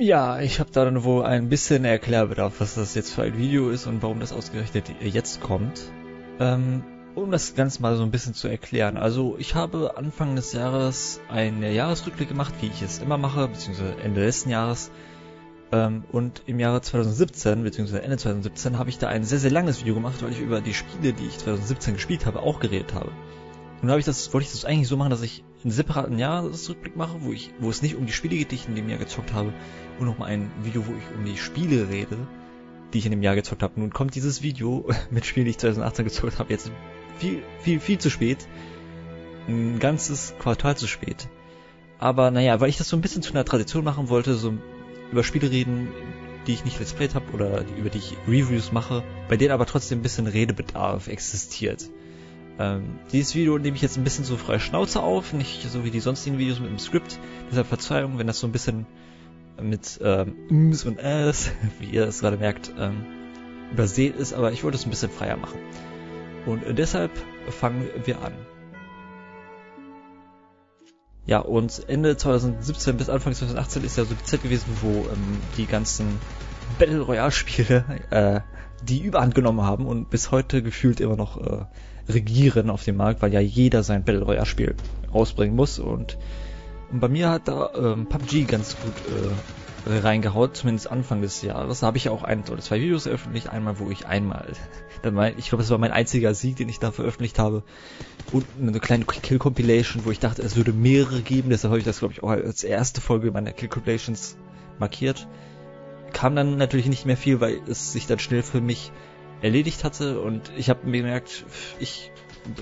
[0.00, 3.70] Ja, ich habe da dann wohl ein bisschen Erklärbedarf, was das jetzt für ein Video
[3.70, 5.90] ist und warum das ausgerechnet jetzt kommt.
[6.38, 6.84] Ähm,
[7.16, 8.96] um das Ganze mal so ein bisschen zu erklären.
[8.96, 13.96] Also ich habe Anfang des Jahres einen Jahresrückblick gemacht, wie ich es immer mache, beziehungsweise
[14.00, 14.92] Ende letzten Jahres.
[15.72, 19.80] Ähm, und im Jahre 2017, beziehungsweise Ende 2017, habe ich da ein sehr, sehr langes
[19.80, 23.10] Video gemacht, weil ich über die Spiele, die ich 2017 gespielt habe, auch geredet habe.
[23.82, 26.96] Und habe ich das, wollte ich das eigentlich so machen, dass ich einen separaten Jahresrückblick
[26.96, 28.98] mache, wo ich, wo es nicht um die Spiele geht, die ich in dem Jahr
[28.98, 29.52] gezockt habe,
[29.98, 32.16] und nochmal ein Video, wo ich um die Spiele rede,
[32.92, 33.80] die ich in dem Jahr gezockt habe.
[33.80, 36.70] Nun kommt dieses Video mit Spielen, die ich 2018 gezockt habe, jetzt
[37.18, 38.46] viel, viel, viel zu spät.
[39.48, 41.28] Ein ganzes Quartal zu spät.
[41.98, 44.54] Aber naja, weil ich das so ein bisschen zu einer Tradition machen wollte, so
[45.10, 45.88] über Spiele reden,
[46.46, 49.66] die ich nicht Let's Played habe oder über die ich Reviews mache, bei denen aber
[49.66, 51.90] trotzdem ein bisschen Redebedarf existiert.
[52.58, 55.90] Ähm, dieses Video nehme ich jetzt ein bisschen so freie Schnauze auf, nicht so wie
[55.90, 57.18] die sonstigen Videos mit dem Skript.
[57.50, 58.86] Deshalb Verzeihung, wenn das so ein bisschen
[59.60, 63.04] mit ähm, Ms und S, wie ihr es gerade merkt, ähm,
[63.72, 65.60] übersät ist, aber ich wollte es ein bisschen freier machen.
[66.46, 67.12] Und deshalb
[67.50, 68.32] fangen wir an.
[71.26, 75.38] Ja, und Ende 2017 bis Anfang 2018 ist ja so die Zeit gewesen, wo ähm,
[75.58, 76.18] die ganzen
[76.78, 78.40] Battle Royale Spiele äh,
[78.82, 81.66] die Überhand genommen haben und bis heute gefühlt immer noch äh,
[82.08, 84.74] regieren auf dem Markt, weil ja jeder sein Battle Royale Spiel
[85.12, 86.18] rausbringen muss und,
[86.90, 89.36] und bei mir hat da ähm, PUBG ganz gut äh,
[89.86, 91.80] reingehaut, zumindest Anfang des Jahres.
[91.80, 94.52] Da habe ich auch ein oder zwei Videos veröffentlicht, einmal wo ich einmal,
[95.36, 97.62] ich glaube, das war mein einziger Sieg, den ich da veröffentlicht habe
[98.30, 101.84] und eine kleine Kill Compilation, wo ich dachte, es würde mehrere geben, deshalb habe ich
[101.84, 104.36] das glaube ich auch als erste Folge meiner Kill Compilations
[104.78, 105.26] markiert.
[106.12, 108.92] Kam dann natürlich nicht mehr viel, weil es sich dann schnell für mich
[109.40, 111.44] erledigt hatte und ich habe mir gemerkt,
[111.78, 112.10] ich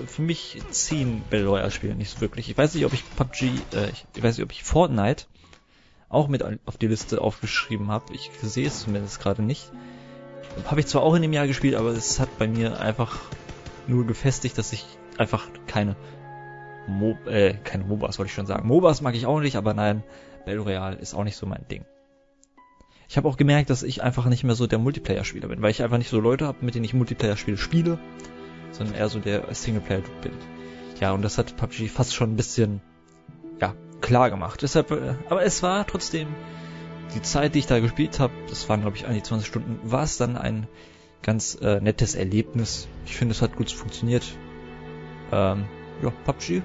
[0.05, 2.49] für mich ziehen Battle Royale Spiele nicht wirklich.
[2.49, 5.25] Ich weiß nicht, ob ich PUBG, äh, ich weiß nicht, ob ich Fortnite
[6.09, 8.13] auch mit auf die Liste aufgeschrieben habe.
[8.13, 9.71] Ich sehe es zumindest gerade nicht.
[10.65, 13.17] Habe ich zwar auch in dem Jahr gespielt, aber es hat bei mir einfach
[13.87, 14.85] nur gefestigt, dass ich
[15.17, 15.95] einfach keine
[16.87, 18.67] Mo äh, keine MOBAs wollte ich schon sagen.
[18.67, 20.03] MOBAs mag ich auch nicht, aber nein,
[20.45, 21.85] Battle Royale ist auch nicht so mein Ding.
[23.09, 25.81] Ich habe auch gemerkt, dass ich einfach nicht mehr so der Multiplayer-Spieler bin, weil ich
[25.81, 27.99] einfach nicht so Leute habe, mit denen ich Multiplayer-Spiele spiele,
[28.71, 30.33] sondern eher so der Singleplayer bin.
[30.99, 32.81] Ja, und das hat PUBG fast schon ein bisschen,
[33.61, 34.61] ja, klar gemacht.
[34.61, 36.27] Deshalb, äh, aber es war trotzdem
[37.15, 39.79] die Zeit, die ich da gespielt habe, das waren glaube ich an die 20 Stunden,
[39.89, 40.67] war es dann ein
[41.21, 42.89] ganz äh, nettes Erlebnis.
[43.05, 44.25] Ich finde, es hat gut funktioniert.
[45.31, 45.65] Ähm,
[46.01, 46.61] ja, PUBG.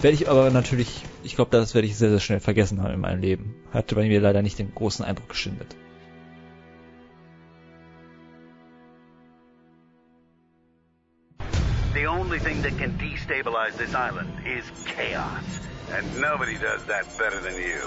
[0.00, 3.00] Werde ich aber natürlich ich glaube, das werde ich sehr, sehr schnell vergessen haben in
[3.00, 3.54] meinem Leben.
[3.74, 5.74] Hatte bei mir leider nicht den großen Eindruck geschindet.
[11.92, 15.60] The only thing that can destabilize this island is chaos.
[15.92, 17.80] And nobody does that better than you.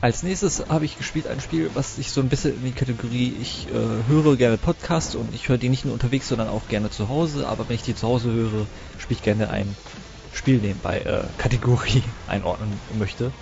[0.00, 3.36] Als nächstes habe ich gespielt ein Spiel, was sich so ein bisschen in die Kategorie,
[3.40, 6.90] ich äh, höre gerne Podcasts und ich höre die nicht nur unterwegs, sondern auch gerne
[6.90, 8.66] zu Hause, aber wenn ich die zu Hause höre,
[8.98, 9.76] spiele ich gerne ein
[10.32, 13.32] Spiel nebenbei äh, Kategorie einordnen möchte.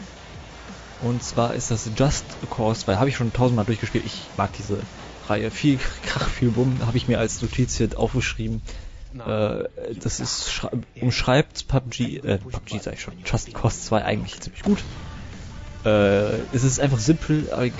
[1.02, 4.04] Und zwar ist das Just Cause, weil habe ich schon tausendmal durchgespielt.
[4.04, 4.78] Ich mag diese
[5.28, 5.50] Reihe.
[5.50, 8.60] Viel Krach, viel Bumm habe ich mir als Notiz hier aufgeschrieben.
[9.14, 9.64] Äh,
[10.00, 10.66] das ist
[11.00, 14.78] umschreibt PUBG, äh, PUBG sag ich schon, Just Cause 2 eigentlich ziemlich gut.
[15.84, 17.72] Äh, es ist einfach simpel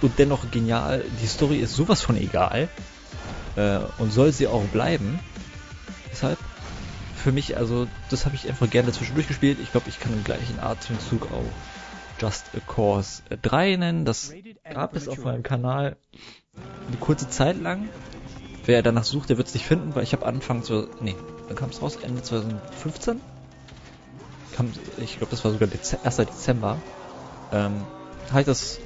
[0.00, 1.04] und dennoch genial.
[1.22, 2.68] Die Story ist sowas von egal
[3.56, 5.20] äh, und soll sie auch bleiben.
[6.10, 6.38] Deshalb
[7.22, 9.58] für mich, also das habe ich einfach gerne zwischendurch gespielt.
[9.62, 11.50] Ich glaube, ich kann im gleichen Atemzug auch
[12.18, 14.04] Just a Cause 3 nennen.
[14.04, 14.32] Das
[14.72, 15.96] gab es auf meinem Kanal
[16.86, 17.88] eine kurze Zeit lang.
[18.66, 21.14] Wer danach sucht, der wird es nicht finden, weil ich habe Anfang zu, nee,
[21.48, 23.20] dann kam es raus Ende 2015.
[24.56, 26.16] Kam, ich glaube, das war sogar Dez 1.
[26.16, 26.78] Dezember.
[27.52, 27.82] Ähm,
[28.30, 28.78] habe ich das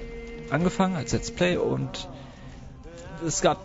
[0.51, 2.09] angefangen als Let's Play und
[3.25, 3.59] es gab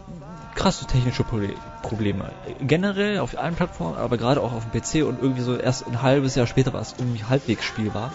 [0.56, 2.31] krasse technische Probleme.
[2.62, 6.02] Generell auf allen Plattformen, aber gerade auch auf dem PC und irgendwie so erst ein
[6.02, 8.12] halbes Jahr später war es irgendwie halbwegs spielbar.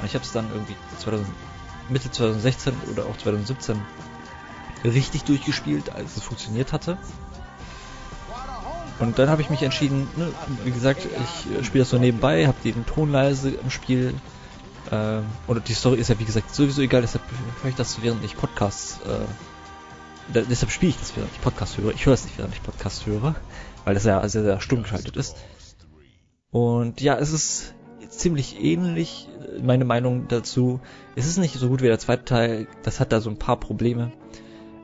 [0.00, 1.26] Und ich habe es dann irgendwie 2000,
[1.88, 3.80] Mitte 2016 oder auch 2017
[4.84, 6.96] richtig durchgespielt, als es funktioniert hatte.
[8.98, 10.30] Und dann habe ich mich entschieden, ne,
[10.64, 14.14] wie gesagt, ich äh, spiele das so nebenbei, habe den Ton leise im Spiel.
[14.90, 17.24] Äh, und die Story ist ja wie gesagt sowieso egal, deshalb
[17.62, 19.24] höre ich das während ich Podcasts äh,
[20.32, 21.92] da, deshalb spiele ich das, während ich Podcast höre.
[21.92, 23.34] Ich höre es nicht, während ich Podcast höre,
[23.84, 25.36] weil das ja sehr, sehr stumm geschaltet ist.
[26.50, 27.74] Und ja, es ist
[28.10, 29.28] ziemlich ähnlich,
[29.62, 30.80] meine Meinung dazu.
[31.16, 33.58] Es ist nicht so gut wie der zweite Teil, das hat da so ein paar
[33.58, 34.12] Probleme.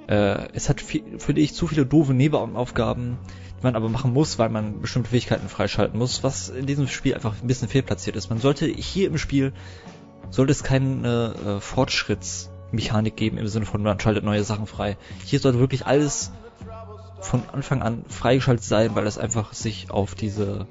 [0.08, 3.19] Äh, es hat, viel, finde ich, zu viele doofe Nebenaufgaben,
[3.58, 7.14] die man aber machen muss, weil man bestimmte Fähigkeiten freischalten muss, was in diesem Spiel
[7.14, 8.31] einfach ein bisschen fehlplatziert ist.
[8.31, 9.52] Man sollte hier im Spiel
[10.31, 14.96] sollte es keine äh, Fortschrittsmechanik geben im Sinne von man schaltet neue Sachen frei.
[15.25, 16.32] Hier sollte wirklich alles
[17.20, 20.67] von Anfang an freigeschaltet sein, weil es einfach sich auf diese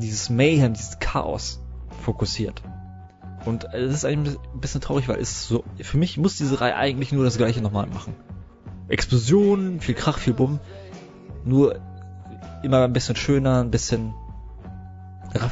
[0.00, 1.61] dieses Mayhem, dieses Chaos
[2.00, 2.62] fokussiert.
[3.44, 7.12] Und es ist ein bisschen traurig, weil es so für mich muss diese Reihe eigentlich
[7.12, 8.14] nur das gleiche nochmal machen.
[8.88, 10.60] Explosionen, viel Krach, viel Bumm,
[11.44, 11.80] nur
[12.62, 14.14] immer ein bisschen schöner, ein bisschen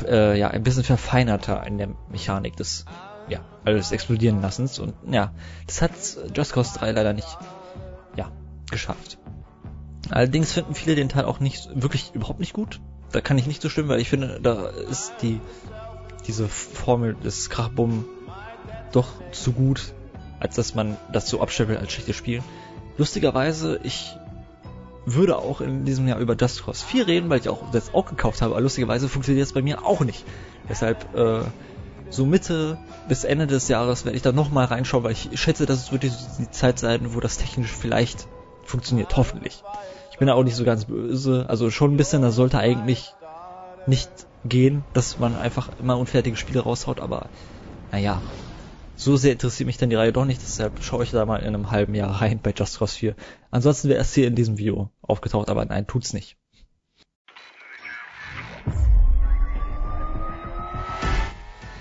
[0.06, 2.84] äh, ja, ein bisschen verfeinerter in der Mechanik des
[3.28, 5.32] ja, alles explodieren lassens und ja,
[5.66, 5.92] das hat
[6.34, 7.38] Just Cause 3 leider nicht
[8.16, 8.30] ja,
[8.70, 9.18] geschafft.
[10.10, 12.80] Allerdings finden viele den Teil auch nicht wirklich überhaupt nicht gut.
[13.12, 15.40] Da kann ich nicht so stimmen, weil ich finde, da ist die
[16.22, 18.04] diese Formel des Krachbumm
[18.92, 19.94] doch zu gut,
[20.38, 22.42] als dass man das so abstempelt als schlechtes Spiel.
[22.96, 24.16] Lustigerweise, ich
[25.06, 28.06] würde auch in diesem Jahr über Just Cause 4 reden, weil ich auch das auch
[28.06, 30.24] gekauft habe, aber lustigerweise funktioniert das bei mir auch nicht.
[30.68, 31.42] Deshalb äh,
[32.10, 32.78] so Mitte
[33.08, 36.12] bis Ende des Jahres werde ich da nochmal reinschauen, weil ich schätze, dass es wirklich
[36.38, 38.26] die Zeit sein, wo das technisch vielleicht
[38.64, 39.62] funktioniert, hoffentlich.
[40.12, 43.14] Ich bin da auch nicht so ganz böse, also schon ein bisschen, das sollte eigentlich
[43.90, 47.28] nicht gehen, dass man einfach immer unfertige Spiele raushaut, aber
[47.92, 48.22] naja,
[48.96, 51.48] so sehr interessiert mich dann die Reihe doch nicht, deshalb schaue ich da mal in
[51.48, 53.14] einem halben Jahr rein bei Just Cause 4.
[53.50, 56.36] Ansonsten wäre es hier in diesem Video aufgetaucht, aber nein, tut's nicht.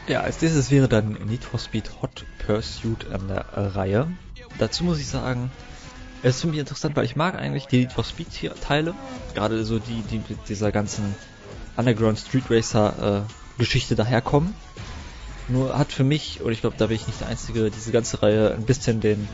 [0.08, 4.08] Ja, als nächstes wäre dann Need for Speed Hot Pursuit an der Reihe.
[4.58, 5.52] Dazu muss ich sagen,
[6.24, 8.28] es ist für mich interessant, weil ich mag eigentlich die Need for Speed
[8.62, 8.96] Teile,
[9.36, 11.16] gerade so die, die mit dieser ganzen
[11.80, 14.54] Underground Street Racer äh, Geschichte daherkommen.
[15.48, 18.22] Nur hat für mich, und ich glaube, da bin ich nicht der Einzige, diese ganze
[18.22, 19.28] Reihe ein bisschen den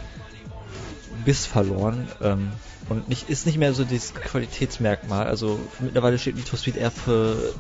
[1.25, 2.07] Biss verloren.
[2.21, 2.51] Ähm,
[2.87, 5.25] und nicht, ist nicht mehr so das Qualitätsmerkmal.
[5.25, 7.53] Also mittlerweile steht for Speed eher für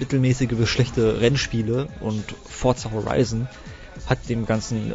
[0.00, 3.46] mittelmäßige bis schlechte Rennspiele und Forza Horizon
[4.06, 4.92] hat dem ganzen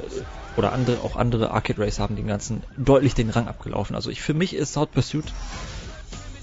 [0.58, 3.96] oder andere auch andere Arcade Race haben den ganzen deutlich den Rang abgelaufen.
[3.96, 5.26] Also ich für mich ist Hot Pursuit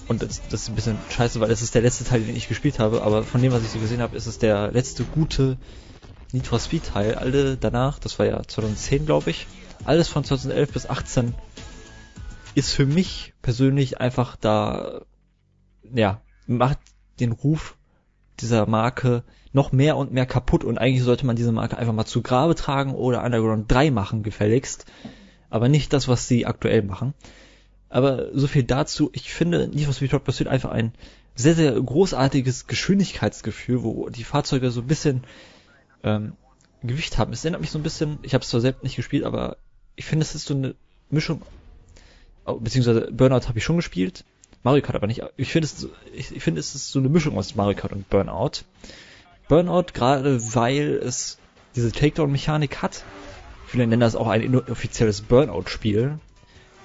[0.07, 2.47] und das, das ist ein bisschen scheiße, weil das ist der letzte Teil, den ich
[2.47, 5.57] gespielt habe, aber von dem, was ich so gesehen habe, ist es der letzte gute
[6.31, 7.15] Need for Speed Teil.
[7.15, 9.47] Alle danach, das war ja 2010, glaube ich,
[9.83, 11.33] alles von 2011 bis 18
[12.55, 15.01] ist für mich persönlich einfach da,
[15.93, 16.79] ja, macht
[17.19, 17.77] den Ruf
[18.39, 19.23] dieser Marke
[19.53, 22.55] noch mehr und mehr kaputt und eigentlich sollte man diese Marke einfach mal zu Grabe
[22.55, 24.85] tragen oder Underground 3 machen, gefälligst.
[25.49, 27.13] Aber nicht das, was sie aktuell machen.
[27.95, 29.09] Aber so viel dazu.
[29.13, 30.91] Ich finde, Need for Speed Hot Pursuit einfach ein
[31.33, 35.23] sehr, sehr großartiges Geschwindigkeitsgefühl, wo die Fahrzeuge so ein bisschen
[36.03, 36.33] ähm,
[36.83, 37.31] Gewicht haben.
[37.31, 39.55] Es erinnert mich so ein bisschen, ich habe es zwar selbst nicht gespielt, aber
[39.95, 40.75] ich finde, es ist so eine
[41.09, 41.41] Mischung,
[42.45, 44.25] oh, beziehungsweise Burnout habe ich schon gespielt,
[44.61, 45.23] Mario Kart aber nicht.
[45.37, 48.09] Ich finde es, ich, ich finde es ist so eine Mischung aus Mario Kart und
[48.09, 48.65] Burnout.
[49.47, 51.37] Burnout gerade, weil es
[51.77, 53.05] diese Takedown-Mechanik hat.
[53.67, 56.19] Viele nennen das auch ein inoffizielles Burnout-Spiel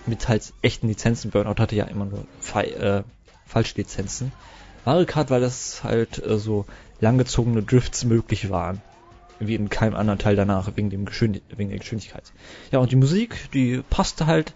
[0.07, 1.31] mit halt echten Lizenzen.
[1.31, 3.03] Burnout hatte ja immer nur äh,
[3.47, 4.33] Falschlizenzen.
[4.85, 6.67] Mario Kart, weil das halt äh, so
[7.01, 8.81] langgezogene Drifts möglich waren
[9.41, 12.31] wie in keinem anderen Teil danach, wegen, dem wegen der Geschwindigkeit.
[12.71, 14.53] Ja, und die Musik, die passte halt,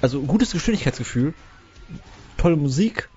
[0.00, 1.34] also gutes Geschwindigkeitsgefühl,
[2.36, 3.08] tolle Musik,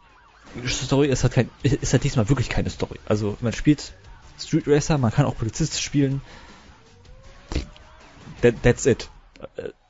[0.67, 2.99] Story ist halt kein, ist halt diesmal wirklich keine Story.
[3.05, 3.93] Also man spielt
[4.39, 6.21] Street Racer, man kann auch Polizist spielen.
[8.41, 9.09] That, that's it.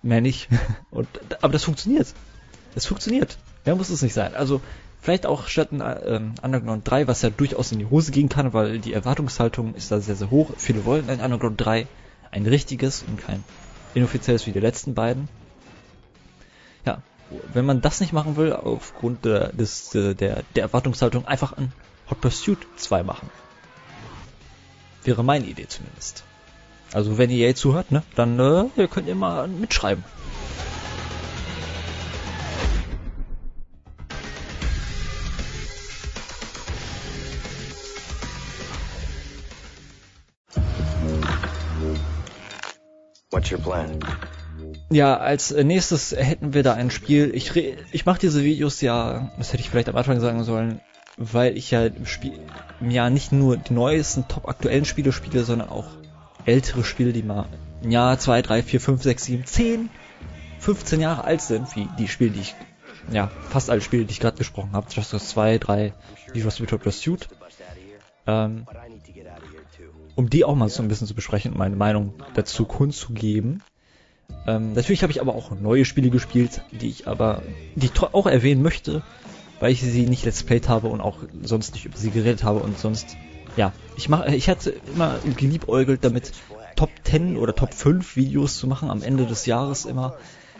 [0.04, 0.50] Mehr nicht.
[0.92, 1.08] Und,
[1.42, 2.14] aber das funktioniert.
[2.76, 3.38] Es funktioniert.
[3.66, 4.36] Mehr muss es nicht sein.
[4.36, 4.62] Also
[5.04, 8.54] Vielleicht auch statt ein ähm, Underground 3, was ja durchaus in die Hose gehen kann,
[8.54, 10.52] weil die Erwartungshaltung ist da sehr, sehr hoch.
[10.56, 11.88] Viele wollen ein Underground 3,
[12.32, 13.44] ein richtiges und kein
[13.94, 15.28] inoffizielles wie die letzten beiden.
[16.86, 17.02] Ja,
[17.54, 21.74] wenn man das nicht machen will, aufgrund der, des, der, der Erwartungshaltung, einfach ein
[22.10, 23.30] Hot Pursuit 2 machen.
[25.04, 26.24] Wäre meine Idee zumindest.
[26.94, 30.04] Also wenn ihr jetzt zuhört, ne, dann äh, könnt ihr mal mitschreiben.
[43.32, 43.98] What's your plan?
[44.92, 47.32] Ja, als nächstes hätten wir da ein Spiel.
[47.34, 50.80] Ich, ich mache diese Videos ja, das hätte ich vielleicht am Anfang sagen sollen,
[51.18, 52.34] weil ich ja im Spiel
[52.80, 55.88] im Jahr nicht nur die neuesten, top aktuellen Spiele spiele, sondern auch
[56.46, 57.46] ältere Spiele, die mal
[57.82, 59.90] im Jahr 2, 3, 4, 5, 6, 7, 10,
[60.60, 62.56] 15 Jahre alt sind, wie die Spiele, die ich,
[63.12, 64.88] ja, fast alle Spiele, die ich gerade gesprochen habe.
[64.90, 65.94] Just Cause 2, 3,
[66.34, 67.28] Need for Speed Pursuit.
[68.26, 68.66] Ähm,
[70.16, 73.62] um die auch mal so ein bisschen zu besprechen und meine Meinung dazu kundzugeben.
[74.48, 77.42] Ähm, natürlich habe ich aber auch neue Spiele gespielt, die ich aber,
[77.76, 79.02] die ich auch erwähnen möchte,
[79.60, 82.60] weil ich sie nicht let's played habe und auch sonst nicht über sie geredet habe
[82.60, 83.18] und sonst,
[83.56, 86.32] ja, ich mache, ich hatte immer geliebäugelt damit,
[86.76, 90.16] Top 10 oder Top 5 Videos zu machen am Ende des Jahres immer.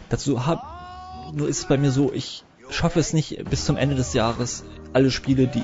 [0.10, 3.96] Dazu hab, nur ist es bei mir so, ich schaffe es nicht bis zum Ende
[3.96, 5.64] des Jahres alle Spiele, die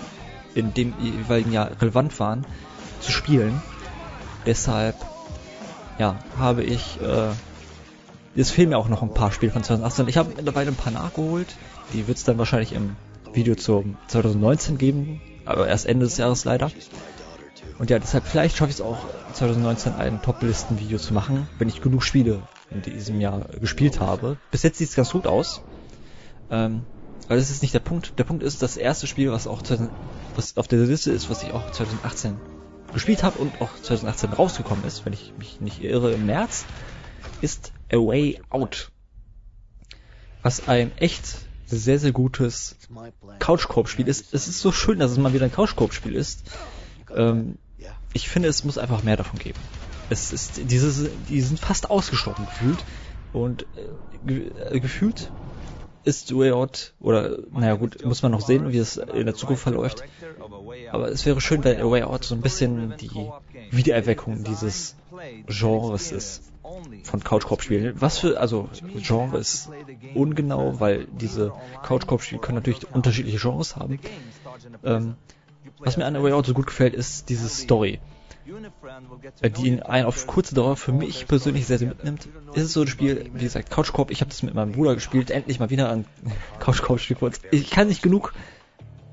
[0.56, 2.46] in dem jeweiligen Jahr relevant waren,
[3.00, 3.62] zu spielen.
[4.46, 4.96] Deshalb,
[6.00, 7.30] ja, habe ich, äh,
[8.40, 10.08] es fehlen mir auch noch ein paar Spiele von 2018.
[10.08, 11.48] Ich habe mittlerweile ein paar nachgeholt.
[11.94, 12.96] Die wird es dann wahrscheinlich im
[13.34, 16.72] Video zum 2019 geben, aber erst Ende des Jahres leider.
[17.80, 21.82] Und ja, deshalb vielleicht schaffe ich es auch 2019 ein Top-Listen-Video zu machen, wenn ich
[21.82, 24.38] genug Spiele in diesem Jahr gespielt habe.
[24.52, 25.62] Bis jetzt sieht es ganz gut aus.
[26.52, 26.82] Ähm,
[27.28, 28.20] aber das ist nicht der Punkt.
[28.20, 29.92] Der Punkt ist, das erste Spiel, was auch 2000,
[30.36, 32.36] was auf der Liste ist, was ich auch 2018
[32.94, 36.66] gespielt habe und auch 2018 rausgekommen ist, wenn ich mich nicht irre, im März,
[37.42, 38.92] ist A Way Out.
[40.42, 41.24] Was ein echt
[41.66, 42.76] sehr, sehr gutes
[43.40, 44.34] Couch-Koop-Spiel ist.
[44.34, 46.44] Es ist so schön, dass es mal wieder ein Couch-Koop-Spiel ist.
[47.16, 47.58] Ähm,
[48.14, 49.60] ich finde, es muss einfach mehr davon geben.
[50.10, 52.84] Es ist, dieses, die sind fast ausgestorben gefühlt.
[53.32, 53.90] Und äh,
[54.26, 55.32] ge gefühlt
[56.04, 59.64] ist Way Out, oder naja gut, muss man noch sehen, wie es in der Zukunft
[59.64, 60.04] verläuft.
[60.92, 63.30] Aber es wäre schön, wenn A Way Out so ein bisschen die
[63.70, 64.96] Wiedererweckung dieses
[65.48, 66.44] Genres ist
[67.04, 68.00] von Couch-Koop-Spielen.
[68.00, 69.70] Was für, also Genre ist
[70.16, 74.00] ungenau, weil diese Couch-Koop-Spiele können natürlich unterschiedliche Genres haben.
[74.84, 75.16] Ähm,
[75.80, 78.00] was mir an A Way Out so gut gefällt, ist diese Story
[79.44, 82.28] die ihn ein auf kurze Dauer für mich persönlich sehr, sehr mitnimmt.
[82.54, 84.96] Ist es so ein Spiel, wie gesagt, Couch Corp, ich habe das mit meinem Bruder
[84.96, 86.06] gespielt, endlich mal wieder ein
[86.60, 87.42] Couch Corp Spiel kurz.
[87.52, 88.34] Ich kann nicht genug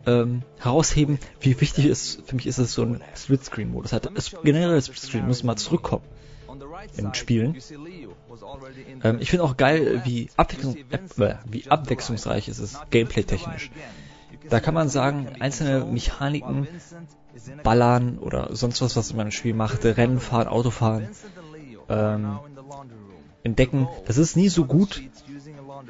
[0.06, 4.08] ähm, herausheben, wie wichtig es für mich ist, dass es so ein Split-Screen-Modus hat.
[4.14, 6.04] Es, generell Split-Screen muss mal zurückkommen
[6.96, 7.56] in Spielen.
[9.02, 10.76] Ähm, ich finde auch geil, wie, Abwechslung,
[11.18, 13.70] äh, wie abwechslungsreich es ist, gameplay-technisch.
[14.48, 16.68] Da kann man sagen, einzelne Mechaniken
[17.62, 21.08] Ballern oder sonst was, was man im Spiel macht, Rennen fahren, Autofahren,
[21.88, 22.38] ähm,
[23.42, 23.88] entdecken.
[24.06, 25.02] Das ist nie so gut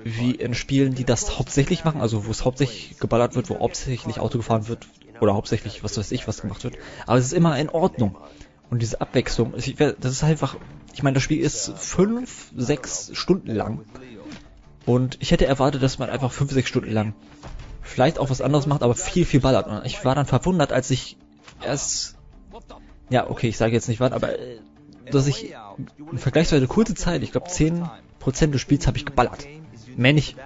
[0.04, 4.20] wie in Spielen, die das hauptsächlich machen, also wo es hauptsächlich geballert wird, wo hauptsächlich
[4.20, 4.86] Auto gefahren wird
[5.20, 6.76] oder hauptsächlich was weiß ich was gemacht wird.
[7.06, 8.16] Aber es ist immer in Ordnung.
[8.68, 10.56] Und diese Abwechslung, das ist einfach,
[10.92, 13.84] ich meine, das Spiel ist fünf, sechs Stunden lang.
[14.84, 17.14] Und ich hätte erwartet, dass man einfach fünf, sechs Stunden lang
[17.86, 19.66] vielleicht auch was anderes macht, aber viel, viel ballert.
[19.66, 21.16] Und ich war dann verwundert, als ich
[21.62, 22.16] erst,
[23.08, 24.58] ja, okay, ich sage jetzt nicht wann, aber äh,
[25.10, 25.54] dass ich
[26.10, 27.86] in vergleichsweise kurze Zeit, ich glaube 10%
[28.48, 29.46] des Spiels habe ich geballert.
[29.96, 30.36] Mehr nicht.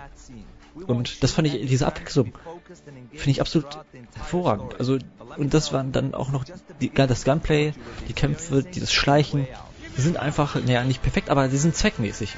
[0.86, 2.32] Und das fand ich, diese Abwechslung,
[3.10, 3.66] finde ich absolut
[4.14, 4.78] hervorragend.
[4.78, 4.98] Also,
[5.36, 6.44] und das waren dann auch noch
[6.80, 7.72] die, das Gunplay,
[8.08, 9.46] die Kämpfe, dieses Schleichen,
[9.96, 12.36] die sind einfach, naja, nicht perfekt, aber die sind zweckmäßig.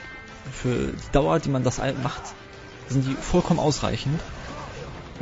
[0.51, 2.23] Für die Dauer, die man das macht,
[2.89, 4.21] sind die vollkommen ausreichend.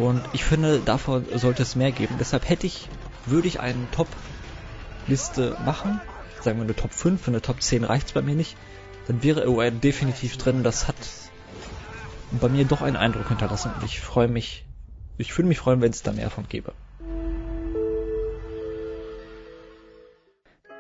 [0.01, 2.17] Und ich finde, davon sollte es mehr geben.
[2.19, 2.89] Deshalb hätte ich
[3.27, 6.01] würde ich eine Top-Liste machen,
[6.41, 8.57] sagen wir eine Top 5, für eine Top 10 reicht's bei mir nicht,
[9.07, 10.63] dann wäre Aware definitiv drin.
[10.63, 10.97] Das hat
[12.31, 14.65] bei mir doch einen Eindruck hinterlassen und ich freue mich,
[15.19, 16.73] ich würde mich freuen, wenn es da mehr von gäbe.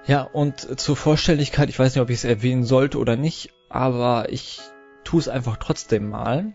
[0.06, 4.32] Ja, und zur Vollständigkeit, ich weiß nicht, ob ich es erwähnen sollte oder nicht, aber
[4.32, 4.60] ich
[5.04, 6.54] tue es einfach trotzdem mal.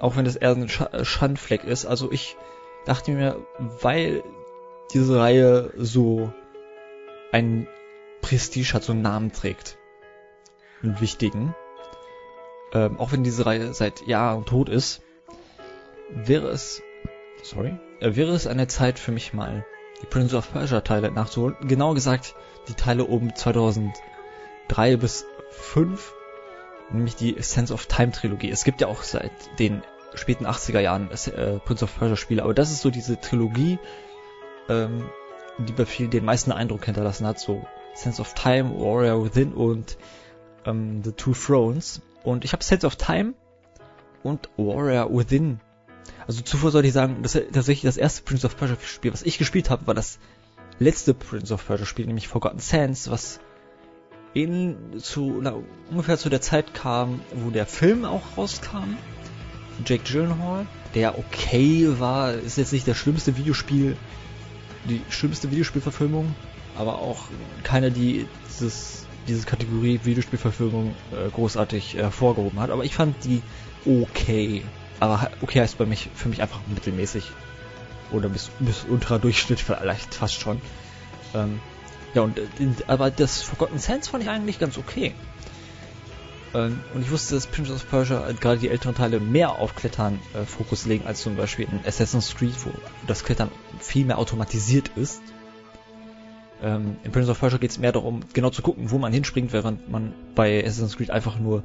[0.00, 1.86] Auch wenn es eher ein Schandfleck ist.
[1.86, 2.36] Also ich
[2.84, 4.22] dachte mir, weil
[4.92, 6.32] diese Reihe so
[7.32, 7.66] ein
[8.20, 9.76] Prestige hat, so einen Namen trägt.
[10.82, 11.54] Einen wichtigen.
[12.72, 15.02] Ähm, auch wenn diese Reihe seit Jahren tot ist,
[16.10, 16.82] wäre es,
[17.42, 19.64] sorry, äh, wäre es eine Zeit für mich mal
[20.02, 21.56] die Prince of Persia Teile nachzuholen.
[21.62, 22.34] Genau gesagt,
[22.68, 26.14] die Teile um 2003 bis 5,
[26.90, 28.50] nämlich die Sense of Time Trilogie.
[28.50, 29.82] Es gibt ja auch seit den
[30.14, 33.78] späten 80er Jahren äh, Prince of Persia Spiele, aber das ist so diese Trilogie,
[34.68, 35.08] ähm,
[35.58, 39.98] die bei vielen den meisten Eindruck hinterlassen hat, so Sense of Time, Warrior Within und
[40.64, 42.00] ähm, The Two Thrones.
[42.22, 43.34] Und ich habe Sense of Time
[44.22, 45.60] und Warrior Within.
[46.26, 49.38] Also zuvor sollte ich sagen, dass tatsächlich das erste Prince of Persia Spiel, was ich
[49.38, 50.18] gespielt habe, war das
[50.78, 53.40] letzte Prince of Persia Spiel, nämlich Forgotten Sands, was
[54.34, 55.54] in zu na,
[55.90, 58.96] ungefähr zu der Zeit kam, wo der Film auch rauskam.
[59.86, 63.96] Jake Gyllenhaal, der okay war, ist jetzt nicht das schlimmste Videospiel
[64.88, 66.34] die schlimmste Videospielverfilmung,
[66.76, 67.24] aber auch
[67.62, 72.70] keine, die dieses, diese Kategorie Videospielverfilmung äh, großartig hervorgehoben hat.
[72.70, 73.42] Aber ich fand die
[73.84, 74.62] okay.
[75.00, 77.24] Aber okay heißt bei mich, für mich einfach mittelmäßig.
[78.10, 80.60] Oder bis, bis unterer Durchschnitt vielleicht fast schon.
[81.34, 81.60] Ähm,
[82.18, 82.42] ja, und, äh,
[82.88, 85.14] aber das Forgotten Sands fand ich eigentlich ganz okay.
[86.52, 89.76] Ähm, und ich wusste, dass Prince of Persia äh, gerade die älteren Teile mehr auf
[89.76, 92.70] Klettern äh, Fokus legen als zum Beispiel in Assassin's Creed, wo
[93.06, 95.22] das Klettern viel mehr automatisiert ist.
[96.60, 99.52] Ähm, in Prince of Persia geht es mehr darum, genau zu gucken, wo man hinspringt,
[99.52, 101.62] während man bei Assassin's Creed einfach nur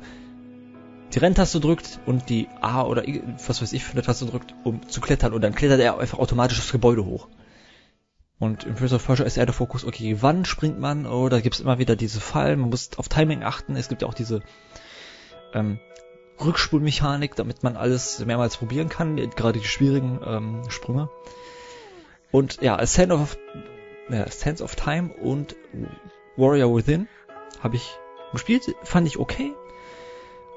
[1.16, 4.54] die Renntaste drückt und die A oder I, was weiß ich für eine Taste drückt,
[4.64, 7.28] um zu klettern und dann klettert er einfach automatisch das Gebäude hoch.
[8.44, 11.06] Und in Prince of Persia ist eher der Fokus, okay, wann springt man?
[11.06, 13.78] Oh, da gibt's immer wieder diese Fallen, man muss auf Timing achten.
[13.78, 14.42] Es gibt ja auch diese
[15.54, 15.80] ähm,
[16.44, 21.08] Rückspulmechanik, damit man alles mehrmals probieren kann, gerade die schwierigen ähm, Sprünge.
[22.32, 23.38] Und ja, Sense of,
[24.10, 25.56] äh, Sense of Time und
[26.36, 27.08] Warrior Within
[27.62, 27.98] habe ich
[28.34, 29.54] gespielt, fand ich okay.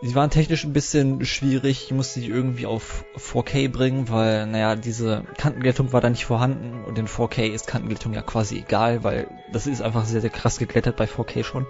[0.02, 4.76] Sie waren technisch ein bisschen schwierig, ich musste die irgendwie auf 4K bringen, weil, naja,
[4.76, 9.28] diese Kantenglättung war da nicht vorhanden und in 4K ist Kantenglättung ja quasi egal, weil
[9.52, 11.66] das ist einfach sehr, sehr krass geglättet bei 4K schon.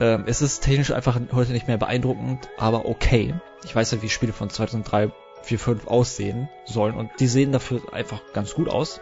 [0.00, 3.34] Ähm, es ist technisch einfach heute nicht mehr beeindruckend, aber okay.
[3.64, 5.10] Ich weiß ja, wie Spiele von 2003,
[5.42, 9.00] 4, 5 aussehen sollen und die sehen dafür einfach ganz gut aus.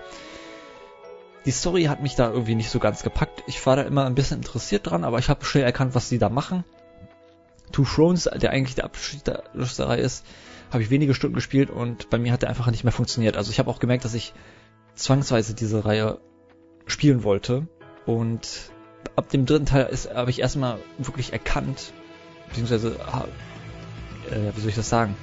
[1.45, 3.43] Die Story hat mich da irgendwie nicht so ganz gepackt.
[3.49, 6.19] Ich war da immer ein bisschen interessiert dran, aber ich habe schnell erkannt, was sie
[6.19, 6.65] da machen
[7.73, 10.25] Two Thrones, der eigentlich der Abschluss der Reihe ist,
[10.71, 13.37] habe ich wenige Stunden gespielt und bei mir hat der einfach nicht mehr funktioniert.
[13.37, 14.33] Also ich habe auch gemerkt, dass ich
[14.95, 16.21] zwangsweise diese Reihe
[16.87, 17.67] spielen wollte
[18.07, 18.71] und
[19.17, 21.93] ab dem dritten Teil habe ich erstmal wirklich erkannt,
[22.49, 22.97] beziehungsweise,
[24.31, 25.17] äh, wie soll ich das sagen?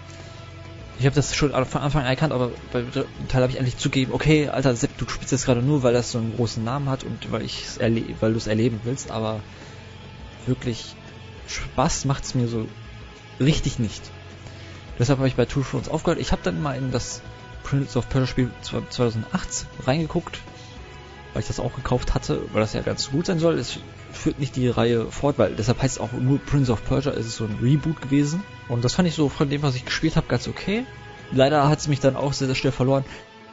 [1.00, 3.78] Ich habe das schon von Anfang an erkannt, aber beim dritten Teil habe ich endlich
[3.78, 6.90] zugegeben, okay, Alter, Sepp, du spielst jetzt gerade nur, weil das so einen großen Namen
[6.90, 7.46] hat und weil
[8.20, 9.42] weil du es erleben willst, aber
[10.48, 10.96] wirklich
[11.48, 12.68] Spaß macht es mir so
[13.40, 14.02] richtig nicht.
[15.00, 16.20] Deshalb habe ich bei Two Thrones aufgehört.
[16.20, 17.22] Ich habe dann mal in das
[17.64, 20.40] Prince of Persia Spiel 2008 reingeguckt,
[21.34, 23.60] weil ich das auch gekauft hatte, weil das ja ganz gut sein soll.
[23.60, 23.80] Es
[24.12, 27.28] führt nicht die Reihe fort, weil deshalb heißt es auch nur Prince of Persia, es
[27.28, 28.44] ist so ein Reboot gewesen.
[28.70, 30.86] Und das fand ich so von dem, was ich gespielt habe, ganz okay.
[31.32, 33.04] Leider hat es mich dann auch sehr, sehr schnell verloren.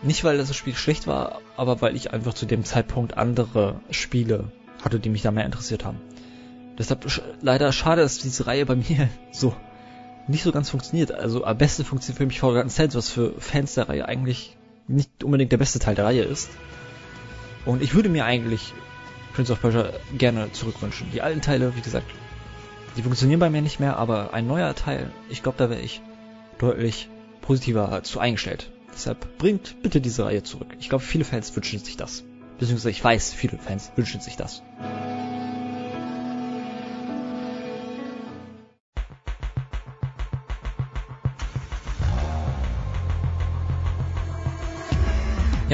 [0.02, 4.52] Nicht, weil das Spiel schlecht war, aber weil ich einfach zu dem Zeitpunkt andere Spiele
[4.82, 5.98] hatte, die mich da mehr interessiert haben.
[6.78, 9.54] Deshalb sch leider schade, dass diese Reihe bei mir so
[10.26, 11.12] nicht so ganz funktioniert.
[11.12, 14.56] Also am besten funktioniert für mich Forgotten Sands, was für Fans der Reihe eigentlich
[14.86, 16.50] nicht unbedingt der beste Teil der Reihe ist.
[17.64, 18.72] Und ich würde mir eigentlich
[19.34, 21.08] Prince of Persia gerne zurückwünschen.
[21.12, 22.06] Die alten Teile, wie gesagt,
[22.96, 26.00] die funktionieren bei mir nicht mehr, aber ein neuer Teil, ich glaube, da wäre ich
[26.58, 27.08] deutlich
[27.40, 28.70] positiver zu eingestellt.
[28.94, 30.68] Deshalb bringt bitte diese Reihe zurück.
[30.78, 32.22] Ich glaube, viele Fans wünschen sich das.
[32.58, 34.62] Beziehungsweise ich weiß, viele Fans wünschen sich das.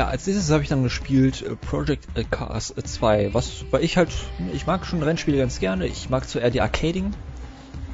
[0.00, 4.08] Ja, als nächstes habe ich dann gespielt äh, Project Cars 2, was, weil ich halt,
[4.50, 7.10] ich mag schon Rennspiele ganz gerne, ich mag zwar eher die Arcading,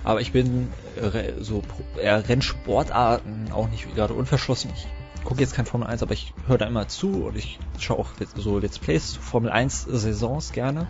[0.05, 0.69] aber ich bin
[1.03, 1.65] äh, so
[2.01, 4.71] eher Rennsportarten auch nicht gerade unverschlossen.
[4.77, 7.99] Ich gucke jetzt kein Formel 1, aber ich höre da immer zu und ich schaue
[7.99, 10.87] auch so Let's Plays zu Formel 1 Saisons gerne.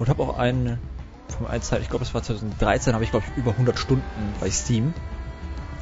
[0.00, 0.80] Und habe auch eine
[1.28, 4.34] Formel 1 Zeit, ich glaube es war 2013, habe ich glaube ich über 100 Stunden
[4.40, 4.92] bei Steam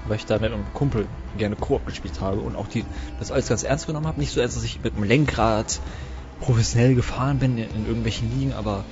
[0.08, 2.84] weil ich da mit einem Kumpel gerne Koop gespielt habe und auch die
[3.18, 4.20] das alles ganz ernst genommen habe.
[4.20, 5.80] Nicht so, als dass ich mit dem Lenkrad
[6.40, 8.84] professionell gefahren bin in, in irgendwelchen Ligen, aber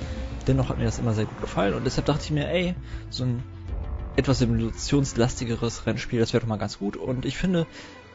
[0.47, 1.73] dennoch hat mir das immer sehr gut gefallen.
[1.73, 2.75] Und deshalb dachte ich mir, ey,
[3.09, 3.43] so ein
[4.15, 6.97] etwas simulationslastigeres Rennspiel, das wäre doch mal ganz gut.
[6.97, 7.67] Und ich finde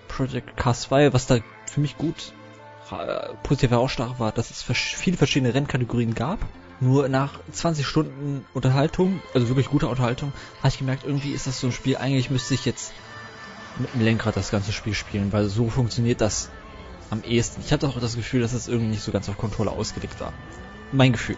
[0.08, 2.32] Project Cars 2, was da für mich gut
[2.90, 6.40] äh, positiv herausstach war, dass es viele verschiedene Rennkategorien gab
[6.82, 11.60] nur nach 20 Stunden Unterhaltung, also wirklich guter Unterhaltung, habe ich gemerkt, irgendwie ist das
[11.60, 12.92] so ein Spiel, eigentlich müsste ich jetzt
[13.78, 16.50] mit dem Lenkrad das ganze Spiel spielen, weil so funktioniert das
[17.08, 17.62] am ehesten.
[17.64, 20.32] Ich hatte auch das Gefühl, dass es irgendwie nicht so ganz auf Controller ausgelegt war.
[20.90, 21.36] Mein Gefühl.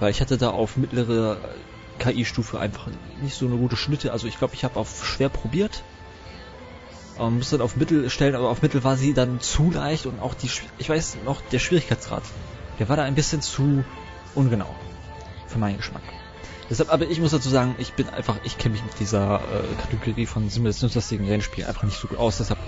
[0.00, 1.38] Weil ich hatte da auf mittlere
[1.98, 2.88] KI-Stufe einfach
[3.22, 4.12] nicht so eine gute Schnitte.
[4.12, 5.84] Also ich glaube, ich habe auf schwer probiert.
[7.18, 10.20] Ähm, musste dann auf Mittel stellen, aber auf Mittel war sie dann zu leicht und
[10.20, 12.22] auch die, ich weiß noch, der Schwierigkeitsgrad.
[12.78, 13.84] Der war da ein bisschen zu
[14.34, 14.74] ungenau.
[15.46, 16.02] Für meinen Geschmack.
[16.68, 19.82] Deshalb, aber ich muss dazu sagen, ich bin einfach, ich kenne mich mit dieser äh,
[19.82, 22.38] Kategorie von simulationslastigen Rennspielen einfach nicht so gut aus.
[22.38, 22.60] Deshalb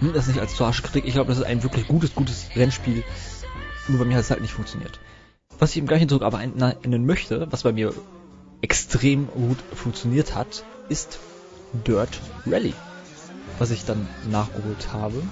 [0.00, 1.04] nimmt das nicht als zu harsche Kritik.
[1.06, 3.04] Ich glaube, das ist ein wirklich gutes, gutes Rennspiel.
[3.86, 4.98] Nur bei mir hat es halt nicht funktioniert.
[5.60, 7.94] Was ich im gleichen Druck aber nennen möchte, was bei mir
[8.60, 11.20] extrem gut funktioniert hat, ist
[11.86, 12.74] Dirt Rally.
[13.58, 15.22] Was ich dann nachgeholt habe.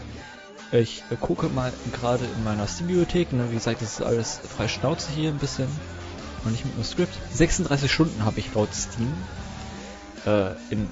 [0.72, 3.32] Ich gucke mal gerade in meiner Steam-Bibliothek.
[3.32, 3.50] Ne?
[3.50, 5.68] Wie gesagt, das ist alles frei Schnauze hier ein bisschen.
[6.44, 7.14] Und nicht mit einem Skript.
[7.32, 9.12] 36 Stunden habe ich laut Steam
[10.26, 10.88] äh, in,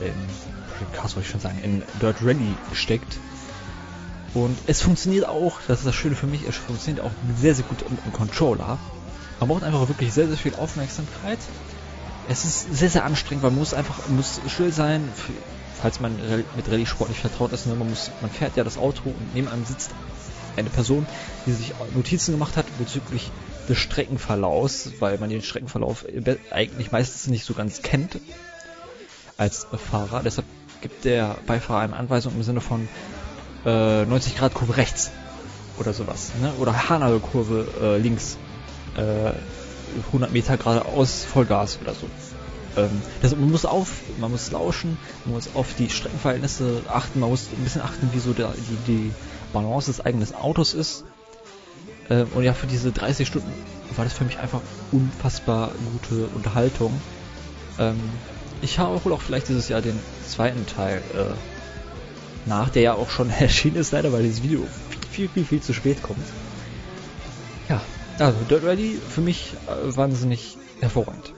[0.00, 3.18] in Cars soll ich schon sagen, in Dirt Rally gesteckt.
[4.34, 7.64] Und es funktioniert auch, das ist das Schöne für mich, es funktioniert auch sehr, sehr
[7.64, 8.78] gut mit dem Controller.
[9.40, 11.38] Man braucht einfach wirklich sehr, sehr viel Aufmerksamkeit.
[12.28, 15.08] Es ist sehr, sehr anstrengend, man muss einfach, muss still sein,
[15.80, 16.16] falls man
[16.56, 19.48] mit Rallye-Sport nicht vertraut ist, ne, man, muss, man fährt ja das Auto und neben
[19.48, 19.90] einem sitzt
[20.56, 21.06] eine Person,
[21.44, 23.30] die sich Notizen gemacht hat bezüglich
[23.68, 26.06] des Streckenverlaufs, weil man den Streckenverlauf
[26.50, 28.18] eigentlich meistens nicht so ganz kennt
[29.36, 30.22] als Fahrer.
[30.24, 30.46] Deshalb
[30.80, 32.88] gibt der Beifahrer eine Anweisung im Sinne von
[33.64, 35.10] äh, 90 Grad Kurve rechts
[35.78, 36.30] oder sowas.
[36.40, 36.52] Ne?
[36.58, 38.38] Oder Hanagel-Kurve äh, links.
[38.96, 39.32] Äh,
[40.08, 42.08] 100 Meter geradeaus Vollgas oder so.
[42.76, 47.30] Ähm, das, man muss auf, man muss lauschen, man muss auf die Streckenverhältnisse achten, man
[47.30, 48.52] muss ein bisschen achten, wie so der,
[48.86, 49.12] die, die
[49.52, 51.04] Balance des eigenen Autos ist.
[52.10, 53.52] Ähm, und ja, für diese 30 Stunden
[53.96, 54.60] war das für mich einfach
[54.92, 56.92] unfassbar gute Unterhaltung.
[57.78, 57.98] Ähm,
[58.62, 63.10] ich habe wohl auch vielleicht dieses Jahr den zweiten Teil äh, nach, der ja auch
[63.10, 64.60] schon erschienen ist, leider, weil dieses Video
[65.10, 66.26] viel, viel, viel, viel zu spät kommt.
[67.68, 67.80] Ja,
[68.18, 71.35] also Dirt Rally für mich äh, wahnsinnig hervorragend.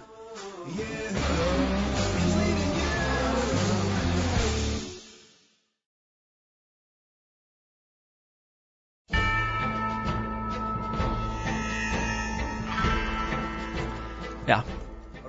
[14.48, 14.64] Ja,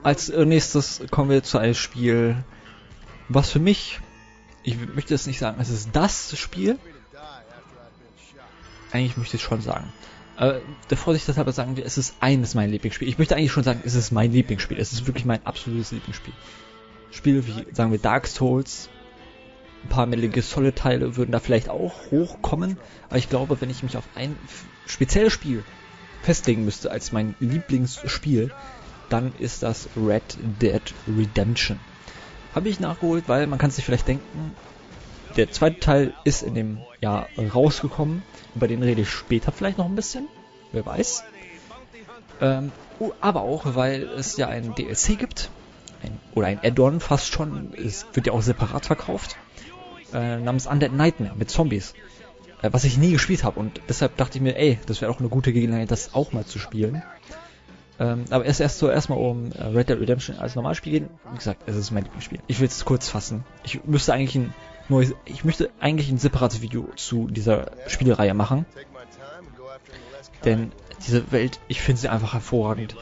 [0.01, 2.41] als nächstes kommen wir zu einem Spiel,
[3.27, 3.99] was für mich,
[4.63, 6.79] ich möchte jetzt nicht sagen, es ist das Spiel.
[8.93, 9.91] Eigentlich möchte ich schon sagen.
[10.39, 13.11] Äh, der Vorsicht deshalb sagen wir, es ist eines meiner Lieblingsspiele.
[13.11, 14.79] Ich möchte eigentlich schon sagen, es ist mein Lieblingsspiel.
[14.79, 16.33] Es ist wirklich mein absolutes Lieblingsspiel.
[17.11, 18.89] Spiele wie, sagen wir, Dark Souls,
[19.83, 23.69] ein paar Metal Gear Solid Teile würden da vielleicht auch hochkommen, aber ich glaube, wenn
[23.69, 24.35] ich mich auf ein
[24.85, 25.63] spezielles Spiel
[26.21, 28.51] festlegen müsste als mein Lieblingsspiel,
[29.09, 31.79] dann ist das Red Dead Redemption.
[32.53, 34.53] Habe ich nachgeholt, weil man kann sich vielleicht denken,
[35.37, 38.23] der zweite Teil ist in dem Jahr rausgekommen.
[38.55, 40.27] Über den rede ich später vielleicht noch ein bisschen.
[40.71, 41.23] Wer weiß.
[42.41, 42.71] Ähm,
[43.21, 45.49] aber auch, weil es ja ein DLC gibt.
[46.01, 47.73] Ein, oder ein Add-on fast schon.
[47.73, 49.37] Es wird ja auch separat verkauft.
[50.13, 51.93] Äh, namens Undead Nightmare mit Zombies.
[52.61, 53.59] Äh, was ich nie gespielt habe.
[53.59, 56.45] Und deshalb dachte ich mir, ey, das wäre auch eine gute Gelegenheit, das auch mal
[56.45, 57.03] zu spielen.
[57.99, 61.09] Ähm, aber erst erst so erstmal um äh, Red Dead Redemption als Normalspiel gehen.
[61.31, 62.39] Wie gesagt, es ist mein Lieblingsspiel.
[62.47, 63.43] Ich will es kurz fassen.
[63.63, 64.53] Ich müsste eigentlich ein
[64.89, 68.65] neues, ich möchte eigentlich ein separates Video zu dieser Spielreihe machen.
[70.45, 70.71] Denn
[71.05, 72.95] diese Welt, ich finde sie einfach hervorragend.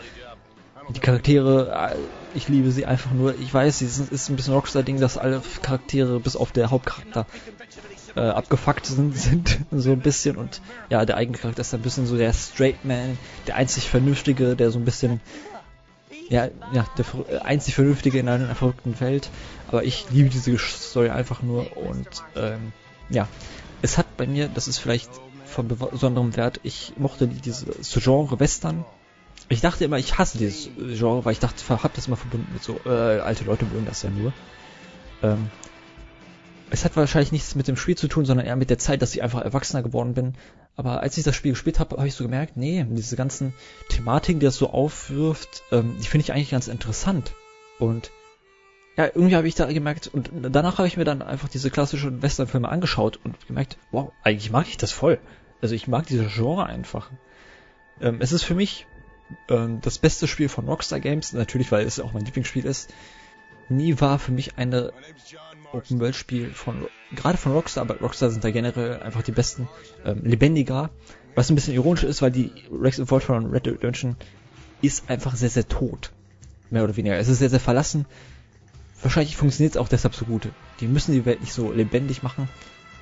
[0.90, 1.96] Die Charaktere, äh,
[2.34, 3.38] ich liebe sie einfach nur.
[3.40, 7.26] Ich weiß, es ist ein bisschen Rockstar-Ding, dass alle Charaktere bis auf der Hauptcharakter
[8.16, 10.38] äh, abgefuckt sind, sind, so ein bisschen.
[10.38, 14.56] Und ja, der eigene Charakter ist ein bisschen so der Straight Man, der einzig Vernünftige,
[14.56, 15.20] der so ein bisschen,
[16.30, 19.30] ja, ja, der äh, einzig Vernünftige in einer verrückten Welt.
[19.68, 22.72] Aber ich liebe diese Story einfach nur und ähm,
[23.10, 23.28] ja,
[23.82, 25.10] es hat bei mir, das ist vielleicht
[25.46, 27.66] von besonderem Wert, ich mochte dieses
[28.04, 28.86] Genre Western.
[29.50, 32.64] Ich dachte immer, ich hasse dieses Genre, weil ich dachte, hab das immer verbunden mit
[32.64, 34.34] so, äh, alte Leute mögen das ja nur.
[35.24, 35.50] Ähm,
[36.70, 39.14] es hat wahrscheinlich nichts mit dem Spiel zu tun, sondern eher mit der Zeit, dass
[39.16, 40.36] ich einfach erwachsener geworden bin.
[40.76, 43.54] Aber als ich das Spiel gespielt habe, habe ich so gemerkt, nee, diese ganzen
[43.90, 47.34] Thematiken, die das so aufwirft, ähm, die finde ich eigentlich ganz interessant.
[47.80, 48.12] Und
[48.98, 52.22] ja, irgendwie habe ich da gemerkt, und danach habe ich mir dann einfach diese klassischen
[52.22, 55.20] Westernfilme angeschaut und gemerkt, wow, eigentlich mag ich das voll.
[55.62, 57.12] Also ich mag diese Genre einfach.
[58.02, 58.86] Ähm, es ist für mich
[59.50, 62.94] ähm, das beste Spiel von Rockstar Games, natürlich, weil es auch mein Lieblingsspiel ist.
[63.70, 64.94] Nie war für mich eine
[65.74, 69.68] Open World Spiel von gerade von Rockstar, aber Rockstar sind da generell einfach die besten,
[70.06, 70.90] ähm, lebendiger.
[71.36, 74.16] Was ein bisschen ironisch ist, weil die Rex Evolved von Red Dead Redemption
[74.82, 76.12] ist einfach sehr sehr tot,
[76.70, 77.18] mehr oder weniger.
[77.18, 78.06] Es ist sehr sehr verlassen.
[79.02, 80.48] Wahrscheinlich funktioniert es auch deshalb so gut.
[80.80, 82.50] Die müssen die Welt nicht so lebendig machen,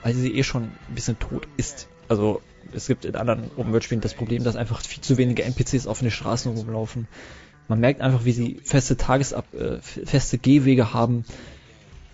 [0.03, 1.87] weil sie eh schon ein bisschen tot ist.
[2.07, 2.41] Also
[2.73, 5.87] es gibt in anderen Open World Spielen das Problem, dass einfach viel zu wenige NPCs
[5.87, 7.07] auf den Straßen rumlaufen.
[7.67, 11.25] Man merkt einfach, wie sie feste Tagesab, äh, feste Gehwege haben,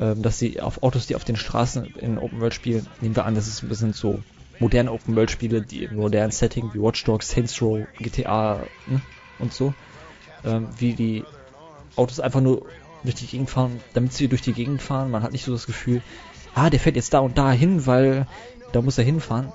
[0.02, 3.36] dass sie auf Autos, die auf den Straßen in Open World spielen, nehmen wir an,
[3.36, 4.20] das ist ein bisschen so
[4.60, 9.02] moderne Open World Spiele, die im modernen Setting wie Watch Dogs, Saints Row, GTA ne,
[9.40, 9.74] und so,
[10.44, 11.24] ähm, wie die
[11.96, 12.66] Autos einfach nur
[13.04, 15.12] durch die Gegend fahren, damit sie durch die Gegend fahren.
[15.12, 16.02] Man hat nicht so das Gefühl,
[16.54, 18.28] ah, der fährt jetzt da und da hin, weil
[18.72, 19.52] da muss er hinfahren.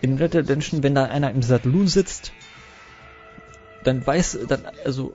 [0.00, 2.32] In Red Dead Redemption, wenn da einer im Saloon sitzt,
[3.84, 5.14] dann weiß, dann, also,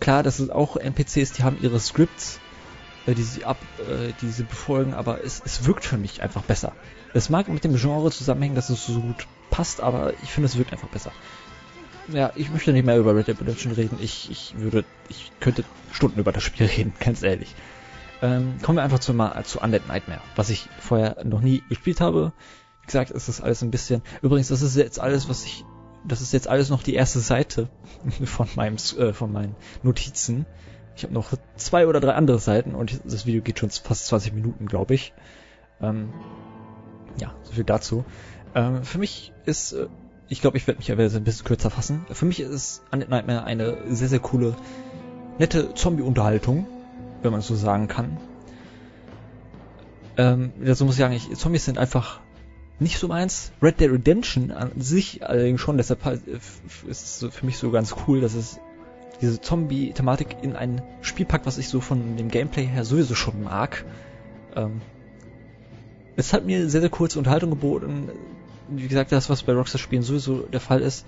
[0.00, 2.40] klar, das sind auch NPCs, die haben ihre Scripts,
[3.08, 6.42] äh, die sie ab, äh, die sie befolgen, aber es, es wirkt für mich einfach
[6.42, 6.72] besser.
[7.14, 10.58] Es mag mit dem Genre zusammenhängen, dass es so gut passt, aber ich finde, es
[10.58, 11.12] wirkt einfach besser.
[12.08, 13.98] Ja, ich möchte nicht mehr über Red Dead Redemption reden.
[14.00, 17.54] Ich, ich würde, ich könnte Stunden über das Spiel reden, ganz ehrlich.
[18.20, 22.00] Ähm, kommen wir einfach zu, mal, zu Undead Nightmare, was ich vorher noch nie gespielt
[22.00, 22.32] habe.
[22.82, 24.02] Wie gesagt, es ist alles ein bisschen.
[24.22, 25.64] Übrigens, das ist jetzt alles, was ich.
[26.04, 27.68] Das ist jetzt alles noch die erste Seite
[28.24, 30.46] von meinem, äh, von meinen Notizen.
[30.98, 34.32] Ich habe noch zwei oder drei andere Seiten und das Video geht schon fast 20
[34.32, 35.12] Minuten, glaube ich.
[35.80, 36.12] Ähm,
[37.20, 38.04] ja, so viel dazu.
[38.56, 39.86] Ähm, für mich ist, äh,
[40.28, 42.04] ich glaube, ich werde mich aber ein bisschen kürzer fassen.
[42.10, 44.56] Für mich ist Undead Nightmare eine sehr, sehr coole,
[45.38, 46.66] nette Zombie-Unterhaltung,
[47.22, 48.16] wenn man so sagen kann.
[50.16, 52.18] Ähm, dazu muss ich sagen, ich, Zombies sind einfach
[52.80, 53.52] nicht so meins.
[53.62, 56.04] Red Dead Redemption an sich allerdings schon, deshalb
[56.88, 58.58] ist es für mich so ganz cool, dass es
[59.20, 63.42] diese Zombie-Thematik in ein Spiel packt, was ich so von dem Gameplay her sowieso schon
[63.42, 63.84] mag.
[64.54, 64.80] Ähm,
[66.16, 68.10] es hat mir sehr, sehr kurze Unterhaltung geboten.
[68.68, 71.06] Wie gesagt, das, was bei Rockstar-Spielen sowieso der Fall ist.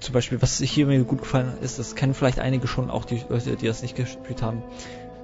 [0.00, 3.04] Zum Beispiel, was sich hier mir gut gefallen ist, das kennen vielleicht einige schon, auch
[3.04, 4.62] die Leute, die das nicht gespielt haben.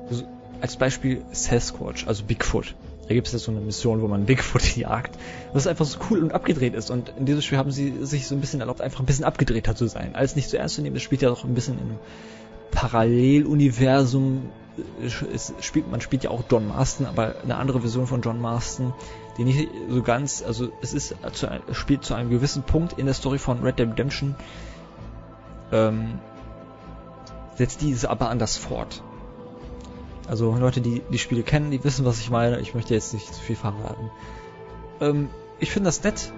[0.09, 0.25] Also,
[0.61, 2.75] als Beispiel Sasquatch, also Bigfoot.
[3.13, 5.19] Da gibt es jetzt so eine Mission, wo man Bigfoot jagt,
[5.53, 6.91] was einfach so cool und abgedreht ist.
[6.91, 9.75] Und in diesem Spiel haben sie sich so ein bisschen erlaubt, einfach ein bisschen abgedrehter
[9.75, 10.15] zu sein.
[10.15, 11.99] Alles nicht zu ernst zu nehmen, es spielt ja auch ein bisschen im
[12.71, 14.49] Paralleluniversum.
[15.05, 18.95] Es spielt, man spielt ja auch John Marston, aber eine andere Version von John Marston,
[19.37, 23.15] die nicht so ganz, also es ist zu, spielt zu einem gewissen Punkt in der
[23.15, 24.37] Story von Red Dead Redemption,
[25.71, 26.19] ähm,
[27.57, 29.03] setzt diese aber anders fort.
[30.33, 32.59] Also Leute, die die Spiele kennen, die wissen, was ich meine.
[32.59, 34.11] Ich möchte jetzt nicht zu viel verraten.
[34.99, 36.33] Ähm, ich finde das nett.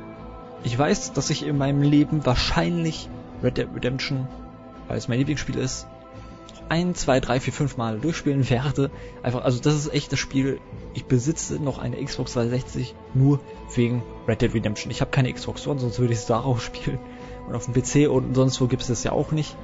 [0.64, 3.08] Ich weiß, dass ich in meinem Leben wahrscheinlich
[3.40, 4.26] Red Dead Redemption,
[4.88, 5.86] weil es mein Lieblingsspiel ist,
[6.68, 8.90] ein, zwei, drei, vier, fünf Mal durchspielen werde.
[9.22, 10.58] Einfach, also das ist echt das Spiel.
[10.94, 13.38] Ich besitze noch eine Xbox 360 nur
[13.76, 14.90] wegen Red Dead Redemption.
[14.90, 16.98] Ich habe keine Xbox One, sonst würde ich es darauf spielen.
[17.46, 19.56] Und auf dem PC und sonst wo gibt es das ja auch nicht.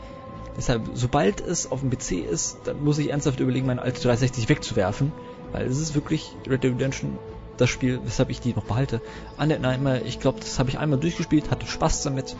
[0.60, 4.50] Deshalb, sobald es auf dem PC ist, dann muss ich ernsthaft überlegen, meine alte 360
[4.50, 5.10] wegzuwerfen.
[5.52, 7.18] Weil es ist wirklich Red Dead Redemption
[7.56, 9.00] das Spiel, weshalb ich die noch behalte.
[9.38, 12.36] Undead Nightmare, ich glaube, das habe ich einmal durchgespielt, hatte Spaß damit.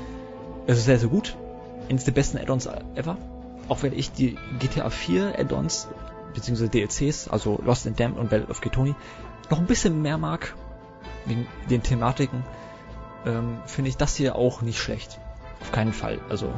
[0.67, 1.35] Es ist sehr, sehr gut.
[1.89, 3.17] Eines der besten Add-ons ever.
[3.71, 5.89] Auch wenn ich die GTA 4 Add-ons,
[6.35, 8.95] beziehungsweise DLCs, also Lost and Damned und Battle of Ketoni,
[9.49, 10.55] noch ein bisschen mehr mag,
[11.25, 12.45] wegen den Thematiken,
[13.25, 15.19] ähm, finde ich das hier auch nicht schlecht.
[15.63, 16.19] Auf keinen Fall.
[16.29, 16.53] Also,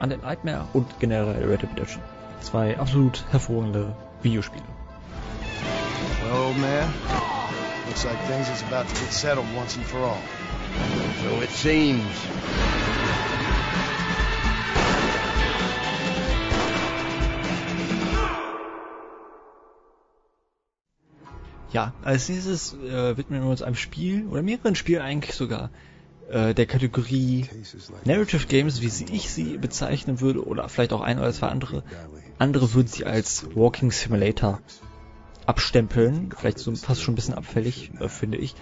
[0.00, 2.02] ja, Undead Nightmare und generell Red Dead Redemption.
[2.40, 4.64] Zwei absolut hervorragende Videospiele.
[6.24, 6.88] Well, old man,
[7.86, 10.18] looks like things is about to get settled once and for all.
[11.22, 12.02] So it seems.
[21.72, 25.70] Ja, als nächstes äh, widmen wir uns einem Spiel, oder mehreren Spielen eigentlich sogar,
[26.30, 27.46] äh, der Kategorie
[28.04, 31.82] Narrative Games, wie ich sie bezeichnen würde, oder vielleicht auch ein oder zwei andere.
[32.38, 34.60] Andere würden sie als Walking Simulator
[35.46, 38.54] abstempeln, vielleicht so fast schon ein bisschen abfällig, äh, finde ich.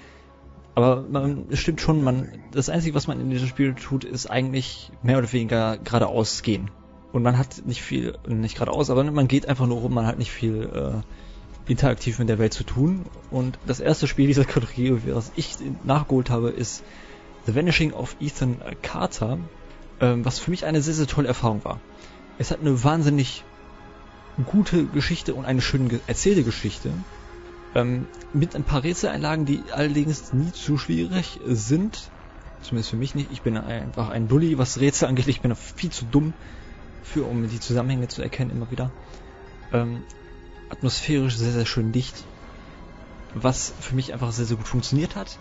[0.74, 4.30] Aber man, es stimmt schon, man, das Einzige, was man in diesem Spiel tut, ist
[4.30, 6.70] eigentlich mehr oder weniger geradeaus gehen.
[7.12, 10.18] Und man hat nicht viel, nicht geradeaus, aber man geht einfach nur rum, man hat
[10.18, 13.06] nicht viel äh, interaktiv mit der Welt zu tun.
[13.30, 16.84] Und das erste Spiel dieser Kategorie, was ich nachgeholt habe, ist
[17.46, 19.38] The Vanishing of Ethan Carter,
[20.00, 21.80] ähm, was für mich eine sehr, sehr tolle Erfahrung war.
[22.38, 23.44] Es hat eine wahnsinnig
[24.46, 26.92] gute Geschichte und eine schön erzählte Geschichte.
[27.74, 32.10] Ähm, mit ein paar Rätseleinlagen, die allerdings nie zu schwierig sind.
[32.62, 33.30] Zumindest für mich nicht.
[33.32, 35.28] Ich bin einfach ein Dulli, was Rätsel angeht.
[35.28, 36.32] Ich bin viel zu dumm
[37.02, 38.90] für, um die Zusammenhänge zu erkennen immer wieder.
[39.72, 40.02] Ähm,
[40.70, 42.24] atmosphärisch sehr, sehr schön dicht.
[43.34, 45.38] Was für mich einfach sehr, sehr gut funktioniert hat.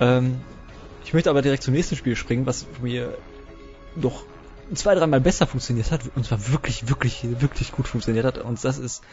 [0.00, 0.40] Ähm,
[1.06, 3.16] ich möchte aber direkt zum nächsten Spiel springen, was mir
[3.94, 4.24] doch
[4.74, 8.38] zwei, dreimal besser funktioniert hat und zwar wirklich, wirklich, wirklich gut funktioniert hat.
[8.38, 9.04] Und das ist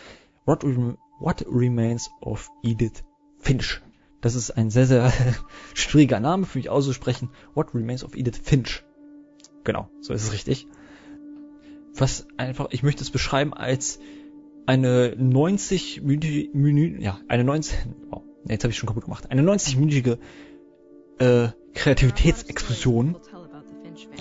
[0.46, 3.04] What, Rem What Remains of Edith
[3.38, 3.80] Finch.
[4.22, 5.14] Das ist ein sehr, sehr
[5.76, 7.30] schwieriger Name für mich auszusprechen.
[7.54, 8.84] What Remains of Edith Finch.
[9.64, 10.68] Genau, so ist es richtig.
[11.94, 14.00] Was einfach, ich möchte es beschreiben als
[14.66, 17.78] eine 90 Minuten, ja, eine 90,
[18.10, 20.18] oh, jetzt habe ich schon kaputt gemacht, eine 90-minütige
[21.20, 23.18] äh, Kreativitätsexplosion.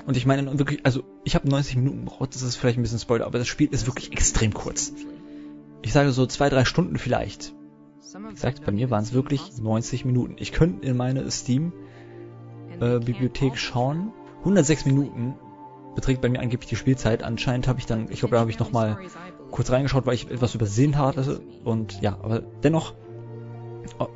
[0.07, 2.99] Und ich meine wirklich, also ich habe 90 Minuten gebraucht, das ist vielleicht ein bisschen
[2.99, 4.93] Spoiler, aber das Spiel ist wirklich extrem kurz.
[5.83, 7.55] Ich sage so zwei, drei Stunden vielleicht.
[8.15, 10.37] Wie gesagt, bei mir waren es wirklich 90 Minuten.
[10.39, 14.13] Ich könnte in meine Steam-Bibliothek äh, schauen.
[14.41, 15.35] 106 Minuten
[15.95, 17.23] beträgt bei mir angeblich die Spielzeit.
[17.23, 18.99] Anscheinend habe ich dann, ich glaube, da habe ich nochmal
[19.51, 21.41] kurz reingeschaut, weil ich etwas übersehen hatte.
[21.65, 22.93] Und ja, aber dennoch,
[23.99, 24.09] oh,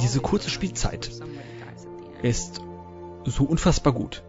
[0.00, 1.12] diese kurze Spielzeit
[2.22, 2.60] ist
[3.26, 4.24] so unfassbar gut.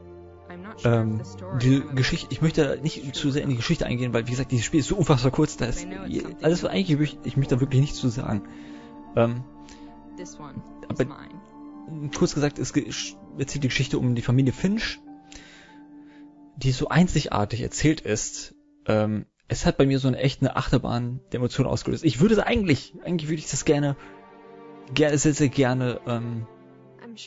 [0.83, 1.21] Ähm,
[1.61, 4.65] die Geschichte, ich möchte nicht zu sehr in die Geschichte eingehen, weil wie gesagt, dieses
[4.65, 5.87] Spiel ist so unfassbar kurz, da ist
[6.41, 8.43] alles was eigentlich, ich möchte da wirklich nichts zu sagen.
[9.15, 9.43] Ähm,
[10.87, 11.05] aber
[12.17, 14.99] kurz gesagt, es erzählt die Geschichte um die Familie Finch,
[16.57, 18.55] die so einzigartig erzählt ist.
[18.85, 22.03] Ähm, es hat bei mir so eine echte Achterbahn der Emotionen ausgelöst.
[22.03, 23.95] Ich würde eigentlich, eigentlich würde ich das gerne,
[24.93, 26.47] gerne, sehr, sehr gerne ähm,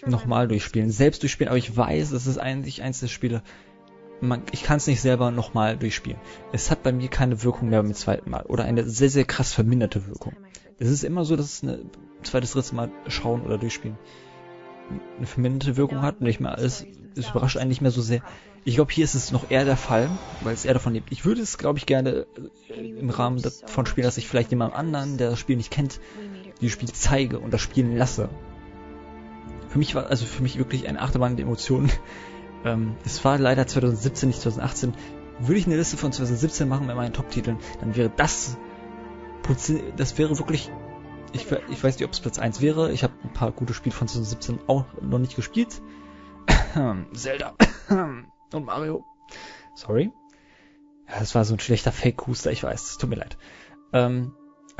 [0.07, 3.43] nochmal durchspielen, selbst durchspielen, aber ich weiß, es ist eigentlich eins der Spiele,
[4.21, 6.19] man, ich kann es nicht selber nochmal durchspielen.
[6.53, 9.53] Es hat bei mir keine Wirkung mehr beim zweiten Mal oder eine sehr, sehr krass
[9.53, 10.35] verminderte Wirkung.
[10.79, 11.81] Es ist immer so, dass es eine
[12.23, 13.97] zweites, drittes Mal schauen oder durchspielen
[15.17, 16.21] eine verminderte Wirkung hat.
[16.21, 18.23] Nicht mehr alles, es überrascht einen nicht mehr so sehr.
[18.65, 20.11] Ich glaube, hier ist es noch eher der Fall,
[20.43, 21.11] weil es eher davon lebt.
[21.13, 22.27] Ich würde es, glaube ich, gerne
[22.69, 26.01] äh, im Rahmen davon spielen, dass ich vielleicht jemand anderen, der das Spiel nicht kennt,
[26.61, 28.29] dieses Spiel zeige und das spielen lasse.
[29.79, 31.91] Für mich war, also für mich wirklich eine Achterbahn der Emotionen.
[32.65, 34.93] Ähm, es war leider 2017, nicht 2018.
[35.39, 38.57] Würde ich eine Liste von 2017 machen mit meinen Top-Titeln, dann wäre das,
[39.97, 40.69] das wäre wirklich
[41.33, 42.91] ich, ich weiß nicht, ob es Platz 1 wäre.
[42.91, 45.81] Ich habe ein paar gute Spiele von 2017 auch noch nicht gespielt.
[47.13, 47.55] Zelda
[47.89, 49.05] und Mario.
[49.77, 50.11] Sorry.
[51.09, 53.39] Ja, das war so ein schlechter Fake-Huster, ich weiß, tut mir leid.
[53.93, 54.33] Ähm,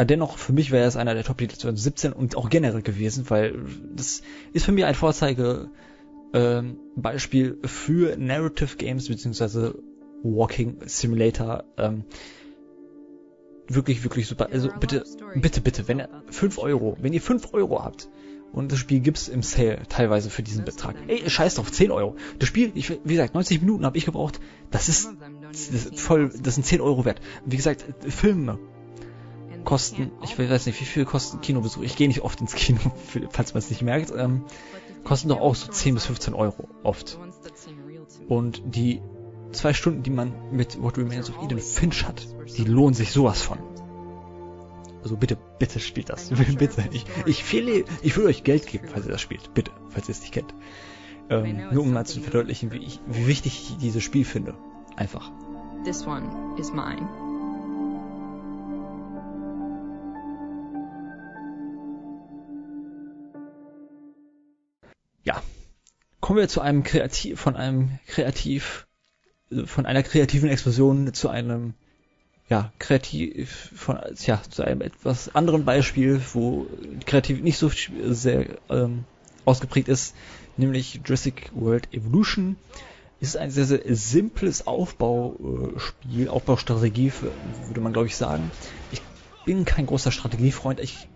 [0.05, 4.23] dennoch, für mich wäre es einer der Top-Titel 2017 und auch generell gewesen, weil das
[4.53, 5.71] ist für mich ein Vorzeige
[6.33, 9.75] ähm, Beispiel für Narrative Games beziehungsweise
[10.23, 11.65] Walking Simulator.
[11.77, 12.05] Ähm,
[13.67, 14.49] wirklich, wirklich super.
[14.53, 18.09] Also bitte, bitte, bitte, wenn ihr 5 Euro, wenn ihr 5 Euro habt
[18.53, 20.97] und das Spiel gibt's im Sale teilweise für diesen Betrag.
[21.07, 22.17] Ey, scheiß drauf, 10 Euro.
[22.39, 24.41] Das Spiel, ich, wie gesagt, 90 Minuten habe ich gebraucht.
[24.71, 25.11] Das ist,
[25.51, 27.21] das ist voll, das sind 10 Euro wert.
[27.45, 28.59] Wie gesagt, Filme
[29.65, 31.83] kosten, ich weiß nicht, wie viel kosten Kinobesuch.
[31.83, 32.81] Ich gehe nicht oft ins Kino,
[33.31, 34.13] falls man es nicht merkt.
[34.17, 34.45] Ähm,
[35.05, 37.19] kosten doch auch so 10 bis 15 Euro oft.
[38.29, 39.01] Und die
[39.53, 43.43] zwei Stunden, die man mit What Remains of Eden Finch hat, die lohnen sich sowas
[43.43, 43.59] von.
[45.03, 46.31] Also bitte, bitte spielt das.
[46.59, 46.85] bitte.
[46.93, 49.55] Ich, ich, fehle, ich will euch Geld geben, falls ihr das spielt.
[49.55, 50.55] Bitte, falls ihr es nicht kennt.
[51.31, 54.55] Ähm, nur um mal zu verdeutlichen, wie, ich, wie wichtig ich dieses Spiel finde.
[54.97, 55.31] Einfach.
[55.85, 57.28] This one is mine.
[65.29, 65.43] Ja.
[66.21, 68.87] Kommen wir zu einem Kreativ, von einem Kreativ
[69.67, 71.75] von einer kreativen Explosion zu einem
[72.49, 76.67] ja, kreativ von ja, zu einem etwas anderen Beispiel, wo
[77.05, 77.71] kreativ nicht so
[78.09, 79.05] sehr ähm,
[79.45, 80.15] ausgeprägt ist,
[80.57, 82.57] nämlich Jurassic World Evolution.
[83.21, 87.13] Ist ein sehr, sehr simples Aufbauspiel, Aufbaustrategie,
[87.67, 88.51] würde man glaube ich sagen.
[88.93, 89.03] Ich
[89.45, 91.07] bin kein großer Strategiefreund, ich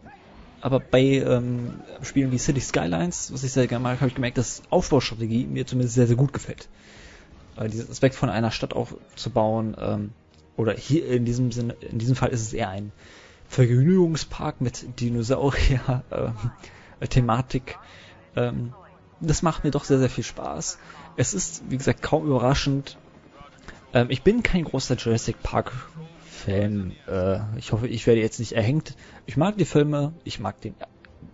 [0.63, 4.39] aber bei ähm, Spielen wie City Skylines, was ich sehr gerne mag, habe ich gemerkt,
[4.39, 6.69] dass Aufbaustrategie mir zumindest sehr, sehr gut gefällt
[7.57, 10.13] äh, diesen Aspekt von einer Stadt aufzubauen, ähm,
[10.57, 12.93] oder hier in diesem Sinne, in diesem Fall ist es eher ein
[13.49, 17.79] Vergnügungspark mit Dinosaurier-Thematik.
[18.35, 18.73] Äh, ähm,
[19.21, 20.79] das macht mir doch sehr, sehr viel Spaß.
[21.17, 22.97] Es ist, wie gesagt, kaum überraschend.
[23.93, 25.71] Ähm, ich bin kein großer Jurassic Park
[26.45, 26.93] Fan.
[27.09, 28.97] Äh, ich hoffe, ich werde jetzt nicht erhängt.
[29.27, 30.75] Ich mag die Filme, ich mag den,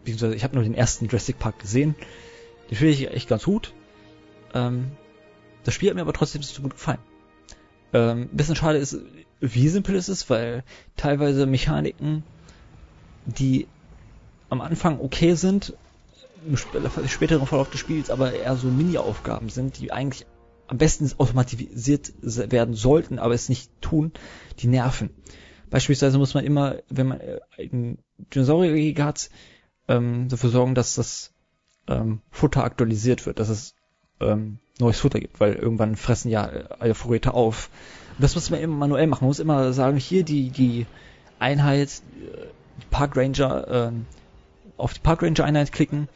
[0.05, 1.95] beziehungsweise ich habe nur den ersten Jurassic Park gesehen.
[2.71, 3.73] Den finde ich echt ganz gut.
[4.55, 4.93] Ähm,
[5.65, 7.01] das Spiel hat mir aber trotzdem so gut gefallen.
[7.93, 8.99] Ähm, bisschen schade ist,
[9.41, 10.65] wie simpel es ist, weil
[10.97, 12.23] teilweise Mechaniken,
[13.25, 13.67] die
[14.51, 15.75] am Anfang okay sind,
[16.47, 20.27] im späteren Verlauf des Spiels aber eher so Mini-Aufgaben sind, die eigentlich
[20.69, 24.13] am besten automatisiert werden sollten, aber es nicht tun,
[24.61, 25.11] die nerven.
[25.71, 27.99] Beispielsweise muss man immer, wenn man äh, einen
[28.35, 29.31] Dinosaurier hat,
[29.89, 31.33] ähm, dafür sorgen, dass das
[31.89, 33.75] ähm, Futter aktualisiert wird, dass es
[34.21, 36.45] ähm, neues Futter gibt, weil irgendwann fressen ja
[36.79, 37.71] alle Vorräte auf.
[38.17, 39.25] Und das muss man immer manuell machen.
[39.25, 40.87] Man muss immer sagen, hier die, die
[41.39, 43.93] Einheit, die Park Ranger, äh,
[44.77, 46.09] auf die Park Ranger Einheit klicken,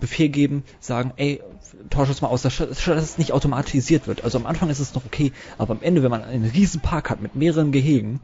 [0.00, 1.42] Befehl geben, sagen, ey,
[1.90, 4.24] tausch es mal aus, dass es nicht automatisiert wird.
[4.24, 7.10] Also am Anfang ist es noch okay, aber am Ende, wenn man einen riesen Park
[7.10, 8.20] hat mit mehreren Gehegen,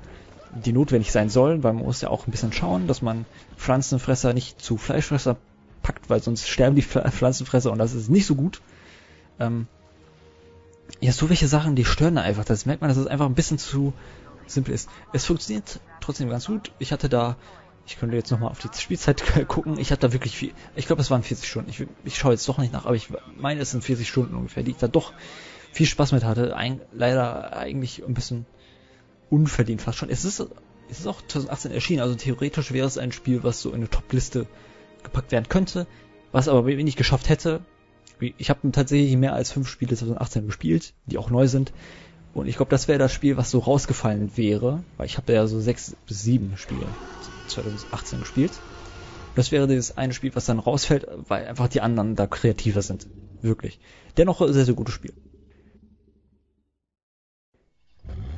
[0.55, 3.25] die notwendig sein sollen, weil man muss ja auch ein bisschen schauen, dass man
[3.57, 5.37] Pflanzenfresser nicht zu Fleischfresser
[5.83, 8.61] packt, weil sonst sterben die Pflanzenfresser und das ist nicht so gut.
[9.41, 9.67] Ähm,
[11.01, 12.45] ja, so welche Sachen, die stören da einfach.
[12.45, 13.93] Das merkt man, dass es einfach ein bisschen zu
[14.47, 14.89] simpel ist.
[15.13, 16.73] Es funktioniert trotzdem ganz gut.
[16.79, 17.37] Ich hatte da,
[17.87, 19.79] ich könnte jetzt nochmal auf die Spielzeit gucken.
[19.79, 21.71] Ich hatte da wirklich viel, ich glaube, es waren 40 Stunden.
[21.71, 24.63] Ich, ich schaue jetzt doch nicht nach, aber ich meine, es sind 40 Stunden ungefähr,
[24.63, 25.13] die ich da doch
[25.73, 26.57] viel Spaß mit hatte.
[26.57, 28.47] Ein, leider eigentlich ein bisschen
[29.31, 30.11] unverdient fast schon.
[30.11, 30.41] Es ist,
[30.91, 33.91] es ist auch 2018 erschienen, also theoretisch wäre es ein Spiel, was so in eine
[33.91, 34.47] Top-Liste
[35.03, 35.87] gepackt werden könnte,
[36.31, 37.61] was aber wenn ich geschafft hätte,
[38.21, 41.73] ich habe tatsächlich mehr als fünf Spiele 2018 gespielt, die auch neu sind.
[42.35, 45.47] Und ich glaube, das wäre das Spiel, was so rausgefallen wäre, weil ich habe ja
[45.47, 46.87] so sechs bis sieben Spiele
[47.53, 48.53] 2018 gespielt.
[49.35, 53.07] Das wäre das eine Spiel, was dann rausfällt, weil einfach die anderen da kreativer sind.
[53.41, 53.79] Wirklich.
[54.17, 55.13] Dennoch ein sehr, sehr gutes Spiel.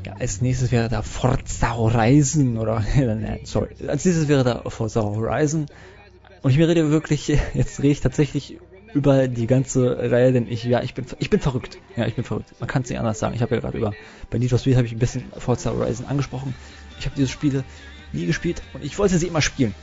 [0.06, 2.84] Ja, als nächstes wäre da Forza Horizon oder,
[3.44, 5.66] sorry, als nächstes wäre da Forza Horizon.
[6.42, 8.58] Und ich rede wirklich, jetzt rede ich tatsächlich
[8.94, 11.78] über die ganze Reihe, denn ich, ja, ich bin, ich bin verrückt.
[11.96, 12.54] Ja, ich bin verrückt.
[12.60, 13.34] Man kann es nicht anders sagen.
[13.34, 13.94] Ich habe ja gerade über,
[14.30, 16.54] bei Need for Speed habe ich ein bisschen Forza Horizon angesprochen.
[16.98, 17.64] Ich habe diese Spiele
[18.14, 19.74] nie gespielt und ich wollte sie immer spielen.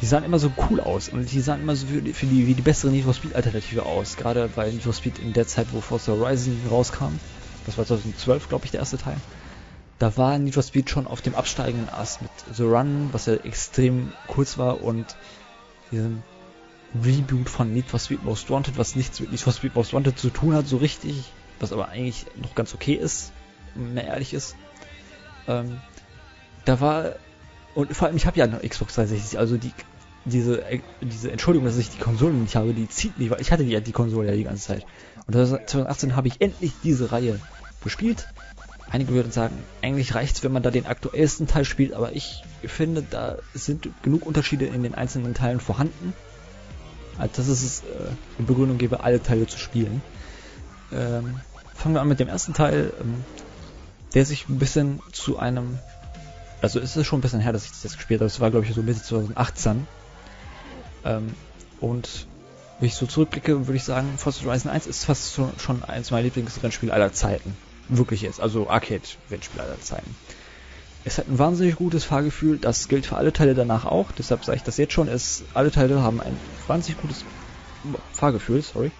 [0.00, 2.46] Die sahen immer so cool aus und die sahen immer so für die, für die
[2.46, 4.16] wie die bessere Need for Speed Alternative aus.
[4.16, 7.18] Gerade weil Need for Speed in der Zeit, wo Forza Horizon rauskam,
[7.66, 9.16] das war 2012, glaube ich, der erste Teil,
[9.98, 13.34] da war Need for Speed schon auf dem absteigenden Ast mit The Run, was ja
[13.34, 15.16] extrem kurz war und
[15.92, 16.22] diesem
[16.94, 20.18] Reboot von Need for Speed Most Wanted, was nichts mit Need for Speed Most Wanted
[20.18, 23.32] zu tun hat, so richtig, was aber eigentlich noch ganz okay ist,
[23.74, 24.56] wenn man ehrlich ist.
[25.46, 25.80] Ähm,
[26.64, 27.16] da war,
[27.74, 29.72] und vor allem, ich habe ja eine Xbox 360, also die,
[30.24, 30.62] diese,
[31.00, 33.80] diese Entschuldigung, dass ich die Konsole nicht habe, die zieht nicht, weil ich hatte die,
[33.80, 34.86] die Konsole ja die ganze Zeit.
[35.26, 37.38] Und 2018 habe ich endlich diese Reihe
[37.82, 38.28] gespielt.
[38.90, 43.04] Einige würden sagen, eigentlich reicht's, wenn man da den aktuellsten Teil spielt, aber ich finde,
[43.08, 46.12] da sind genug Unterschiede in den einzelnen Teilen vorhanden
[47.20, 47.84] als dass es äh,
[48.38, 50.02] eine Begründung gäbe, alle Teile zu spielen.
[50.92, 51.40] Ähm,
[51.74, 53.24] fangen wir an mit dem ersten Teil, ähm,
[54.14, 55.78] der sich ein bisschen zu einem,
[56.62, 58.66] also es ist schon ein bisschen her, dass ich das gespielt habe, das war glaube
[58.66, 59.86] ich so Mitte 2018.
[61.04, 61.34] Ähm,
[61.80, 62.26] und
[62.78, 66.10] wenn ich so zurückblicke, würde ich sagen, Forza Horizon 1 ist fast schon, schon eins
[66.10, 67.56] meiner Lieblingsrennspiele aller Zeiten.
[67.88, 70.16] Wirklich jetzt, also Arcade-Rennspiel aller Zeiten.
[71.04, 74.56] Es hat ein wahnsinnig gutes Fahrgefühl, das gilt für alle Teile danach auch, deshalb sage
[74.56, 76.36] ich das jetzt schon, es, alle Teile haben ein
[76.66, 77.24] wahnsinnig gutes
[78.12, 78.90] Fahrgefühl, sorry.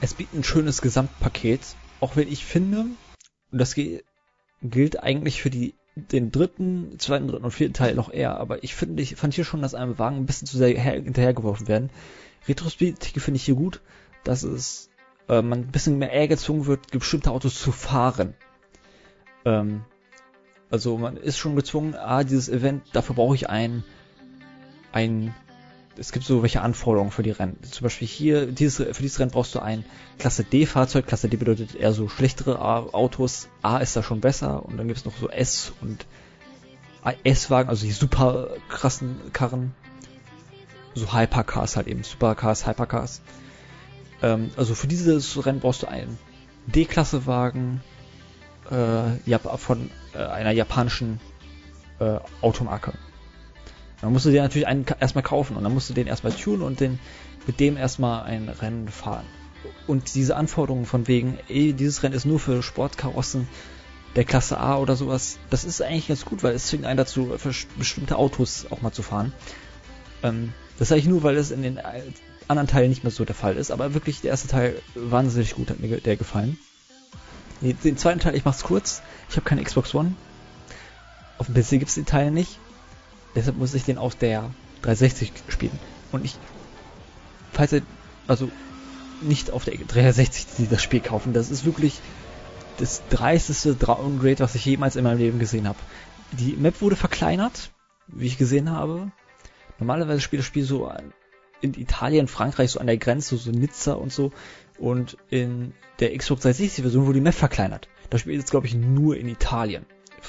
[0.00, 1.60] Es bietet ein schönes Gesamtpaket,
[2.00, 2.86] auch wenn ich finde,
[3.50, 8.38] und das gilt eigentlich für die, den dritten, zweiten, dritten und vierten Teil noch eher,
[8.38, 11.68] aber ich finde, ich fand hier schon, dass einem Wagen ein bisschen zu sehr hinterhergeworfen
[11.68, 11.90] werden.
[12.46, 13.80] Retrospekt finde ich hier gut,
[14.22, 14.90] dass es
[15.28, 18.34] äh, man ein bisschen mehr eher gezwungen wird, bestimmte Autos zu fahren.
[19.46, 19.84] Ähm,
[20.70, 23.82] also man ist schon gezwungen, ah, dieses Event, dafür brauche ich ein,
[24.92, 25.34] ein,
[25.98, 27.58] es gibt so welche Anforderungen für die Rennen.
[27.62, 29.84] Zum Beispiel hier, dieses, für dieses Rennen brauchst du ein
[30.18, 31.06] Klasse D Fahrzeug.
[31.06, 33.48] Klasse D bedeutet eher so schlechtere Autos.
[33.62, 36.06] A ist da schon besser und dann gibt es noch so S und
[37.22, 39.74] S-Wagen, also die super krassen Karren.
[40.94, 43.20] So Hypercars halt eben, Supercars, Hypercars.
[44.22, 46.18] Ähm, also für dieses Rennen brauchst du einen
[46.66, 47.82] D-Klasse-Wagen,
[48.70, 51.20] äh, von äh, einer japanischen
[52.00, 52.94] äh, Automarke.
[54.00, 56.62] Dann musst du dir natürlich einen erstmal kaufen und dann musst du den erstmal tunen
[56.62, 56.98] und den,
[57.46, 59.24] mit dem erstmal ein Rennen fahren.
[59.86, 63.48] Und diese Anforderungen von wegen, ey, dieses Rennen ist nur für Sportkarossen
[64.14, 67.36] der Klasse A oder sowas, das ist eigentlich ganz gut, weil es zwingt einen dazu,
[67.36, 69.32] für bestimmte Autos auch mal zu fahren.
[70.22, 71.80] Ähm, das sage ich nur, weil es in den
[72.48, 75.70] anderen Teilen nicht mehr so der Fall ist, aber wirklich der erste Teil wahnsinnig gut
[75.70, 76.58] hat mir der gefallen.
[77.60, 79.02] Den zweiten Teil, ich mach's kurz.
[79.30, 80.14] Ich habe keine Xbox One.
[81.38, 82.58] Auf dem PC gibt's den Teil nicht.
[83.36, 84.50] Deshalb muss ich den auf der
[84.82, 85.78] 360 spielen.
[86.10, 86.36] Und ich,
[87.52, 87.82] falls ihr,
[88.26, 88.50] also
[89.20, 92.00] nicht auf der 360 das Spiel kaufen, das ist wirklich
[92.78, 95.78] das dreisteste Downgrade, was ich jemals in meinem Leben gesehen habe.
[96.32, 97.70] Die Map wurde verkleinert,
[98.08, 99.12] wie ich gesehen habe.
[99.78, 100.90] Normalerweise spielt das Spiel so
[101.60, 104.32] in Italien, Frankreich, so an der Grenze, so Nizza und so.
[104.78, 107.88] Und in der Xbox 360 Version wurde die Map verkleinert.
[108.10, 109.86] Das spielt jetzt, glaube ich, nur in Italien.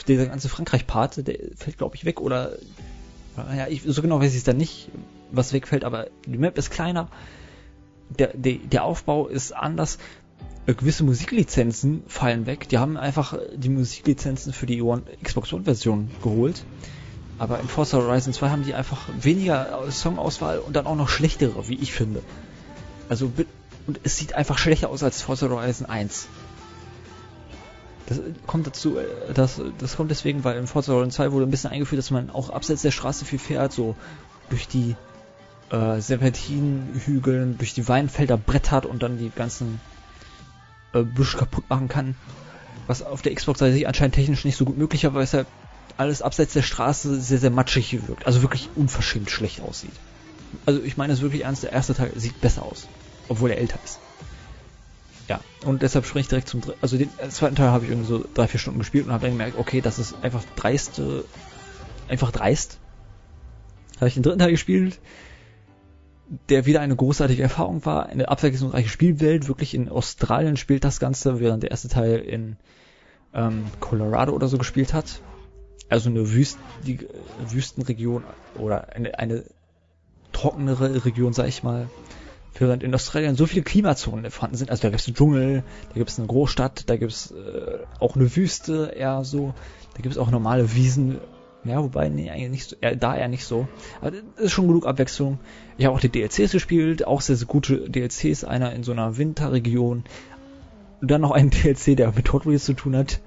[0.08, 2.58] Der ganze Frankreich-Part, der fällt, glaube ich, weg oder,
[3.38, 4.90] ja, ich, so genau weiß ich es dann nicht,
[5.32, 7.08] was wegfällt, aber die Map ist kleiner.
[8.10, 9.98] Der, der, der Aufbau ist anders.
[10.66, 12.70] Äh, gewisse Musiklizenzen fallen weg.
[12.70, 16.64] Die haben einfach die Musiklizenzen für die One, Xbox One Version geholt.
[17.40, 21.68] Aber in Forza Horizon 2 haben die einfach weniger Songauswahl und dann auch noch schlechtere,
[21.68, 22.24] wie ich finde.
[23.10, 23.32] Also
[23.86, 26.28] und es sieht einfach schlechter aus als Forza Horizon 1.
[28.08, 31.52] Das kommt dazu, äh, das, das kommt deswegen, weil in Forza Horizon 2 wurde ein
[31.52, 33.96] bisschen eingeführt, dass man auch abseits der Straße viel fährt, so
[34.50, 34.96] durch die
[35.70, 39.80] äh, Serpentinhügeln, durch die Weinfelder brettert und dann die ganzen
[40.94, 42.16] äh, Büsche kaputt machen kann.
[42.88, 45.48] Was auf der Xbox 360 anscheinend technisch nicht so gut möglich war, weil es halt
[45.98, 48.26] alles abseits der Straße sehr, sehr matschig wirkt.
[48.26, 49.92] Also wirklich unverschämt schlecht aussieht.
[50.66, 52.88] Also ich meine es wirklich ernst, der erste Teil sieht besser aus
[53.30, 54.00] obwohl er älter ist.
[55.28, 56.80] Ja, und deshalb springe ich direkt zum dritten.
[56.82, 59.32] Also den zweiten Teil habe ich irgendwie so drei, vier Stunden gespielt und habe dann
[59.32, 61.26] gemerkt, okay, das ist einfach dreiste,
[62.08, 62.80] einfach dreist.
[63.98, 65.00] Habe ich den dritten Teil gespielt,
[66.50, 71.40] der wieder eine großartige Erfahrung war, eine abwechslungsreiche Spielwelt, wirklich in Australien spielt das Ganze,
[71.40, 72.58] während der erste Teil in
[73.34, 75.22] ähm, Colorado oder so gespielt hat.
[75.90, 77.08] Also eine Wüst, die, äh,
[77.50, 78.24] Wüstenregion
[78.56, 79.44] oder eine, eine
[80.32, 81.90] trockenere Region, sag ich mal.
[82.60, 85.94] Während in Australien so viele Klimazonen vorhanden sind, also da gibt es einen Dschungel, da
[85.96, 89.54] gibt es eine Großstadt, da gibt es äh, auch eine Wüste eher so,
[89.96, 91.20] da gibt es auch normale Wiesen,
[91.64, 93.68] Ja, wobei, nee, eigentlich nicht so, äh, da eher nicht so.
[94.02, 95.40] Aber das ist schon genug Abwechslung.
[95.78, 99.18] Ich habe auch die DLCs gespielt, auch sehr, sehr gute DLCs, einer in so einer
[99.18, 100.06] Winterregion.
[101.02, 103.20] Und dann noch ein DLC, der mit Hot Wheels zu tun hat.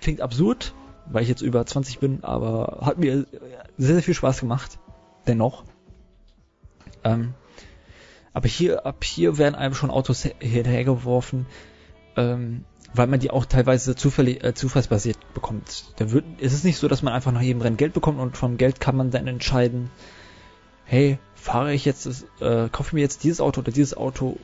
[0.00, 0.74] Klingt absurd,
[1.06, 3.26] weil ich jetzt über 20 bin, aber hat mir
[3.78, 4.78] sehr, sehr viel Spaß gemacht.
[5.26, 5.64] Dennoch.
[7.04, 7.34] Ähm,
[8.34, 11.46] aber hier, ab hier werden einem schon Autos hinterhergeworfen,
[12.16, 15.86] ähm, weil man die auch teilweise zufällig, äh, zufallsbasiert bekommt.
[15.96, 18.36] Da wird, ist es nicht so, dass man einfach nach jedem Rennen Geld bekommt und
[18.36, 19.90] vom Geld kann man dann entscheiden,
[20.84, 22.06] hey, fahre ich jetzt,
[22.40, 24.36] äh, kaufe ich mir jetzt dieses Auto oder dieses Auto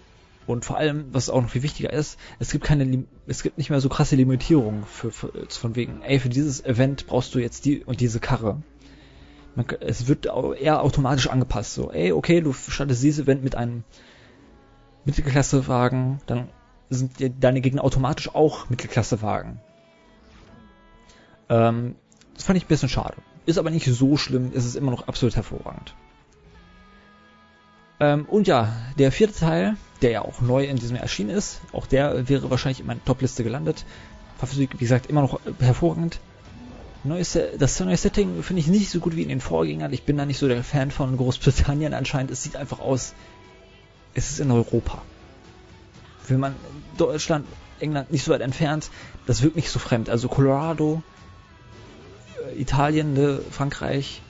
[0.47, 3.70] und vor allem, was auch noch viel wichtiger ist, es gibt keine, es gibt nicht
[3.70, 7.64] mehr so krasse Limitierungen für, für von wegen, ey, für dieses Event brauchst du jetzt
[7.64, 8.62] die und diese Karre.
[9.55, 13.84] Man, es wird eher automatisch angepasst, so, ey, okay, du startest dieses Event mit einem
[15.05, 16.48] Mittelklassewagen, dann
[16.88, 19.61] sind deine Gegner automatisch auch Mittelklassewagen.
[21.48, 21.96] Ähm,
[22.34, 23.16] das fand ich ein bisschen schade.
[23.46, 25.94] Ist aber nicht so schlimm, ist es immer noch absolut hervorragend.
[27.98, 31.61] Ähm, und ja, der vierte Teil, der ja auch neu in diesem Jahr erschienen ist,
[31.72, 33.84] auch der wäre wahrscheinlich in meiner Top-Liste gelandet.
[34.38, 36.18] War wie gesagt, immer noch hervorragend.
[37.03, 39.92] Neues, das neue Setting finde ich nicht so gut wie in den Vorgängern.
[39.92, 42.30] Ich bin da nicht so der Fan von Großbritannien anscheinend.
[42.30, 43.14] Es sieht einfach aus,
[44.14, 45.01] es ist in Europa.
[46.28, 46.55] Wenn man
[46.98, 47.46] Deutschland,
[47.80, 48.90] England nicht so weit entfernt,
[49.26, 50.11] das wirkt nicht so fremd.
[50.11, 51.03] Also Colorado,
[52.46, 54.20] äh, Italien, ne, Frankreich,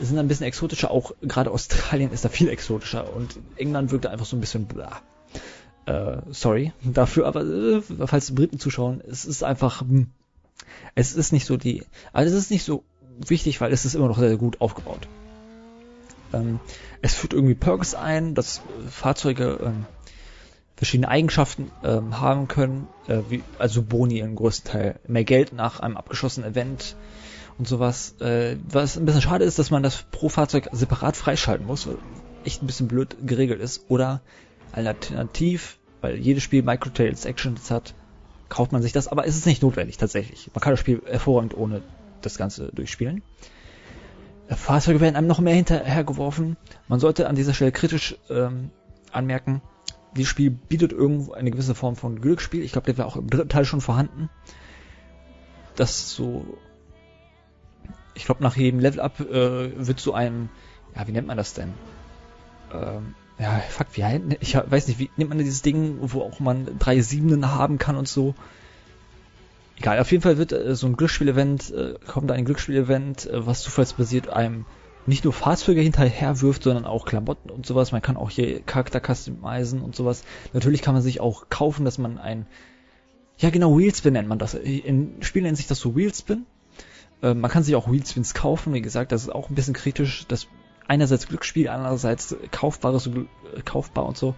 [0.00, 4.24] sind ein bisschen exotischer, auch gerade Australien ist da viel exotischer und England wirkt einfach
[4.26, 5.02] so ein bisschen bla.
[5.86, 10.08] Äh, sorry dafür, aber äh, falls die Briten zuschauen, es ist einfach, hm,
[10.94, 12.84] es ist nicht so die, also es ist nicht so
[13.26, 15.08] wichtig, weil es ist immer noch sehr gut aufgebaut.
[16.32, 16.60] Ähm,
[17.02, 19.86] es führt irgendwie Perks ein, dass Fahrzeuge ähm,
[20.76, 25.80] verschiedene Eigenschaften ähm, haben können, äh, wie, also Boni im größten Teil, mehr Geld nach
[25.80, 26.96] einem abgeschlossenen Event,
[27.60, 28.14] und sowas.
[28.20, 31.98] Äh, was ein bisschen schade ist, dass man das pro Fahrzeug separat freischalten muss, weil
[32.42, 33.84] echt ein bisschen blöd geregelt ist.
[33.88, 34.22] Oder
[34.72, 37.94] alternativ, weil jedes Spiel Microtails Actions hat,
[38.50, 40.50] kauft man sich das, aber es ist nicht notwendig tatsächlich.
[40.52, 41.80] Man kann das Spiel hervorragend ohne
[42.20, 43.22] das Ganze durchspielen.
[44.48, 46.58] Fahrzeuge werden einem noch mehr hinterhergeworfen.
[46.88, 48.70] Man sollte an dieser Stelle kritisch ähm,
[49.12, 49.62] anmerken,
[50.16, 52.62] dieses Spiel bietet irgendwo eine gewisse Form von Glücksspiel.
[52.62, 54.28] Ich glaube, der wäre auch im dritten Teil schon vorhanden.
[55.76, 56.58] Das so
[58.14, 60.50] ich glaube, nach jedem Level-Up äh, wird so ein,
[60.94, 61.72] ja, wie nennt man das denn?
[62.72, 66.78] Ähm, ja, fuck, wie ich weiß nicht, wie nennt man dieses Ding, wo auch man
[66.78, 68.34] drei Siebenen haben kann und so.
[69.78, 73.62] Egal, auf jeden Fall wird äh, so ein Glücksspiel-Event, äh, kommt ein Glücksspiel-Event, äh, was
[73.62, 74.66] zufallsbasiert einem
[75.06, 77.92] nicht nur Fahrzeuge hinterher wirft, sondern auch Klamotten und sowas.
[77.92, 80.22] Man kann auch hier Charakter customizen und sowas.
[80.52, 82.46] Natürlich kann man sich auch kaufen, dass man ein,
[83.38, 84.52] ja genau, Wheelspin nennt man das.
[84.52, 86.44] In Spielen nennt sich das so Wheelspin.
[87.22, 90.26] Äh, man kann sich auch Wheelspins kaufen, wie gesagt, das ist auch ein bisschen kritisch,
[90.28, 90.46] dass
[90.90, 94.34] einerseits Glücksspiel, andererseits kaufbares äh, kaufbar und so.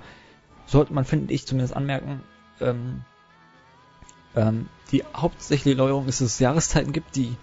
[0.66, 2.20] Sollte man, finde ich, zumindest anmerken.
[2.61, 3.05] Ähm,
[4.36, 7.34] ähm, die hauptsächliche Neuerung ist, dass es Jahreszeiten gibt, die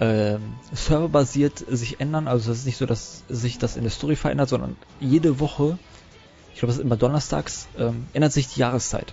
[0.00, 2.28] ähm, serverbasiert sich ändern.
[2.28, 5.78] Also es ist nicht so, dass sich das in der Story verändert, sondern jede Woche,
[6.54, 9.12] ich glaube, es ist immer donnerstags, ähm, ändert sich die Jahreszeit.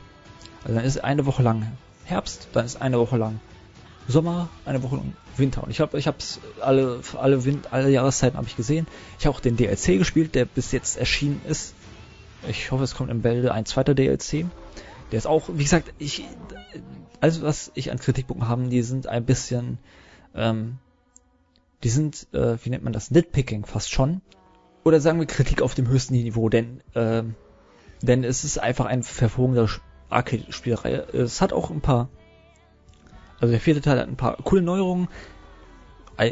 [0.63, 1.73] Also dann ist eine Woche lang
[2.05, 3.41] Herbst, dann ist eine Woche lang
[4.07, 5.63] Sommer, eine Woche lang Winter.
[5.63, 8.87] Und ich habe ich hab's alle alle Wind, alle Jahreszeiten habe ich gesehen.
[9.19, 11.73] Ich habe auch den DLC gespielt, der bis jetzt erschienen ist.
[12.47, 14.45] Ich hoffe, es kommt im Bälde ein zweiter DLC.
[15.11, 16.25] Der ist auch, wie gesagt, ich
[17.19, 19.79] alles was ich an Kritikpunkten habe, die sind ein bisschen
[20.35, 20.77] ähm,
[21.83, 24.21] die sind, äh, wie nennt man das, Nitpicking fast schon.
[24.83, 27.35] Oder sagen wir Kritik auf dem höchsten Niveau, denn ähm,
[28.01, 29.67] denn es ist einfach ein verfolgender
[30.09, 31.07] Arcade-Spielreihe.
[31.13, 32.09] Es hat auch ein paar
[33.39, 35.07] also der vierte Teil hat ein paar coole Neuerungen,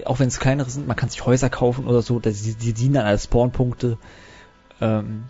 [0.05, 2.95] auch wenn es kleinere sind, man kann sich Häuser kaufen oder so, die, die dienen
[2.95, 3.97] dann als Spawnpunkte.
[4.81, 5.25] Ähm,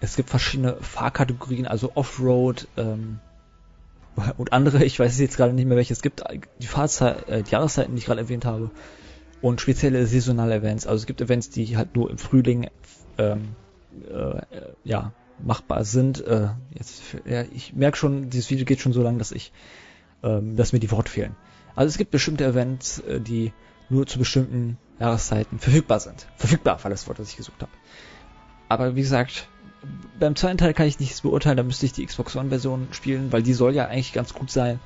[0.00, 3.20] es gibt verschiedene Fahrkategorien, also Offroad ähm,
[4.36, 6.24] und andere, ich weiß jetzt gerade nicht mehr welche es gibt,
[6.60, 8.70] die Fahrzeit, äh, die Jahreszeiten, die ich gerade erwähnt habe
[9.40, 10.86] und spezielle saisonale Events.
[10.86, 12.68] Also es gibt Events, die halt nur im Frühling
[13.18, 13.54] ähm,
[14.10, 14.40] äh,
[14.84, 15.12] ja
[15.42, 16.24] machbar sind.
[16.26, 19.52] Äh, jetzt, ja, ich merke schon, dieses Video geht schon so lang, dass ich
[20.22, 21.36] ähm, dass mir die Worte fehlen.
[21.74, 23.52] Also es gibt bestimmte Events, äh, die
[23.88, 26.26] nur zu bestimmten Jahreszeiten verfügbar sind.
[26.36, 27.72] Verfügbar war das Wort, das ich gesucht habe.
[28.68, 29.48] Aber wie gesagt,
[30.18, 33.42] beim zweiten Teil kann ich nichts beurteilen, da müsste ich die Xbox One-Version spielen, weil
[33.42, 34.78] die soll ja eigentlich ganz gut sein.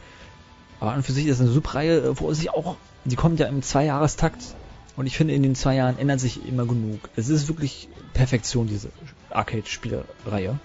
[0.80, 3.62] Aber an und für sich ist eine Subreihe, wo sich auch, die kommt ja im
[3.62, 4.55] Zweijahrestakt
[4.97, 7.09] und ich finde, in den zwei Jahren ändert sich immer genug.
[7.16, 8.91] Es ist wirklich Perfektion, diese
[9.30, 10.59] Arcade-Spielereihe.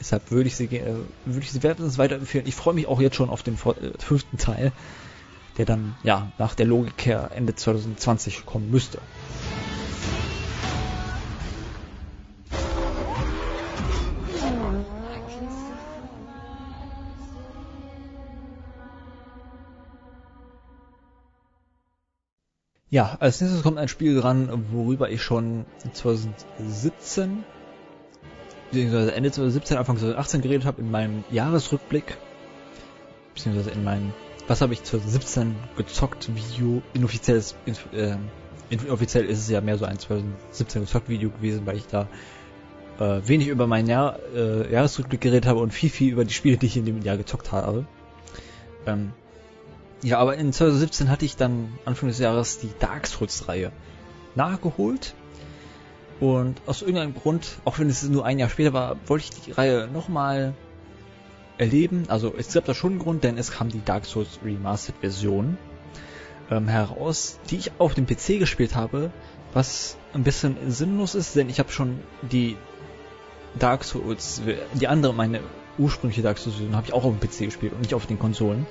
[0.00, 0.94] Deshalb würde ich sie, äh,
[1.26, 2.48] würde ich sie wärmstens weiterempfehlen.
[2.48, 4.72] Ich freue mich auch jetzt schon auf den äh, fünften Teil.
[5.56, 8.98] der dann ja nach der Logik her Ende 2020 kommen müsste.
[22.92, 27.44] Ja, als nächstes kommt ein Spiel ran, worüber ich schon 2017
[28.70, 32.16] beziehungsweise Ende 2017, Anfang 2018 geredet habe in meinem Jahresrückblick,
[33.34, 34.12] beziehungsweise in meinem
[34.48, 37.54] Was habe ich 2017 gezockt Video, inoffizielles,
[37.92, 38.16] äh,
[38.70, 42.08] inoffiziell ist es ja mehr so ein 2017 gezockt Video gewesen, weil ich da
[42.98, 46.56] äh, wenig über mein Jahr, äh, Jahresrückblick geredet habe und viel, viel über die Spiele,
[46.56, 47.86] die ich in dem Jahr gezockt habe.
[48.86, 49.12] Ähm,
[50.02, 53.72] ja, aber in 2017 hatte ich dann Anfang des Jahres die Dark Souls Reihe
[54.34, 55.14] nachgeholt
[56.20, 59.52] und aus irgendeinem Grund, auch wenn es nur ein Jahr später war, wollte ich die
[59.52, 60.54] Reihe nochmal
[61.56, 62.04] erleben.
[62.08, 65.56] Also es gab da schon einen Grund, denn es kam die Dark Souls Remastered Version
[66.50, 69.10] ähm, heraus, die ich auf dem PC gespielt habe,
[69.54, 72.56] was ein bisschen sinnlos ist, denn ich habe schon die
[73.58, 74.42] Dark Souls,
[74.74, 75.40] die andere, meine
[75.78, 78.18] ursprüngliche Dark Souls Version habe ich auch auf dem PC gespielt und nicht auf den
[78.18, 78.66] Konsolen.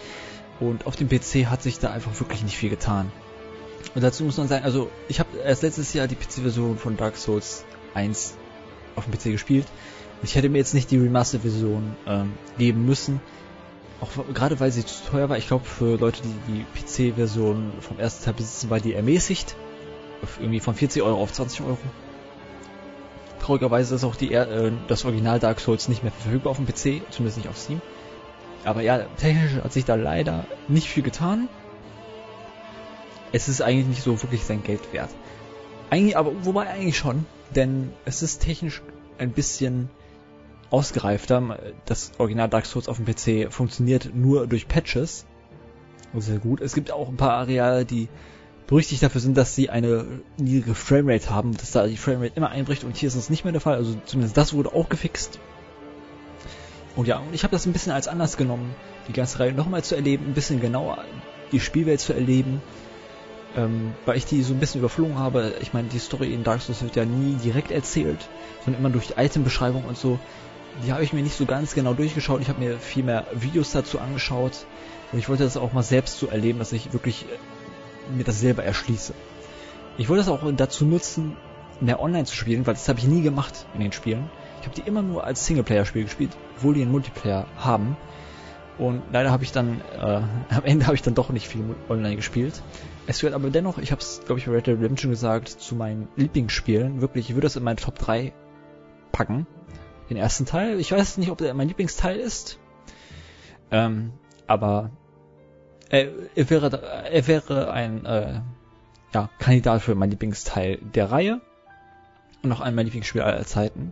[0.59, 3.11] Und auf dem PC hat sich da einfach wirklich nicht viel getan.
[3.95, 7.17] Und dazu muss man sagen, also ich habe erst letztes Jahr die PC-Version von Dark
[7.17, 8.35] Souls 1
[8.95, 9.65] auf dem PC gespielt.
[10.21, 13.21] Ich hätte mir jetzt nicht die Remastered-Version ähm, geben müssen.
[14.01, 15.37] Auch gerade weil sie zu teuer war.
[15.37, 19.55] Ich glaube, für Leute, die die PC-Version vom ersten Teil besitzen, war die ermäßigt.
[20.39, 21.77] Irgendwie von 40 Euro auf 20 Euro.
[23.41, 27.01] Traurigerweise ist auch die, äh, das Original Dark Souls nicht mehr verfügbar auf dem PC,
[27.09, 27.81] zumindest nicht auf Steam.
[28.65, 31.47] Aber ja, technisch hat sich da leider nicht viel getan
[33.31, 35.09] es ist eigentlich nicht so wirklich sein Geld wert.
[35.89, 37.25] Eigentlich, aber wobei eigentlich schon,
[37.55, 38.81] denn es ist technisch
[39.17, 39.89] ein bisschen
[40.69, 41.59] ausgereifter.
[41.85, 45.25] Das Original Dark Souls auf dem PC funktioniert nur durch Patches.
[46.15, 46.61] Sehr gut.
[46.61, 48.07] Es gibt auch ein paar Areale, die
[48.67, 50.05] berüchtigt dafür sind, dass sie eine
[50.37, 53.51] niedrige Framerate haben, dass da die Framerate immer einbricht und hier ist es nicht mehr
[53.51, 53.75] der Fall.
[53.75, 55.39] Also zumindest das wurde auch gefixt.
[56.95, 58.75] Und ja, und ich habe das ein bisschen als Anlass genommen,
[59.07, 61.03] die ganze Reihe nochmal zu erleben, ein bisschen genauer
[61.51, 62.61] die Spielwelt zu erleben
[63.55, 65.53] ähm, weil ich die so ein bisschen überflogen habe.
[65.61, 68.29] Ich meine, die Story in Dark Souls wird ja nie direkt erzählt,
[68.63, 70.19] sondern immer durch die Itembeschreibung und so.
[70.85, 72.41] Die habe ich mir nicht so ganz genau durchgeschaut.
[72.41, 74.65] Ich habe mir viel mehr Videos dazu angeschaut
[75.11, 78.39] und ich wollte das auch mal selbst so erleben, dass ich wirklich äh, mir das
[78.39, 79.13] selber erschließe.
[79.97, 81.35] Ich wollte das auch dazu nutzen,
[81.81, 84.29] mehr online zu spielen, weil das habe ich nie gemacht in den Spielen.
[84.61, 87.97] Ich habe die immer nur als Singleplayer-Spiel gespielt, obwohl die einen Multiplayer haben.
[88.77, 90.21] Und leider habe ich dann, äh,
[90.55, 92.61] am Ende habe ich dann doch nicht viel online gespielt.
[93.09, 95.73] Es gehört aber dennoch, ich habe es, glaube ich, bei Red Dead Redemption gesagt, zu
[95.73, 97.01] meinen Lieblingsspielen.
[97.01, 98.33] Wirklich, ich würde das in meine Top 3
[99.11, 99.47] packen.
[100.11, 100.79] Den ersten Teil.
[100.79, 102.59] Ich weiß nicht, ob der mein Lieblingsteil ist.
[103.71, 104.13] Ähm,
[104.45, 104.91] aber
[105.89, 108.41] er, er, wäre, er wäre ein äh,
[109.11, 111.41] ja, Kandidat für mein Lieblingsteil der Reihe.
[112.43, 113.91] Und auch ein mein Lieblingsspiel aller Zeiten.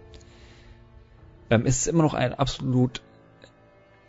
[1.49, 3.01] Ähm, es ist immer noch ein absolut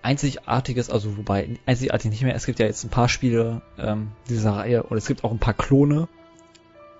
[0.02, 4.52] einzigartiges, also wobei einzigartig nicht mehr, es gibt ja jetzt ein paar Spiele ähm, dieser
[4.52, 6.08] Reihe und es gibt auch ein paar Klone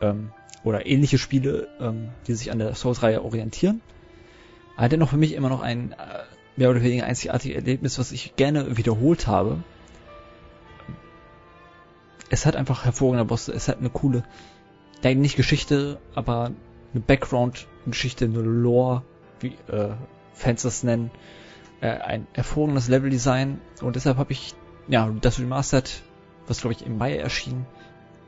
[0.00, 0.30] ähm,
[0.64, 3.80] oder ähnliche Spiele, ähm, die sich an der Souls-Reihe orientieren.
[4.76, 5.96] Aber dennoch für mich immer noch ein äh,
[6.56, 9.62] mehr oder weniger einzigartiges Erlebnis, was ich gerne wiederholt habe.
[12.30, 14.24] Es hat einfach hervorragende Bosse, es hat eine coole,
[15.02, 16.50] ja nicht Geschichte, aber
[16.92, 19.02] eine Background-Geschichte, eine Lore,
[19.40, 19.94] wie äh,
[20.34, 21.10] Fans das nennen
[21.80, 24.54] äh, ein hervorragendes Leveldesign und deshalb habe ich
[24.88, 26.02] ja das Remastered,
[26.46, 27.66] was glaube ich im Mai erschien,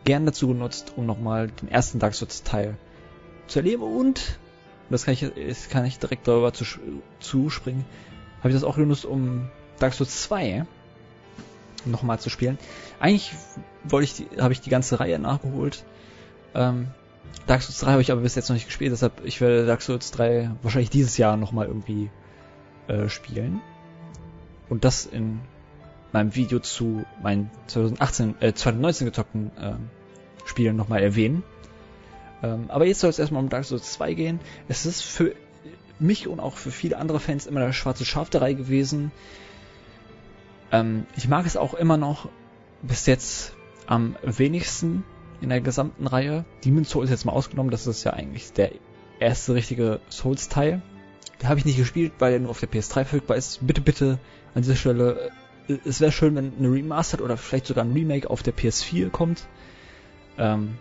[0.05, 2.77] gern dazu genutzt, um nochmal den ersten Dark Souls Teil
[3.47, 4.39] zu erleben und
[4.89, 6.65] das kann ich, das kann ich direkt darüber zu,
[7.21, 7.85] zuspringen,
[8.39, 9.49] habe ich das auch genutzt, um
[9.79, 10.67] Dark Souls 2
[11.85, 12.59] nochmal zu spielen.
[12.99, 13.33] Eigentlich
[13.85, 15.85] wollte ich habe ich die ganze Reihe nachgeholt.
[16.55, 16.89] Ähm,
[17.47, 19.83] Dark Souls 3 habe ich aber bis jetzt noch nicht gespielt, deshalb ich werde Dark
[19.83, 22.11] Souls 3 wahrscheinlich dieses Jahr nochmal irgendwie
[22.91, 23.61] äh, spielen.
[24.69, 25.41] Und das in
[26.13, 29.75] meinem Video zu meinen 2018, äh, 2019 gezockten äh,
[30.45, 31.45] Spielen nochmal erwähnen.
[32.43, 34.41] Ähm, aber jetzt soll es erstmal um Dark Souls 2 gehen.
[34.67, 35.35] Es ist für
[36.01, 39.13] mich und auch für viele andere Fans immer der schwarze Schaf der Reihe gewesen.
[40.73, 42.29] Ähm, ich mag es auch immer noch
[42.83, 43.55] bis jetzt
[43.87, 45.05] am wenigsten
[45.41, 46.45] in der gesamten Reihe.
[46.65, 48.73] Demon's Souls jetzt mal ausgenommen, das ist ja eigentlich der
[49.21, 50.83] erste richtige Souls-Teil.
[51.45, 53.67] Habe ich nicht gespielt, weil er nur auf der PS3 verfügbar ist.
[53.67, 54.19] Bitte, bitte
[54.55, 55.31] an dieser Stelle,
[55.69, 59.11] äh, es wäre schön, wenn eine Remastered oder vielleicht sogar ein Remake auf der PS4
[59.11, 59.47] kommt.
[60.39, 60.79] Ähm,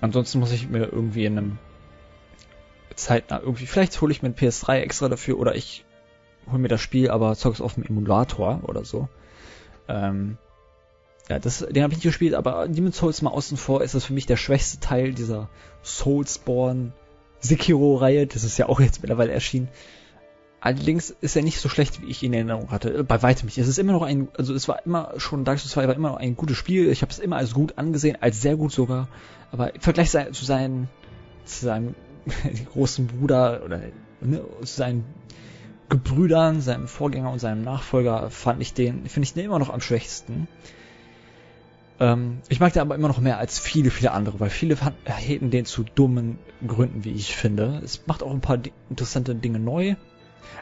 [0.00, 1.58] ansonsten muss ich mir irgendwie in einem
[2.94, 5.84] zeitnah irgendwie, vielleicht hole ich mir ein PS3 extra dafür oder ich
[6.50, 9.08] hole mir das Spiel, aber zock es auf dem Emulator oder so.
[9.88, 10.38] Ähm,
[11.28, 14.04] ja, das, den habe ich nicht gespielt, aber Demon's Souls mal außen vor ist das
[14.04, 15.48] für mich der schwächste Teil dieser
[15.82, 16.92] Soulsborne
[17.40, 18.26] Sekiro-Reihe.
[18.26, 19.68] Das ist ja auch jetzt mittlerweile erschienen.
[20.60, 23.02] Allerdings ist er nicht so schlecht, wie ich ihn in Erinnerung hatte.
[23.02, 23.56] Bei weitem nicht.
[23.56, 26.10] Es ist immer noch ein, also es war immer schon, Dark Souls 2 war immer
[26.10, 26.90] noch ein gutes Spiel.
[26.90, 29.08] Ich habe es immer als gut angesehen, als sehr gut sogar.
[29.52, 30.88] Aber im Vergleich zu seinen,
[31.46, 31.94] zu seinem
[32.74, 33.80] großen Bruder oder
[34.20, 35.04] ne, zu seinen
[35.88, 39.80] Gebrüdern, seinem Vorgänger und seinem Nachfolger fand ich den, finde ich den immer noch am
[39.80, 40.46] schwächsten.
[42.00, 45.50] Ähm, ich mag den aber immer noch mehr als viele, viele andere, weil viele heben
[45.50, 47.80] den zu dummen Gründen, wie ich finde.
[47.84, 49.96] Es macht auch ein paar interessante Dinge neu.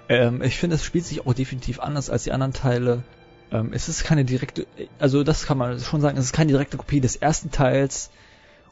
[0.08, 3.04] Ähm, ich finde, es spielt sich auch definitiv anders als die anderen Teile.
[3.52, 4.66] Ähm, es ist keine direkte,
[4.98, 8.10] also das kann man schon sagen, es ist keine direkte Kopie des ersten Teils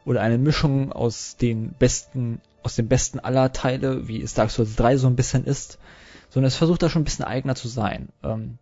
[0.05, 4.75] oder eine Mischung aus den besten, aus den besten aller Teile, wie es Dark Souls
[4.75, 5.79] 3 so ein bisschen ist,
[6.31, 8.09] sondern es versucht da schon ein bisschen eigener zu sein.
[8.25, 8.59] Ähm,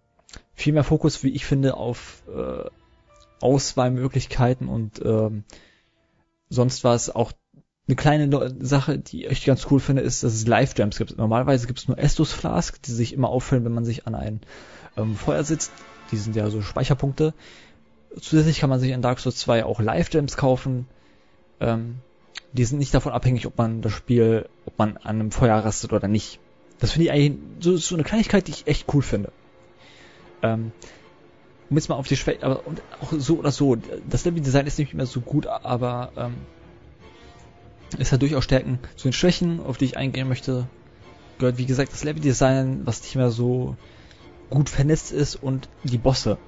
[0.54, 2.68] viel mehr Fokus, wie ich finde, auf äh,
[3.40, 5.44] Auswahlmöglichkeiten und ähm,
[6.48, 7.32] sonst war es auch
[7.86, 11.18] eine kleine Sache, die ich ganz cool finde, ist, dass es Live-Jams gibt.
[11.18, 14.40] Normalerweise gibt es nur Estus Flask, die sich immer auffüllen, wenn man sich an ein
[14.96, 15.70] ähm, Feuer sitzt.
[16.10, 17.34] Die sind ja so Speicherpunkte.
[18.18, 20.86] Zusätzlich kann man sich in Dark Souls 2 auch Live-Jams kaufen.
[21.60, 21.96] Ähm,
[22.52, 25.92] die sind nicht davon abhängig, ob man das Spiel, ob man an einem Feuer rastet
[25.92, 26.38] oder nicht.
[26.78, 29.30] Das finde ich eigentlich so, so eine Kleinigkeit, die ich echt cool finde.
[30.42, 30.72] Ähm,
[31.70, 33.76] um jetzt mal auf die Schwäche, aber und auch so oder so,
[34.08, 36.34] das Level-Design ist nicht mehr so gut, aber ähm,
[37.98, 40.66] es hat durchaus Stärken zu den Schwächen, auf die ich eingehen möchte.
[41.38, 43.76] Gehört, wie gesagt, das Level-Design, was nicht mehr so
[44.50, 46.38] gut vernetzt ist und die Bosse.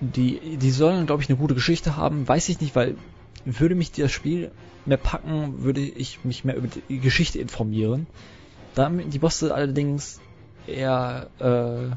[0.00, 2.96] Die, die sollen, glaube ich, eine gute Geschichte haben, weiß ich nicht, weil
[3.44, 4.50] würde mich das Spiel
[4.86, 8.06] mehr packen, würde ich mich mehr über die Geschichte informieren.
[8.74, 10.20] Damit die Bosse allerdings
[10.66, 11.94] eher äh,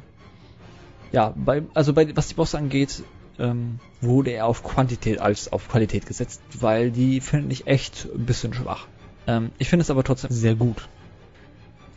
[1.13, 3.03] ja, bei, also bei, was die Bosse angeht,
[3.39, 8.25] ähm, wurde er auf Quantität als auf Qualität gesetzt, weil die finde ich echt ein
[8.25, 8.87] bisschen schwach.
[9.27, 10.89] Ähm, ich finde es aber trotzdem sehr gut.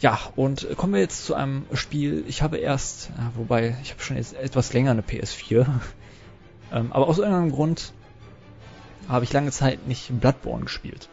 [0.00, 2.24] Ja, und kommen wir jetzt zu einem Spiel.
[2.28, 5.66] Ich habe erst, ja, wobei ich habe schon jetzt etwas länger eine PS4,
[6.72, 7.94] ähm, aber aus irgendeinem Grund
[9.08, 11.08] habe ich lange Zeit nicht Bloodborne gespielt.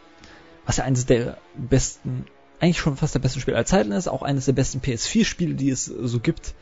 [0.66, 2.26] Was ja eines der besten,
[2.60, 5.70] eigentlich schon fast der besten Spiele aller Zeiten ist, auch eines der besten PS4-Spiele, die
[5.70, 6.54] es so gibt.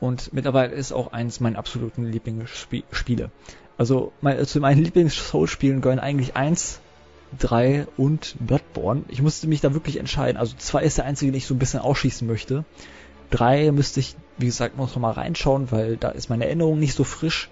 [0.00, 3.30] Und mittlerweile ist auch eines meiner absoluten Lieblingsspiele.
[3.76, 6.80] Also mein, zu meinen Lieblings-Soul-Spielen gehören eigentlich eins,
[7.36, 9.04] drei und Bloodborne.
[9.08, 10.38] Ich musste mich da wirklich entscheiden.
[10.38, 12.64] Also zwei ist der einzige, den ich so ein bisschen ausschießen möchte.
[13.30, 17.04] Drei müsste ich, wie gesagt, noch mal reinschauen, weil da ist meine Erinnerung nicht so
[17.04, 17.50] frisch.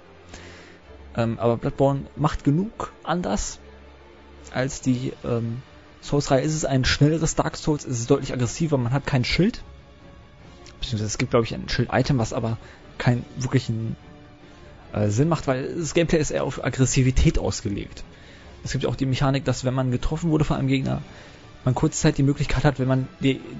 [1.16, 3.58] Ähm, aber Bloodborne macht genug anders
[4.52, 5.62] als die ähm,
[6.00, 6.42] Souls-Reihe.
[6.42, 9.62] Ist es ein schnelleres Dark Souls, ist es deutlich aggressiver, man hat kein Schild
[10.86, 12.58] beziehungsweise es gibt, glaube ich, ein Schild-Item, was aber
[12.98, 13.96] keinen wirklichen
[14.92, 18.04] äh, Sinn macht, weil das Gameplay ist eher auf Aggressivität ausgelegt.
[18.64, 21.02] Es gibt auch die Mechanik, dass wenn man getroffen wurde von einem Gegner,
[21.64, 23.08] man kurze Zeit die Möglichkeit hat, wenn man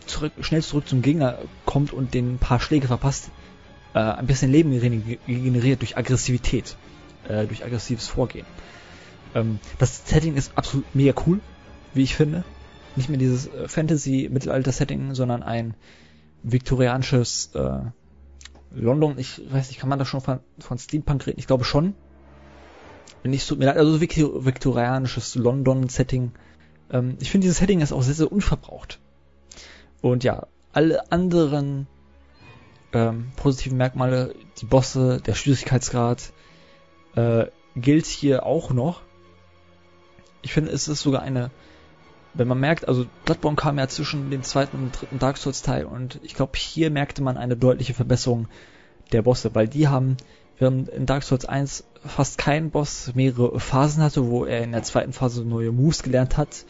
[0.07, 3.31] zurück, schnell zurück zum Gegner kommt und den ein paar Schläge verpasst,
[3.95, 4.71] äh, ein bisschen Leben
[5.27, 6.77] generiert durch Aggressivität,
[7.29, 8.47] äh, durch aggressives Vorgehen.
[9.35, 11.41] Ähm, das Setting ist absolut mega cool,
[11.95, 12.45] wie ich finde.
[12.95, 15.75] Nicht mehr dieses äh, Fantasy-Mittelalter-Setting, sondern ein
[16.43, 17.81] viktorianisches äh,
[18.73, 19.19] London.
[19.19, 21.39] Ich weiß nicht, kann man da schon von, von Steampunk reden?
[21.39, 21.95] Ich glaube schon.
[23.23, 26.33] Wenn nicht so, also viktorianisches London-Setting.
[26.91, 29.01] Ähm, ich finde dieses Setting ist auch sehr, sehr unverbraucht.
[30.03, 31.87] Und ja, alle anderen
[32.93, 36.33] ähm, positiven Merkmale, die Bosse, der Schwierigkeitsgrad,
[37.15, 39.03] äh, gilt hier auch noch.
[40.43, 41.51] Ich finde, es ist sogar eine
[42.37, 45.85] wenn man merkt, also Bloodborne kam ja zwischen dem zweiten und dritten Dark Souls Teil
[45.85, 48.49] und ich glaube, hier merkte man eine deutliche Verbesserung
[49.13, 50.17] der Bosse, weil die haben,
[50.59, 54.83] während in Dark Souls 1 fast kein Boss mehrere Phasen hatte, wo er in der
[54.83, 56.65] zweiten Phase neue Moves gelernt hat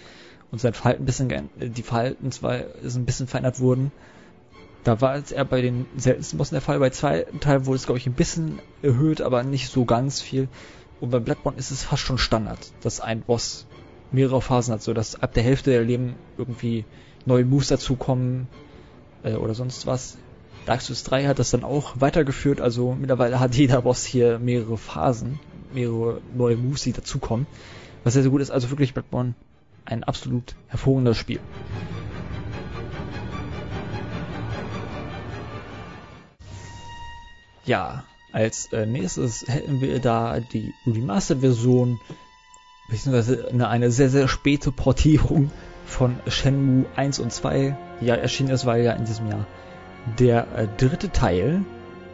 [0.50, 3.92] und sein Verhalten ein bisschen, die Verhaltensweise ein bisschen verändert wurden.
[4.84, 6.78] Da war es eher bei den seltensten Bossen der Fall.
[6.78, 10.48] Bei zweiten Teil wurde es, glaube ich, ein bisschen erhöht, aber nicht so ganz viel.
[11.00, 13.66] Und bei Bloodborne ist es fast schon Standard, dass ein Boss
[14.12, 16.84] mehrere Phasen hat, so dass ab der Hälfte der Leben irgendwie
[17.24, 18.48] neue Moves dazukommen
[19.22, 20.16] äh, oder sonst was.
[20.64, 24.76] Dark Souls 3 hat das dann auch weitergeführt, also mittlerweile hat jeder Boss hier mehrere
[24.76, 25.38] Phasen,
[25.72, 27.46] mehrere neue Moves, die dazukommen.
[28.04, 29.34] Was sehr, sehr gut ist, also wirklich Bloodborne
[29.84, 31.40] ein absolut hervorragendes Spiel.
[37.64, 41.98] Ja, als äh, nächstes hätten wir da die Remastered-Version
[42.88, 45.50] beziehungsweise eine, eine sehr, sehr späte Portierung
[45.86, 49.46] von Shenmue 1 und 2, die ja erschienen ist, weil ja in diesem Jahr
[50.18, 51.64] der äh, dritte Teil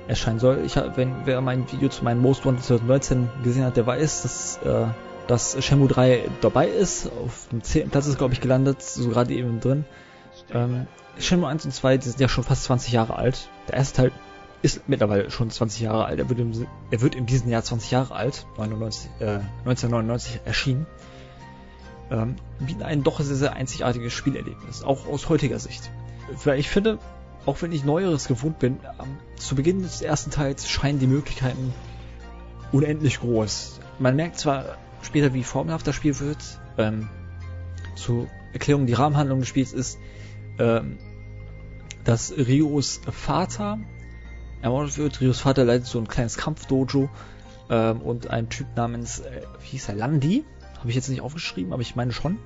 [0.08, 0.62] erscheinen soll.
[0.64, 4.22] Ich hab, wenn wer mein Video zu meinem Most Wanted 2019 gesehen hat, der weiß,
[4.22, 4.86] dass äh,
[5.28, 7.10] dass Shenmue 3 dabei ist.
[7.24, 7.90] Auf dem 10.
[7.90, 9.84] Platz ist glaube ich gelandet, so gerade eben drin.
[10.52, 10.86] Ähm,
[11.18, 13.48] Shenmue 1 und 2, die sind ja schon fast 20 Jahre alt.
[13.68, 14.12] Der erste Teil
[14.62, 16.18] ist mittlerweile schon 20 Jahre alt.
[16.18, 19.24] Er wird im, er wird in diesem Jahr 20 Jahre alt, 99, äh,
[19.64, 20.86] 1999 erschienen.
[22.10, 25.90] Ähm, bieten ein doch sehr, sehr einzigartiges Spielerlebnis, auch aus heutiger Sicht.
[26.44, 26.98] Weil ich finde,
[27.44, 31.74] auch wenn ich Neueres gewohnt bin, ähm, zu Beginn des ersten Teils scheinen die Möglichkeiten
[32.70, 33.80] unendlich groß.
[33.98, 36.38] Man merkt zwar später, wie formelhaft das Spiel wird,
[36.78, 37.08] ähm,
[37.96, 39.98] zur Erklärung, die Rahmenhandlung des Spiels ist,
[40.58, 40.98] ähm,
[42.04, 43.78] dass Rios Vater
[44.62, 45.20] ermordet wird.
[45.20, 47.10] Rios Vater leitet so ein kleines Kampfdojo
[47.68, 50.44] ähm, und ein Typ namens, äh, wie hieß er, Landi?
[50.78, 52.38] Habe ich jetzt nicht aufgeschrieben, aber ich meine schon.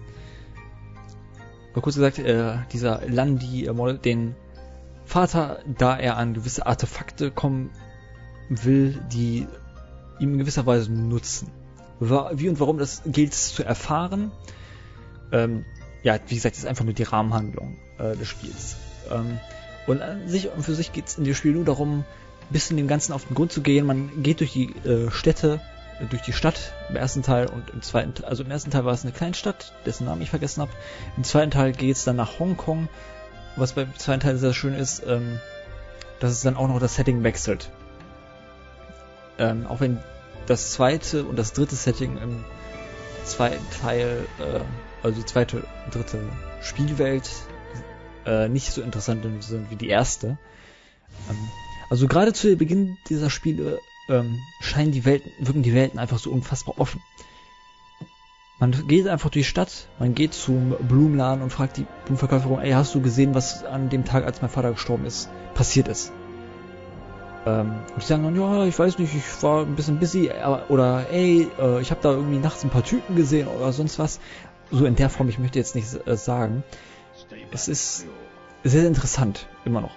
[1.74, 4.34] Mal kurz gesagt, äh, dieser Landi ermordet den
[5.04, 7.70] Vater, da er an gewisse Artefakte kommen
[8.48, 9.46] will, die
[10.18, 11.50] ihm in gewisser Weise nutzen.
[12.00, 14.30] Wie und warum das gilt zu erfahren.
[15.32, 15.64] Ähm,
[16.02, 18.76] ja, wie gesagt, das ist einfach nur die Rahmenhandlung äh, des Spiels.
[19.10, 19.38] Ähm,
[19.86, 22.76] und an sich und für sich geht es in dem Spiel nur darum, ein bisschen
[22.76, 23.86] dem Ganzen auf den Grund zu gehen.
[23.86, 25.60] Man geht durch die äh, Städte,
[26.00, 28.92] äh, durch die Stadt im ersten Teil und im zweiten also im ersten Teil war
[28.92, 30.72] es eine Kleinstadt, dessen Namen ich vergessen habe.
[31.16, 32.88] Im zweiten Teil geht es dann nach Hongkong.
[33.56, 35.40] Was beim zweiten Teil sehr schön ist, ähm,
[36.20, 37.70] dass es dann auch noch das Setting wechselt.
[39.38, 39.98] Ähm, auch wenn
[40.46, 42.44] das zweite und das dritte Setting im
[43.24, 44.60] zweiten Teil, äh,
[45.02, 46.20] also die zweite und dritte
[46.62, 47.30] Spielwelt
[48.26, 50.38] äh, nicht so interessant sind wie die erste.
[51.30, 51.48] Ähm,
[51.88, 56.30] also gerade zu Beginn dieser Spiele ähm, scheinen die Welten, wirken die Welten einfach so
[56.30, 57.00] unfassbar offen.
[58.58, 62.72] Man geht einfach durch die Stadt, man geht zum Blumenladen und fragt die Blumenverkäuferin, ey,
[62.72, 66.10] hast du gesehen, was an dem Tag, als mein Vater gestorben ist, passiert ist?
[67.44, 70.70] Ähm, und die sagen dann, ja, ich weiß nicht, ich war ein bisschen busy, aber,
[70.70, 74.20] oder ey, äh, ich habe da irgendwie nachts ein paar Typen gesehen oder sonst was.
[74.70, 76.64] So in der Form, ich möchte jetzt nicht äh, sagen.
[77.52, 78.06] Es ist
[78.64, 79.94] sehr interessant, immer noch.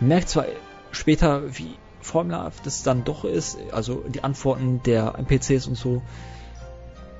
[0.00, 0.46] Man merkt zwar
[0.92, 6.02] später, wie formelhaft es dann doch ist, also die Antworten der NPCs und so,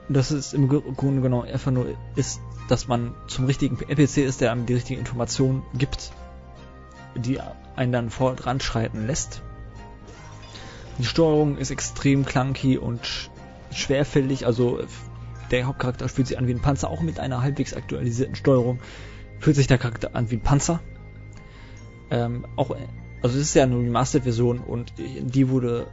[0.08, 4.52] dass es im Grunde genommen einfach nur ist, dass man zum richtigen NPC ist, der
[4.52, 6.12] einem die richtigen Informationen gibt,
[7.14, 7.38] die
[7.76, 9.42] einen dann voranschreiten lässt.
[10.98, 13.30] Die Steuerung ist extrem clunky und
[13.72, 14.80] schwerfällig, also
[15.50, 18.80] der Hauptcharakter fühlt sich an wie ein Panzer, auch mit einer halbwegs aktualisierten Steuerung
[19.40, 20.80] fühlt sich der Charakter an wie ein Panzer.
[22.10, 22.70] Ähm, auch,
[23.22, 25.86] also es ist ja eine Remastered-Version und die wurde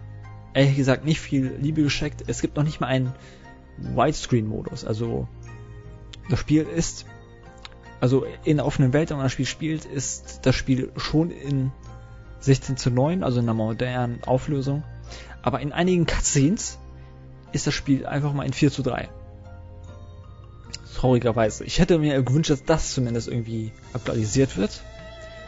[0.53, 2.23] ehrlich gesagt nicht viel Liebe gescheckt.
[2.27, 3.13] Es gibt noch nicht mal einen
[3.77, 4.85] Widescreen-Modus.
[4.85, 5.27] Also
[6.29, 7.05] das Spiel ist,
[7.99, 11.71] also in der offenen Welt, wenn man das Spiel spielt, ist das Spiel schon in
[12.39, 14.83] 16 zu 9, also in einer modernen Auflösung.
[15.41, 16.77] Aber in einigen Cutscenes
[17.51, 19.09] ist das Spiel einfach mal in 4 zu 3.
[20.97, 21.63] Traurigerweise.
[21.63, 24.81] Ich hätte mir gewünscht, dass das zumindest irgendwie aktualisiert wird.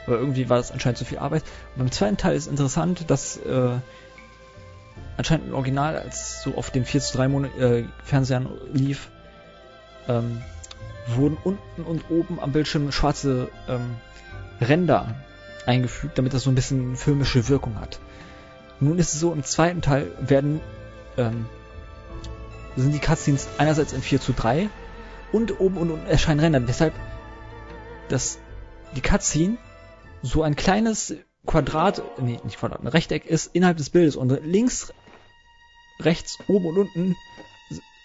[0.05, 1.41] Aber irgendwie war das anscheinend zu viel Arbeit.
[1.75, 3.79] Und beim zweiten Teil ist interessant, dass äh,
[5.17, 9.09] anscheinend im Original, als so auf den 4 zu 3 Mon äh, Fernsehern lief,
[10.07, 10.43] ähm,
[11.07, 13.95] wurden unten und oben am Bildschirm schwarze ähm,
[14.61, 15.15] Ränder
[15.65, 17.99] eingefügt, damit das so ein bisschen filmische Wirkung hat.
[18.79, 20.61] Nun ist es so, im zweiten Teil werden
[21.17, 21.47] ähm,
[22.75, 24.69] sind die Cutscenes einerseits in 4 zu 3
[25.31, 26.59] und oben und unten erscheinen Ränder.
[26.59, 26.93] Deshalb,
[28.09, 28.39] dass
[28.95, 29.57] die Cutscene
[30.21, 31.15] so ein kleines
[31.45, 34.93] Quadrat, nee, nicht Quadrat, ein Rechteck ist innerhalb des Bildes und links,
[35.99, 37.15] rechts, oben und unten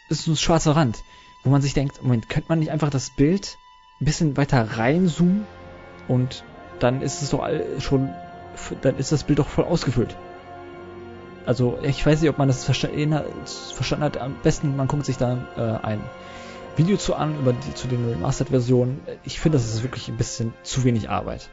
[0.08, 1.02] ist ein schwarzer Rand,
[1.42, 3.56] wo man sich denkt, Moment, könnte man nicht einfach das Bild
[4.00, 5.46] ein bisschen weiter reinzoomen
[6.08, 6.44] und
[6.78, 7.48] dann ist es doch
[7.80, 8.10] schon,
[8.82, 10.16] dann ist das Bild doch voll ausgefüllt.
[11.46, 14.16] Also ich weiß nicht, ob man das verstanden hat.
[14.16, 16.00] Am besten, man guckt sich da äh, ein
[16.76, 19.00] Video zu an über die zu den Remastered-Versionen.
[19.22, 21.48] Ich finde, das ist wirklich ein bisschen zu wenig Arbeit.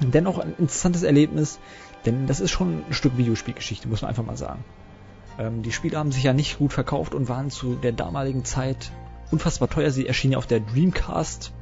[0.00, 1.58] Dennoch ein interessantes Erlebnis,
[2.06, 4.64] denn das ist schon ein Stück Videospielgeschichte, muss man einfach mal sagen.
[5.38, 8.90] Ähm, die Spiele haben sich ja nicht gut verkauft und waren zu der damaligen Zeit
[9.30, 9.90] unfassbar teuer.
[9.90, 11.52] Sie erschienen ja auf der Dreamcast,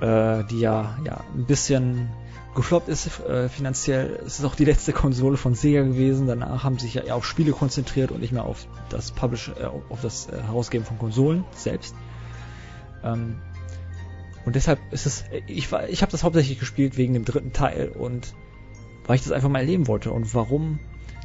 [0.00, 2.08] äh, die ja, ja ein bisschen
[2.54, 4.20] gefloppt ist äh, finanziell.
[4.26, 6.26] Es ist auch die letzte Konsole von Sega gewesen.
[6.26, 9.50] Danach haben sie sich ja eher auf Spiele konzentriert und nicht mehr auf das Publish,
[9.50, 11.94] äh, auf das äh, Herausgeben von Konsolen selbst.
[13.04, 13.40] Ähm,
[14.44, 17.88] und deshalb ist es, ich war, ich habe das hauptsächlich gespielt wegen dem dritten Teil
[17.88, 18.34] und
[19.06, 20.80] weil ich das einfach mal erleben wollte und warum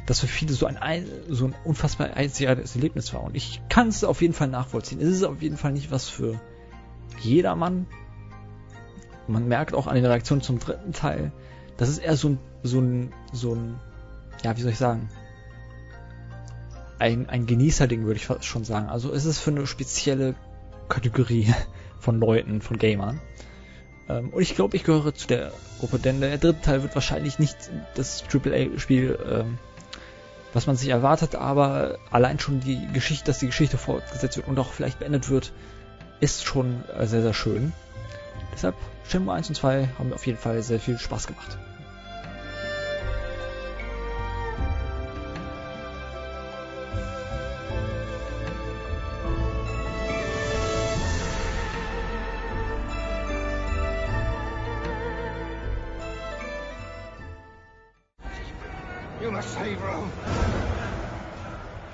[0.06, 3.22] das für viele so ein, so ein unfassbar einzigartiges Erlebnis war.
[3.22, 5.00] Und ich kann es auf jeden Fall nachvollziehen.
[5.00, 6.40] Es ist auf jeden Fall nicht was für
[7.20, 7.86] jedermann.
[9.26, 11.32] Man merkt auch an den Reaktionen zum dritten Teil,
[11.76, 13.80] das ist eher so ein, so ein, so ein,
[14.42, 15.08] ja, wie soll ich sagen,
[16.98, 18.88] ein, ein Genießerding, würde ich fast schon sagen.
[18.88, 20.34] Also es ist für eine spezielle
[20.88, 21.52] Kategorie
[21.98, 23.20] von Leuten, von Gamern.
[24.08, 27.38] Ähm, und ich glaube, ich gehöre zu der Gruppe, denn der dritte Teil wird wahrscheinlich
[27.38, 27.56] nicht
[27.94, 29.58] das AAA-Spiel, ähm,
[30.52, 34.58] was man sich erwartet, aber allein schon die Geschichte, dass die Geschichte fortgesetzt wird und
[34.58, 35.52] auch vielleicht beendet wird,
[36.20, 37.72] ist schon äh, sehr, sehr schön.
[38.54, 38.76] Deshalb
[39.08, 41.58] Shenmue 1 und 2 haben mir auf jeden Fall sehr viel Spaß gemacht.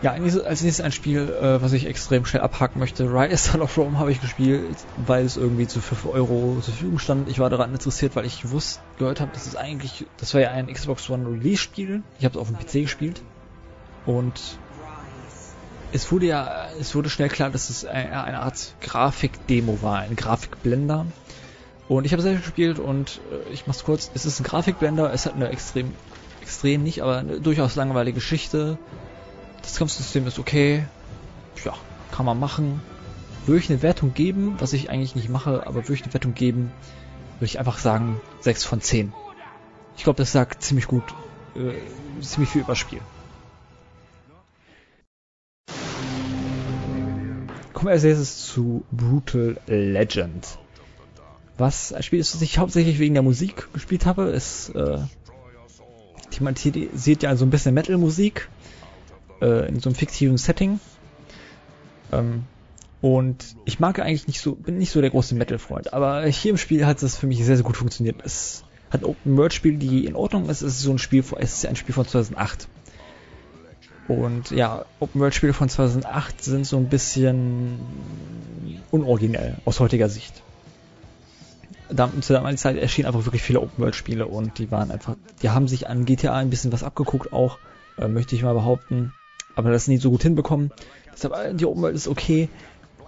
[0.02, 3.04] Ja, als nächstes ein Spiel, äh, was ich extrem schnell abhaken möchte.
[3.04, 6.98] Rise Son of Rome habe ich gespielt, weil es irgendwie zu 5 Euro zur Verfügung
[6.98, 7.28] stand.
[7.28, 10.52] Ich war daran interessiert, weil ich wusste, gehört habe, dass es eigentlich, das war ja
[10.52, 12.02] ein Xbox One Release Spiel.
[12.18, 13.20] Ich habe es auf dem PC gespielt.
[14.06, 14.40] Und
[15.92, 20.16] es wurde ja, es wurde schnell klar, dass es eine, eine Art Grafikdemo war, ein
[20.16, 21.04] Grafikblender.
[21.88, 24.10] Und ich habe es selbst gespielt und äh, ich mach's kurz.
[24.14, 25.92] Es ist ein Grafikblender, es hat eine extrem,
[26.40, 28.78] extrem nicht, aber eine durchaus langweilige Geschichte
[29.62, 30.84] das Kampfsystem ist okay.
[31.64, 31.74] Ja,
[32.12, 32.80] kann man machen.
[33.46, 36.34] Würde ich eine Wertung geben, was ich eigentlich nicht mache, aber würde ich eine Wertung
[36.34, 36.70] geben,
[37.36, 39.12] würde ich einfach sagen 6 von 10.
[39.96, 41.04] Ich glaube, das sagt ziemlich gut,
[41.56, 41.74] äh,
[42.22, 43.00] ziemlich viel über Spiel.
[47.72, 50.58] Kommen wir als nächstes zu Brutal Legend.
[51.56, 54.98] Was ein Spiel ist, das ich hauptsächlich wegen der Musik gespielt habe, ist äh,
[56.30, 58.48] thematisiert ja so ein bisschen Metal-Musik
[59.40, 60.80] äh, in so einem fiktiven Setting.
[62.12, 62.44] Ähm,
[63.00, 66.58] und ich mag eigentlich nicht so, bin nicht so der große Metal-Freund, aber hier im
[66.58, 68.16] Spiel hat es für mich sehr, sehr gut funktioniert.
[68.24, 70.62] Es hat ein Open-World-Spiel, die in Ordnung ist.
[70.62, 72.68] Es ist so ein Spiel, es ist ein Spiel von 2008.
[74.08, 77.78] Und ja, Open-World-Spiele von 2008 sind so ein bisschen
[78.90, 80.42] unoriginell aus heutiger Sicht.
[81.88, 85.68] Da, zu der Zeit erschienen einfach wirklich viele Open-World-Spiele und die waren einfach, die haben
[85.68, 87.58] sich an GTA ein bisschen was abgeguckt auch,
[87.98, 89.12] äh, möchte ich mal behaupten
[89.60, 90.72] aber das nicht so gut hinbekommen.
[91.12, 92.48] Deshalb, äh, die World ist okay.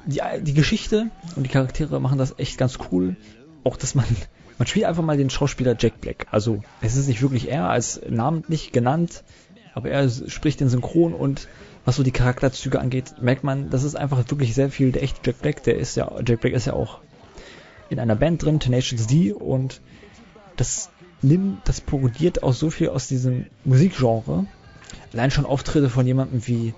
[0.07, 3.17] Die, die Geschichte und die Charaktere machen das echt ganz cool.
[3.65, 4.05] Auch, dass man,
[4.59, 6.27] man spielt einfach mal den Schauspieler Jack Black.
[6.31, 9.25] Also, es ist nicht wirklich er als namentlich genannt,
[9.75, 11.49] aber er spricht den Synchron und
[11.85, 15.21] was so die Charakterzüge angeht, merkt man, das ist einfach wirklich sehr viel der echte
[15.25, 15.63] Jack Black.
[15.65, 17.01] Der ist ja, Jack Black ist ja auch
[17.89, 19.81] in einer Band drin, Tenacious D, und
[20.57, 20.91] das
[21.23, 24.47] nimmt, das parodiert auch so viel aus diesem Musikgenre,
[25.13, 26.75] allein schon Auftritte von jemandem wie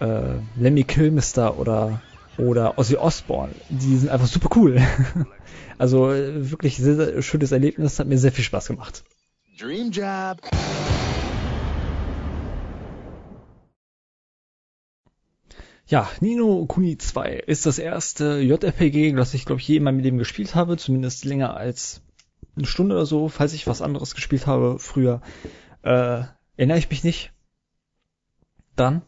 [0.00, 2.00] äh, Lemmy Kilmister oder
[2.38, 4.80] oder Ozzy Osbourne, die sind einfach super cool.
[5.78, 9.02] also äh, wirklich sehr, sehr schönes Erlebnis, hat mir sehr viel Spaß gemacht.
[9.58, 10.40] Dream Job.
[15.88, 20.00] Ja, Nino Kuni 2 ist das erste JRPG, das ich glaube ich je in meinem
[20.00, 22.02] Leben gespielt habe, zumindest länger als
[22.56, 25.22] eine Stunde oder so, falls ich was anderes gespielt habe früher.
[25.82, 26.22] Äh,
[26.56, 27.32] erinnere ich mich nicht
[28.80, 29.02] dann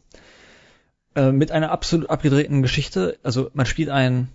[1.15, 3.19] äh, mit einer absolut abgedrehten Geschichte.
[3.23, 4.29] Also man spielt ein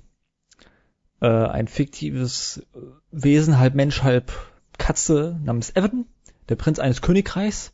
[1.21, 2.65] äh, ein fiktives
[3.11, 4.31] Wesen, halb Mensch, halb
[4.77, 6.05] Katze namens Evan,
[6.49, 7.73] der Prinz eines Königreichs,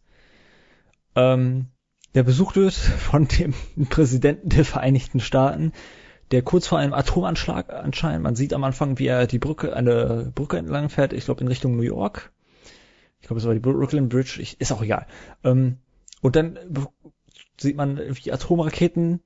[1.15, 1.67] ähm,
[2.13, 3.53] der besucht wird von dem
[3.89, 5.73] Präsidenten der Vereinigten Staaten,
[6.31, 10.31] der kurz vor einem Atomanschlag anscheinend, man sieht am Anfang, wie er die Brücke, eine
[10.33, 12.31] Brücke entlang fährt, ich glaube in Richtung New York.
[13.19, 15.05] Ich glaube, es war die Brooklyn Bridge, ich, ist auch egal.
[15.43, 15.77] Ähm,
[16.21, 16.57] und dann
[17.61, 19.21] sieht man wie Atomraketen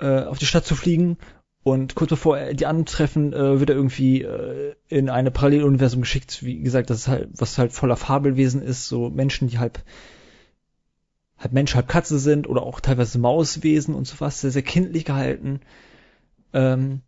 [0.00, 1.18] äh, auf die Stadt zu fliegen
[1.64, 6.42] und kurz bevor die antreffen, äh, wird er irgendwie äh, in eine Paralleluniversum geschickt.
[6.42, 9.82] Wie gesagt, das ist halt, was halt voller Fabelwesen ist, so Menschen, die halb
[11.38, 15.60] halb Mensch, halb Katze sind oder auch teilweise Mauswesen und sowas, sehr, sehr kindlich gehalten.
[16.52, 17.02] Ähm,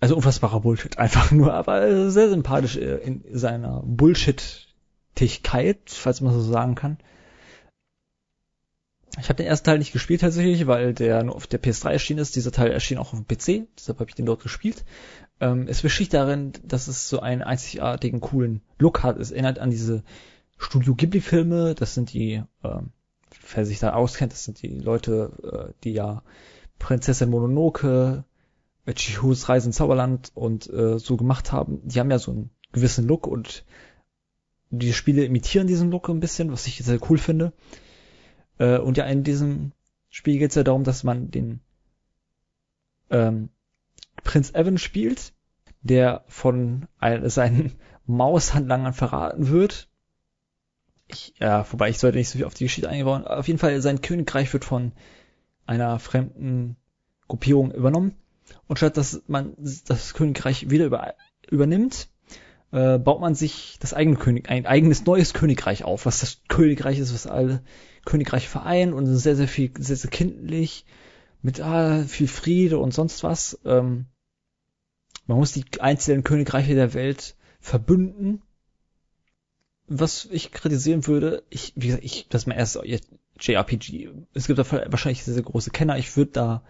[0.00, 6.40] also unfassbarer Bullshit, einfach nur, aber sehr sympathisch äh, in seiner Bullshit-Tigkeit, falls man so
[6.40, 6.98] sagen kann.
[9.18, 12.20] Ich habe den ersten Teil nicht gespielt tatsächlich, weil der nur auf der PS3 erschienen
[12.20, 12.36] ist.
[12.36, 14.84] Dieser Teil erschien auch auf dem PC, deshalb habe ich den dort gespielt.
[15.40, 19.18] Ähm, es besticht darin, dass es so einen einzigartigen, coolen Look hat.
[19.18, 20.04] Es erinnert an diese
[20.58, 21.74] Studio Ghibli-Filme.
[21.74, 22.90] Das sind die, ähm,
[23.54, 26.22] wer sich da auskennt, das sind die Leute, äh, die ja
[26.78, 28.24] Prinzessin Mononoke,
[28.94, 31.80] Chihus Reise ins Zauberland und äh, so gemacht haben.
[31.84, 33.64] Die haben ja so einen gewissen Look und
[34.70, 37.52] die Spiele imitieren diesen Look ein bisschen, was ich sehr cool finde.
[38.60, 39.72] Äh, und ja, in diesem
[40.08, 41.60] Spiel geht es ja darum, dass man den
[43.10, 43.48] ähm,
[44.22, 45.32] Prinz Evan spielt,
[45.82, 47.72] der von ein, seinen
[48.06, 49.90] Maushandlangern verraten wird
[51.12, 53.26] ich, ja, wobei ich sollte nicht so viel auf die Geschichte eingehen.
[53.26, 54.92] Auf jeden Fall, sein Königreich wird von
[55.66, 56.76] einer fremden
[57.28, 58.14] Gruppierung übernommen.
[58.66, 59.54] Und statt dass man
[59.86, 61.14] das Königreich wieder über,
[61.48, 62.08] übernimmt,
[62.72, 66.98] äh, baut man sich das eigene König, ein eigenes neues Königreich auf, was das Königreich
[66.98, 67.62] ist, was alle
[68.04, 70.84] Königreiche vereint und sehr, sehr viel, sehr, sehr kindlich,
[71.42, 73.58] mit ah, viel Friede und sonst was.
[73.64, 74.06] Ähm,
[75.26, 78.42] man muss die einzelnen Königreiche der Welt verbünden.
[79.86, 82.82] Was ich kritisieren würde, ich, wie gesagt, ich, das ist mein erstes
[83.40, 84.10] JRPG.
[84.34, 85.98] Es gibt da wahrscheinlich sehr, sehr große Kenner.
[85.98, 86.64] Ich würde da,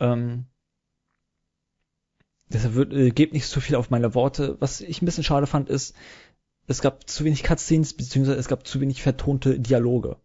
[0.00, 0.46] ähm,
[2.50, 4.56] deshalb wird, äh, gebt nicht so viel auf meine Worte.
[4.60, 5.94] Was ich ein bisschen schade fand, ist,
[6.66, 10.16] es gab zu wenig Cutscenes, beziehungsweise es gab zu wenig vertonte Dialoge.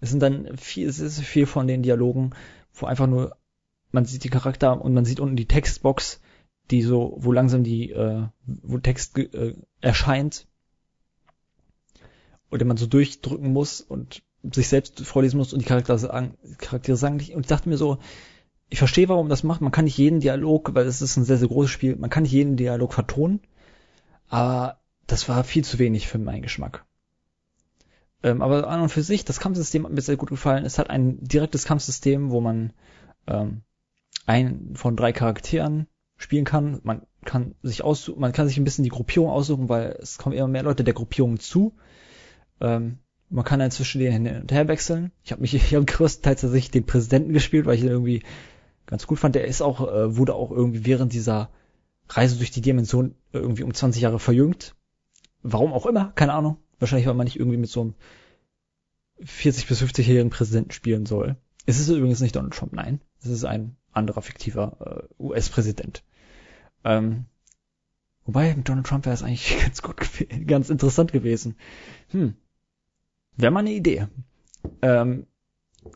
[0.00, 2.30] Es sind dann viel, es ist viel von den Dialogen,
[2.74, 3.36] wo einfach nur,
[3.90, 6.20] man sieht die Charakter und man sieht unten die Textbox,
[6.70, 10.46] die so, wo langsam die, äh, wo Text äh, erscheint.
[12.50, 16.96] Oder man so durchdrücken muss und sich selbst vorlesen muss und die Charaktere sagen, Charaktere
[16.96, 17.34] sagen nicht.
[17.34, 17.98] Und ich dachte mir so,
[18.70, 19.60] ich verstehe, warum das macht.
[19.60, 22.24] Man kann nicht jeden Dialog, weil es ist ein sehr, sehr großes Spiel, man kann
[22.24, 23.40] nicht jeden Dialog vertonen.
[24.28, 26.84] Aber das war viel zu wenig für meinen Geschmack.
[28.22, 30.64] Ähm, aber an und für sich, das Kampfsystem hat mir sehr gut gefallen.
[30.64, 32.72] Es hat ein direktes Kampfsystem, wo man
[33.26, 33.62] ähm,
[34.26, 36.80] einen von drei Charakteren spielen kann.
[36.82, 40.36] Man kann sich aussuchen, man kann sich ein bisschen die Gruppierung aussuchen, weil es kommen
[40.36, 41.74] immer mehr Leute der Gruppierung zu.
[42.60, 42.98] Ähm,
[43.30, 45.12] man kann dann zwischen denen hin und her wechseln.
[45.22, 48.22] Ich habe mich, ich habe größtenteils tatsächlich den Präsidenten gespielt, weil ich irgendwie
[48.88, 49.36] ganz gut fand.
[49.36, 51.50] Der ist auch, äh, wurde auch irgendwie während dieser
[52.08, 54.74] Reise durch die Dimension irgendwie um 20 Jahre verjüngt.
[55.42, 56.56] Warum auch immer, keine Ahnung.
[56.80, 57.94] Wahrscheinlich, weil man nicht irgendwie mit so einem
[59.22, 61.36] 40 bis 50-jährigen Präsidenten spielen soll.
[61.66, 63.00] Es ist übrigens nicht Donald Trump, nein.
[63.20, 66.02] Es ist ein anderer fiktiver äh, US-Präsident.
[66.84, 67.26] Ähm,
[68.24, 69.96] wobei mit Donald Trump wäre es eigentlich ganz gut,
[70.46, 71.56] ganz interessant gewesen.
[72.08, 72.34] Hm.
[73.36, 74.06] Wäre mal eine Idee.
[74.82, 75.26] Ähm,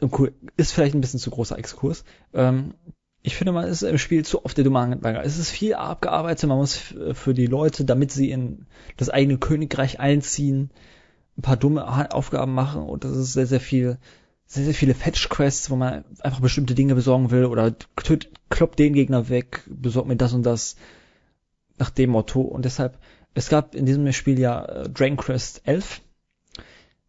[0.00, 2.04] cool, ist vielleicht ein bisschen zu großer Exkurs.
[2.34, 2.74] Ähm,
[3.22, 5.24] ich finde, man ist im Spiel zu oft der Dumangenlager.
[5.24, 8.66] Es ist viel abgearbeitet, man muss für die Leute, damit sie in
[8.96, 10.70] das eigene Königreich einziehen,
[11.38, 13.98] ein paar dumme Aufgaben machen und das ist sehr, sehr viel,
[14.46, 18.92] sehr, sehr viele Fetch-Quests, wo man einfach bestimmte Dinge besorgen will oder töt, kloppt den
[18.92, 20.76] Gegner weg, besorgt mir das und das
[21.78, 22.98] nach dem Motto und deshalb,
[23.34, 26.02] es gab in diesem Spiel ja äh, Dragon Quest 11,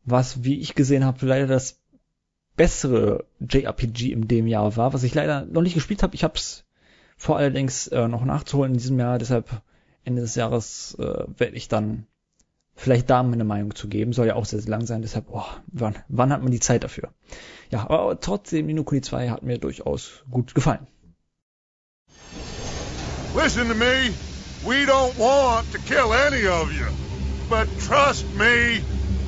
[0.06, 1.83] was, wie ich gesehen habe, leider das
[2.56, 6.16] bessere JRPG in dem Jahr war, was ich leider noch nicht gespielt habe.
[6.16, 6.66] Ich habe es
[7.18, 9.62] vor allerdings äh, noch nachzuholen in diesem Jahr, deshalb
[10.04, 12.06] Ende des Jahres äh, werde ich dann
[12.76, 14.14] vielleicht da meine Meinung zu geben.
[14.14, 16.84] Soll ja auch sehr, sehr lang sein, deshalb, oh, wann, wann hat man die Zeit
[16.84, 17.10] dafür?
[17.70, 20.88] Ja, aber trotzdem, Minokuni 2 hat mir durchaus gut gefallen.
[23.36, 24.14] Listen to me.
[24.66, 26.86] We don't want to kill any of you.
[27.50, 28.82] But trust me,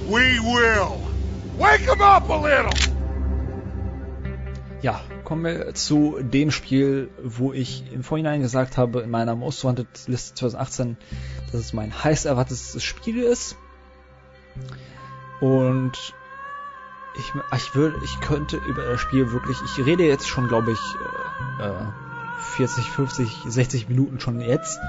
[0.07, 1.01] we will.
[1.57, 2.95] Wake them up a little!
[4.82, 9.63] Ja, kommen wir zu dem Spiel, wo ich im Vorhinein gesagt habe, in meiner Most
[9.63, 10.97] Wanted Liste 2018,
[11.51, 13.55] dass es mein heiß erwartetes Spiel ist.
[15.39, 15.93] Und
[17.17, 20.80] ich, ich würde, ich könnte über das Spiel wirklich, ich rede jetzt schon, glaube ich,
[21.63, 21.86] äh,
[22.57, 24.80] 40, 50, 60 Minuten schon jetzt.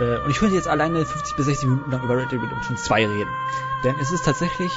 [0.00, 2.76] Äh, und ich könnte jetzt alleine 50 bis 60 Minuten lang über Red Dead Redemption
[2.76, 3.30] 2 reden.
[3.84, 4.72] Denn es ist tatsächlich,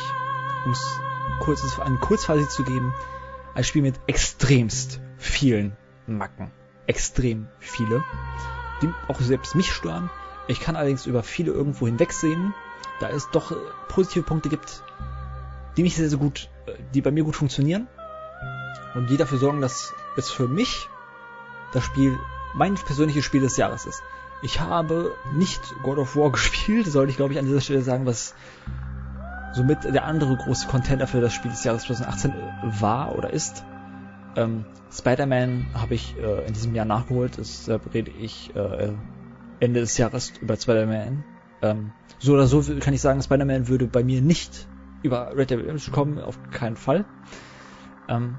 [0.66, 1.00] um es
[1.40, 2.94] kurz, ein Kurzfazit zu geben,
[3.56, 5.76] ein Spiel mit extremst vielen
[6.06, 6.52] Macken.
[6.88, 8.04] Extrem viele.
[8.82, 10.12] Die auch selbst mich stören.
[10.48, 12.54] Ich kann allerdings über viele irgendwo hinwegsehen,
[13.00, 13.56] da es doch äh,
[13.88, 14.84] positive Punkte gibt,
[15.76, 17.88] die mich sehr, sehr gut, äh, die bei mir gut funktionieren.
[18.94, 20.88] Und die dafür sorgen, dass es für mich
[21.74, 22.18] das Spiel,
[22.54, 24.04] mein persönliches Spiel des Jahres ist.
[24.42, 28.06] Ich habe nicht God of War gespielt, sollte ich glaube ich an dieser Stelle sagen,
[28.06, 28.36] was
[29.56, 32.36] somit der andere große Contender für das Spiel des Jahres 2018 äh,
[32.82, 33.64] war oder ist.
[34.36, 37.38] Ähm, Spider-Man habe ich äh, in diesem Jahr nachgeholt.
[37.38, 38.92] Deshalb rede ich äh,
[39.60, 41.24] Ende des Jahres über Spider-Man.
[41.62, 44.68] Ähm, so oder so kann ich sagen, Spider-Man würde bei mir nicht
[45.04, 47.06] über Red Dead Redemption kommen, auf keinen Fall.
[48.10, 48.36] Ähm,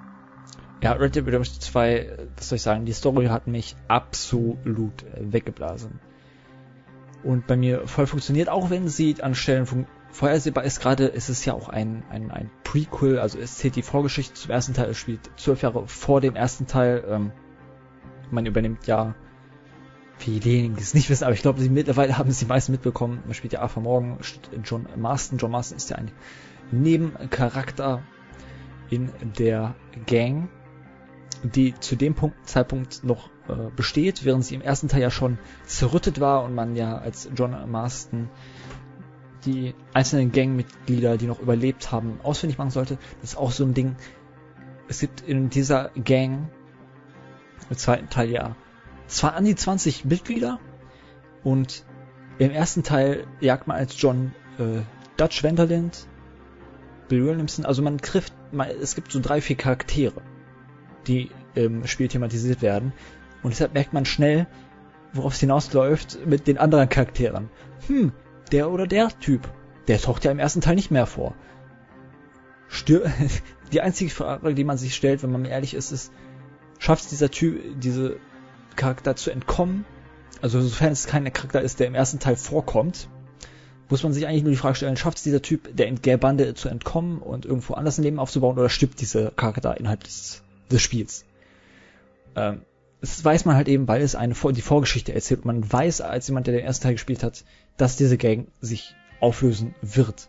[0.82, 5.32] ja, Red Dead Redemption 2, was soll ich sagen, die Story hat mich absolut äh,
[5.32, 5.98] weggeblasen.
[7.22, 9.66] Und bei mir voll funktioniert, auch wenn sie an Stellen
[10.16, 13.82] vorhersehbar ist gerade, ist es ja auch ein, ein, ein Prequel, also es zählt die
[13.82, 17.04] Vorgeschichte zum ersten Teil, es spielt zwölf Jahre vor dem ersten Teil.
[17.06, 17.32] Ähm,
[18.30, 19.14] man übernimmt ja,
[20.16, 22.72] für diejenigen, die es nicht wissen, aber ich glaube, sie mittlerweile haben es die meisten
[22.72, 23.22] mitbekommen.
[23.24, 24.18] Man spielt ja Arthur Morgan,
[24.64, 25.38] John Marston.
[25.38, 26.10] John Marston ist ja ein
[26.72, 28.02] Nebencharakter
[28.88, 29.74] in der
[30.06, 30.48] Gang,
[31.42, 35.38] die zu dem Punkt, Zeitpunkt noch äh, besteht, während sie im ersten Teil ja schon
[35.66, 38.30] zerrüttet war und man ja als John Marston
[39.46, 42.98] die einzelnen Gangmitglieder, die noch überlebt haben, ausfindig machen sollte.
[43.20, 43.96] Das ist auch so ein Ding.
[44.88, 46.48] Es gibt in dieser Gang,
[47.70, 48.56] im zweiten Teil ja,
[49.06, 50.58] zwar an die 20 Mitglieder
[51.42, 51.84] und
[52.38, 54.82] im ersten Teil jagt man als John äh,
[55.16, 56.06] Dutch Vanderland,
[57.08, 60.20] Bill Williamson, also man trifft, man, es gibt so drei, vier Charaktere,
[61.06, 62.92] die im Spiel thematisiert werden
[63.42, 64.46] und deshalb merkt man schnell,
[65.12, 67.48] worauf es hinausläuft mit den anderen Charakteren.
[67.86, 68.12] Hm,
[68.52, 69.48] der oder der Typ,
[69.88, 71.34] der taucht ja im ersten Teil nicht mehr vor.
[72.68, 73.10] Stür
[73.72, 76.12] die einzige Frage, die man sich stellt, wenn man ehrlich ist, ist,
[76.78, 78.16] schafft dieser Typ, diese
[78.76, 79.84] Charakter zu entkommen?
[80.42, 83.08] Also sofern es kein Charakter ist, der im ersten Teil vorkommt,
[83.88, 86.16] muss man sich eigentlich nur die Frage stellen, schafft es dieser Typ, der in der
[86.16, 90.42] Bande zu entkommen und irgendwo anders ein Leben aufzubauen oder stirbt dieser Charakter innerhalb des,
[90.70, 91.24] des Spiels?
[92.34, 92.62] Ähm,
[93.00, 95.44] das weiß man halt eben, weil es eine die Vorgeschichte erzählt.
[95.44, 97.44] Man weiß als jemand, der den ersten Teil gespielt hat,
[97.76, 100.28] dass diese Gang sich auflösen wird.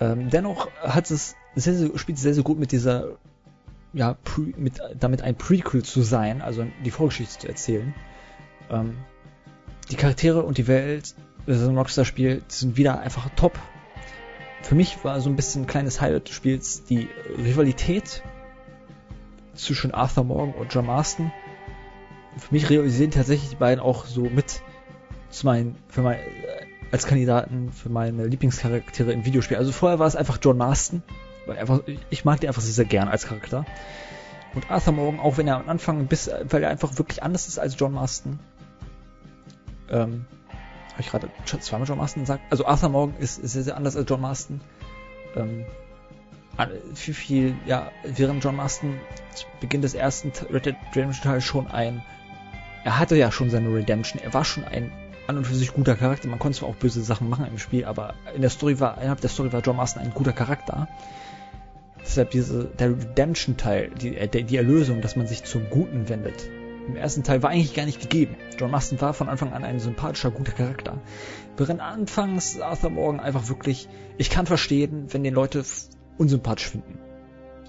[0.00, 3.16] Ähm, dennoch hat es sehr, sehr, spielt sehr, sehr gut mit dieser,
[3.92, 7.94] ja, pre, mit, damit ein Prequel zu sein, also die Vorgeschichte zu erzählen.
[8.70, 8.96] Ähm,
[9.90, 11.14] die Charaktere und die Welt,
[11.46, 13.58] das ist ein Rockstar-Spiel, sind wieder einfach top.
[14.62, 17.08] Für mich war so ein bisschen ein kleines Highlight des Spiels die
[17.38, 18.22] Rivalität
[19.54, 21.32] zwischen Arthur Morgan und John Marston.
[22.36, 24.60] Für mich realisieren tatsächlich die beiden auch so mit
[25.36, 26.18] zu meinen, für mein,
[26.90, 29.58] als Kandidaten für meine Lieblingscharaktere im Videospiel.
[29.58, 31.02] Also vorher war es einfach John Marston,
[31.46, 33.66] weil einfach, ich mag den einfach sehr, sehr gern als Charakter.
[34.54, 37.58] Und Arthur Morgan, auch wenn er am Anfang bis, weil er einfach wirklich anders ist
[37.58, 38.38] als John Marston.
[39.90, 40.24] Ähm,
[40.92, 41.28] habe ich gerade
[41.60, 42.42] zweimal John Marston gesagt?
[42.48, 44.62] Also Arthur Morgan ist, ist sehr, sehr anders als John Marston.
[45.36, 45.66] Ähm,
[46.94, 48.98] viel, viel, ja, während John Marston
[49.34, 52.02] zu Beginn des ersten Red Dead Redemption Teils schon ein,
[52.84, 54.90] er hatte ja schon seine Redemption, er war schon ein
[55.26, 57.84] an und für sich guter Charakter, man konnte zwar auch böse Sachen machen im Spiel,
[57.84, 60.88] aber in der Story war, innerhalb der Story war John Marston ein guter Charakter.
[62.00, 66.48] Deshalb diese, der Redemption-Teil, die, die Erlösung, dass man sich zum Guten wendet,
[66.86, 68.36] im ersten Teil war eigentlich gar nicht gegeben.
[68.58, 70.98] John Marston war von Anfang an ein sympathischer, guter Charakter.
[71.56, 73.88] Während anfangs Arthur Morgan einfach wirklich,
[74.18, 75.64] ich kann verstehen, wenn die Leute
[76.16, 76.98] unsympathisch finden.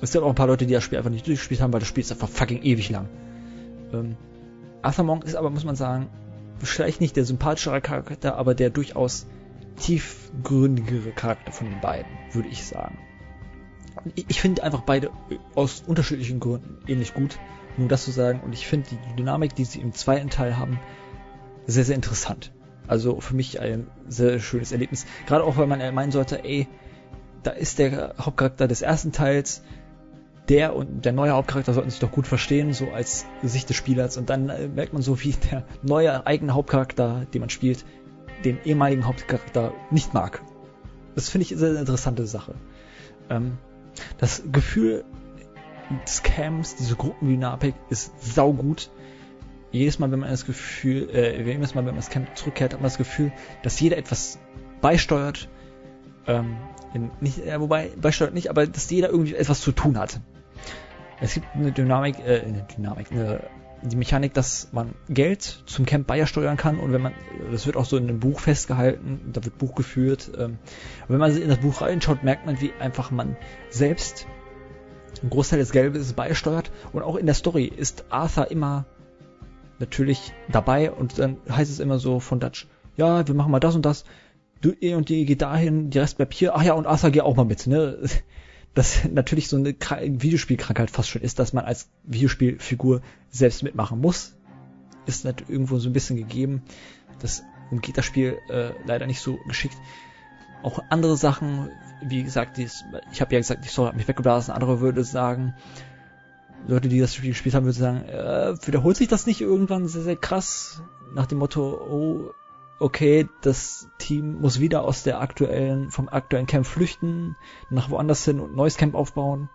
[0.02, 1.90] Es gibt auch ein paar Leute, die das Spiel einfach nicht durchgespielt haben, weil das
[1.90, 3.10] Spiel ist einfach fucking ewig lang.
[3.92, 4.16] Ähm,
[4.84, 6.10] Arthur Monk ist aber, muss man sagen,
[6.60, 9.28] vielleicht nicht der sympathischere Charakter, aber der durchaus
[9.78, 12.98] tiefgründigere Charakter von den beiden, würde ich sagen.
[14.16, 15.12] Ich, finde einfach beide
[15.56, 17.40] aus unterschiedlichen Gründen ähnlich gut,
[17.78, 18.42] nur das zu sagen.
[18.42, 20.80] Und ich finde die Dynamik, die sie im zweiten Teil haben,
[21.66, 22.54] sehr, sehr interessant.
[22.88, 25.06] Also für mich ein sehr schönes Erlebnis.
[25.26, 26.68] Gerade auch, weil man meinen sollte, ey,
[27.44, 29.64] da ist der Hauptcharakter des ersten Teils,
[30.49, 34.18] der und der neue Hauptcharakter sollten sich doch gut verstehen, so als Sicht des Spielers.
[34.18, 37.86] Und dann äh, merkt man so, wie der neue eigene Hauptcharakter, den man spielt,
[38.45, 40.41] den ehemaligen Hauptcharakter nicht mag.
[41.15, 42.56] Das finde ich eine sehr interessante Sache.
[43.30, 43.57] Ähm,
[44.18, 45.03] das Gefühl
[46.06, 48.90] des Camps, diese Gruppendynamik ist saugut.
[49.72, 52.80] Jedes Mal, wenn man das Gefühl, äh, jedes Mal, wenn man das Camp zurückkehrt, hat
[52.80, 53.32] man das Gefühl,
[53.64, 54.40] dass jeder etwas
[54.82, 55.49] beisteuert,
[56.26, 56.57] ähm,
[56.94, 60.22] in, nicht, äh, wobei, beisteuert nicht, aber dass jeder irgendwie etwas zu tun hat.
[61.19, 63.41] Es gibt eine Dynamik, äh, eine Dynamik, eine,
[63.81, 67.14] die Mechanik, dass man Geld zum Camp beisteuern kann und wenn man,
[67.52, 70.31] das wird auch so in einem Buch festgehalten, da wird Buch geführt.
[70.38, 70.57] Ähm,
[71.07, 73.35] wenn man in das Buch reinschaut, merkt man, wie einfach man
[73.69, 74.27] selbst
[75.22, 78.85] einen Großteil des Geldes beisteuert und auch in der Story ist Arthur immer
[79.80, 83.76] natürlich dabei und dann heißt es immer so von Dutch, ja, wir machen mal das
[83.76, 84.06] und das
[84.61, 86.56] du eh und die geht dahin, die Rest bleibt hier.
[86.56, 87.99] Ach ja, und Arthur geh auch mal mit, ne?
[88.78, 93.02] Das natürlich so eine Videospielkrankheit fast schon ist, dass man als Videospielfigur
[93.32, 94.36] selbst mitmachen muss.
[95.08, 96.62] Ist natürlich irgendwo so ein bisschen gegeben.
[97.18, 97.41] Das
[97.72, 99.76] umgeht das Spiel äh, leider nicht so geschickt.
[100.62, 101.72] Auch andere Sachen,
[102.04, 104.54] wie gesagt, dies, ich habe ja gesagt, die Story hat mich weggeblasen.
[104.54, 105.56] Andere würde sagen,
[106.68, 110.04] Leute, die das Spiel gespielt haben, würden sagen, äh, wiederholt sich das nicht irgendwann sehr,
[110.04, 110.84] sehr krass?
[111.16, 112.32] Nach dem Motto, oh,
[112.80, 117.36] okay, das Team muss wieder aus der aktuellen, vom aktuellen Camp flüchten,
[117.70, 119.49] nach woanders hin und ein neues Camp aufbauen.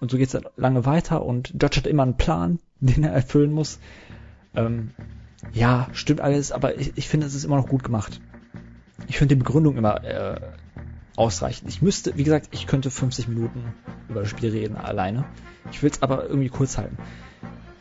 [0.00, 3.52] Und so geht's dann lange weiter und Judge hat immer einen Plan, den er erfüllen
[3.52, 3.78] muss.
[4.54, 4.90] Ähm,
[5.52, 8.20] ja, stimmt alles, aber ich, ich finde, es ist immer noch gut gemacht.
[9.08, 10.40] Ich finde die Begründung immer äh,
[11.16, 11.70] ausreichend.
[11.70, 13.74] Ich müsste, wie gesagt, ich könnte 50 Minuten
[14.08, 15.24] über das Spiel reden alleine.
[15.70, 16.96] Ich will es aber irgendwie kurz halten.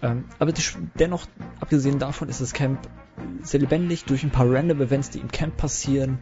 [0.05, 0.53] Ähm, aber
[0.99, 1.25] dennoch,
[1.59, 2.79] abgesehen davon, ist das Camp
[3.41, 6.19] sehr lebendig durch ein paar random Events, die im Camp passieren.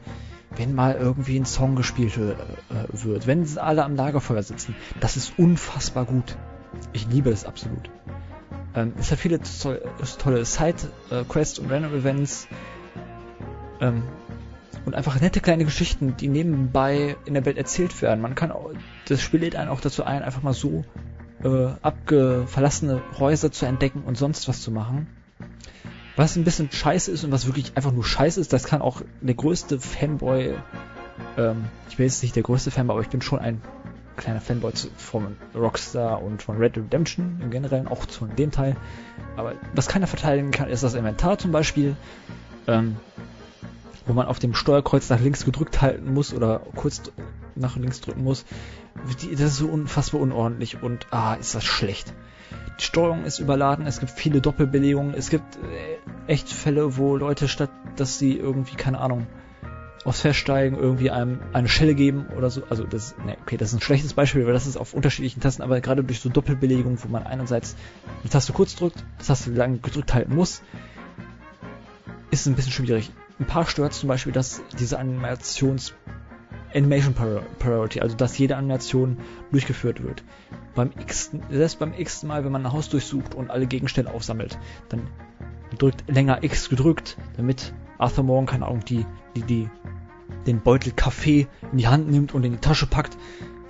[0.55, 2.35] Wenn mal irgendwie ein Song gespielt äh,
[2.91, 6.38] wird, wenn alle am Lagerfeuer sitzen, das ist unfassbar gut.
[6.93, 7.89] Ich liebe es absolut.
[8.76, 9.76] Ähm, es hat viele to
[10.19, 12.47] tolle Side-Quests und Random Events.
[13.81, 14.03] Ähm,
[14.85, 18.22] und einfach nette kleine Geschichten, die nebenbei in der Welt erzählt werden.
[18.22, 18.72] Man kann auch,
[19.07, 20.85] das Spiel lädt einen auch dazu ein, einfach mal so
[21.44, 25.07] äh, abgeverlassene Häuser zu entdecken und sonst was zu machen.
[26.15, 29.02] Was ein bisschen scheiße ist und was wirklich einfach nur scheiße ist, das kann auch
[29.22, 30.56] der größte Fanboy,
[31.38, 33.61] ähm, ich bin jetzt nicht der größte Fanboy, aber ich bin schon ein
[34.15, 38.76] kleiner Fanboy von Rockstar und von Red Redemption im Generellen, auch zu dem Teil.
[39.36, 41.95] Aber was keiner verteidigen kann, ist das Inventar zum Beispiel.
[42.68, 42.98] Ähm,
[44.06, 47.02] wo man auf dem Steuerkreuz nach links gedrückt halten muss oder kurz
[47.56, 48.45] nach links drücken muss.
[49.06, 52.14] Das ist so unfassbar unordentlich und ah, ist das schlecht.
[52.80, 57.48] Die Steuerung ist überladen, es gibt viele Doppelbelegungen, es gibt äh, echt Fälle, wo Leute
[57.48, 59.28] statt, dass sie irgendwie, keine Ahnung,
[60.06, 62.64] aufs Feststeigen irgendwie einem eine Schelle geben oder so.
[62.70, 65.61] Also das, ne, okay, das ist ein schlechtes Beispiel, weil das ist auf unterschiedlichen Tasten,
[65.61, 67.76] aber gerade durch so Doppelbelegung, wo man einerseits
[68.22, 70.61] eine Taste kurz drückt, das Taste lang gedrückt halten muss,
[72.32, 75.94] ist es ein bisschen schwierig ein paar stört zum Beispiel, dass diese Animations
[76.76, 77.14] Animation
[77.60, 79.18] Priority, also dass jede Animation
[79.52, 80.24] durchgeführt wird.
[80.76, 84.58] Beim x, selbst beim x Mal, wenn man ein Haus durchsucht und alle Gegenstände aufsammelt,
[84.90, 85.08] dann
[85.78, 89.06] drückt länger X gedrückt, damit Arthur Morgan, keine Ahnung, die,
[89.36, 89.70] die, die,
[90.45, 93.18] den Beutel Kaffee in die Hand nimmt und in die Tasche packt,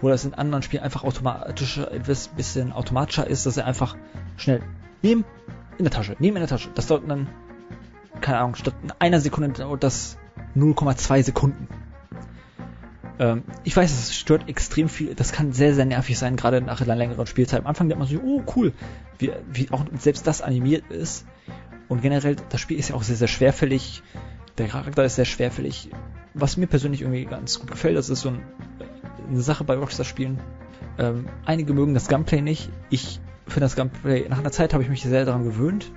[0.01, 3.95] wo das in anderen Spielen einfach automatisch, etwas bisschen automatischer ist, dass er einfach
[4.37, 4.61] schnell
[5.01, 5.23] nehmen,
[5.77, 6.69] in der Tasche, nehmen in der Tasche.
[6.75, 7.27] Das dauert dann
[8.21, 10.17] keine Ahnung, statt einer Sekunde dauert das
[10.55, 11.67] 0,2 Sekunden.
[13.19, 16.81] Ähm, ich weiß, es stört extrem viel, das kann sehr, sehr nervig sein, gerade nach
[16.81, 17.61] einer längeren Spielzeit.
[17.61, 18.73] Am Anfang denkt man so, oh cool,
[19.19, 21.25] wie, wie auch selbst das animiert ist.
[21.89, 24.01] Und generell, das Spiel ist ja auch sehr, sehr schwerfällig.
[24.57, 25.89] Der Charakter ist sehr schwerfällig.
[26.33, 28.41] Was mir persönlich irgendwie ganz gut gefällt, das ist so ein,
[29.29, 30.39] eine Sache bei Rockstar-Spielen.
[30.97, 32.69] Ähm, einige mögen das Gunplay nicht.
[32.89, 35.91] Ich finde das Gunplay, nach einer Zeit habe ich mich sehr daran gewöhnt.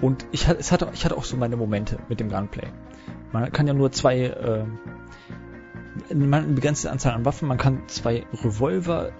[0.00, 2.68] Und ich, es hatte, ich hatte auch so meine Momente mit dem Gunplay.
[3.32, 4.64] Man kann ja nur zwei, äh,
[6.10, 9.12] eine begrenzte Anzahl an Waffen, man kann zwei Revolver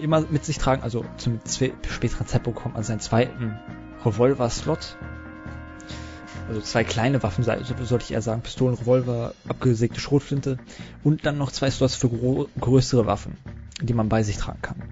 [0.00, 3.58] immer mit sich tragen, also zum späteren Zeitpunkt bekommt man seinen zweiten
[4.04, 4.96] Revolver-Slot.
[6.48, 10.58] Also zwei kleine Waffen, sollte ich eher sagen, Pistolen, Revolver, abgesägte Schrotflinte
[11.02, 12.10] und dann noch zwei Slots für
[12.60, 13.38] größere Waffen,
[13.80, 14.82] die man bei sich tragen kann.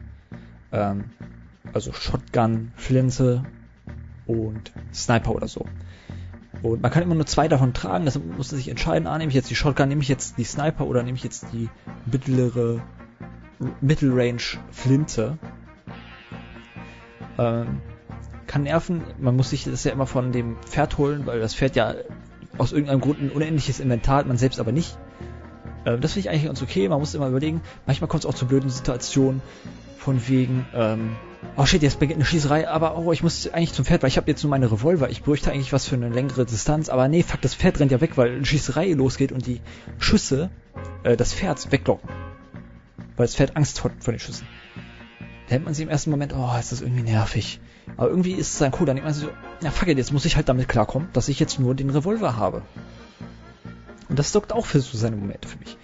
[0.73, 1.05] Ähm,
[1.75, 3.45] also Shotgun, Flinte
[4.27, 5.67] und Sniper oder so.
[6.63, 9.35] Und man kann immer nur zwei davon tragen, muss man sich entscheiden, ah, nehme ich
[9.35, 11.69] jetzt die Shotgun, nehme ich jetzt die Sniper oder nehme ich jetzt die
[12.07, 12.81] mittlere
[13.81, 15.39] Mittelrange Flinte.
[17.39, 17.81] Ähm,
[18.47, 21.75] kann nerven, man muss sich das ja immer von dem Pferd holen, weil das Pferd
[21.75, 21.95] ja
[22.59, 24.99] aus irgendeinem Grund ein unendliches Inventar hat, man selbst aber nicht.
[25.85, 28.35] Ähm, das finde ich eigentlich ganz okay, man muss immer überlegen, manchmal kommt es auch
[28.35, 29.41] zu blöden Situationen,
[30.03, 31.17] von wegen, ähm,
[31.57, 34.17] oh shit, jetzt beginnt eine Schießerei, aber oh, ich muss eigentlich zum Pferd, weil ich
[34.17, 35.09] habe jetzt nur meine Revolver.
[35.11, 38.01] Ich bräuchte eigentlich was für eine längere Distanz, aber nee, fuck, das Pferd rennt ja
[38.01, 39.61] weg, weil eine Schießerei losgeht und die
[39.99, 40.51] Schüsse
[41.05, 42.09] äh, das Pferd weglocken.
[43.17, 44.47] Weil das Pferd Angst hat vor den Schüssen.
[45.47, 47.61] Da denkt man sich im ersten Moment, oh, ist das irgendwie nervig.
[47.97, 49.31] Aber irgendwie ist es dann cool, dann denkt man sich so,
[49.63, 52.37] ja fuck it, jetzt muss ich halt damit klarkommen, dass ich jetzt nur den Revolver
[52.37, 52.63] habe.
[54.09, 55.77] Und das sorgt auch für so seine Momente für mich.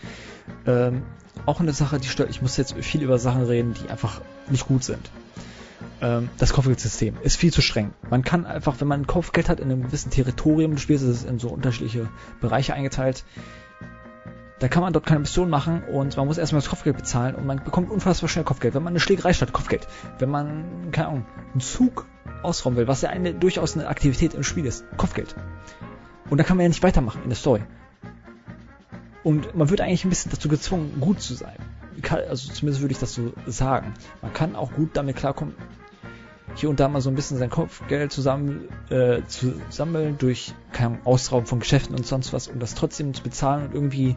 [0.67, 1.03] Ähm,
[1.47, 2.31] auch eine Sache, die stört.
[2.31, 4.21] Ich muss jetzt viel über Sachen reden, die einfach
[4.51, 5.11] nicht gut sind.
[6.01, 7.93] Ähm, das Kopfgeldsystem ist viel zu streng.
[8.11, 11.25] Man kann einfach, wenn man Kopfgeld hat in einem gewissen Territorium des Spiels, ist es
[11.25, 12.09] in so unterschiedliche
[12.41, 13.25] Bereiche eingeteilt,
[14.59, 17.47] da kann man dort keine Mission machen und man muss erstmal das Kopfgeld bezahlen und
[17.47, 18.75] man bekommt unfassbar schnell Kopfgeld.
[18.75, 19.87] Wenn man eine Schlägerei statt Kopfgeld.
[20.19, 22.07] Wenn man, keine Ahnung, einen Zug
[22.43, 24.85] ausrauben will, was ja eine, durchaus eine Aktivität im Spiel ist.
[24.97, 25.37] Kopfgeld.
[26.29, 27.63] Und da kann man ja nicht weitermachen in der Story.
[29.25, 31.59] Und man wird eigentlich ein bisschen dazu gezwungen, gut zu sein.
[32.29, 33.95] Also zumindest würde ich das so sagen.
[34.23, 35.55] Man kann auch gut damit klarkommen,
[36.55, 41.05] hier und da mal so ein bisschen sein Kopfgeld zusammen äh, zu sammeln durch kein
[41.05, 44.17] Ausrauben von Geschäften und sonst was, um das trotzdem zu bezahlen und irgendwie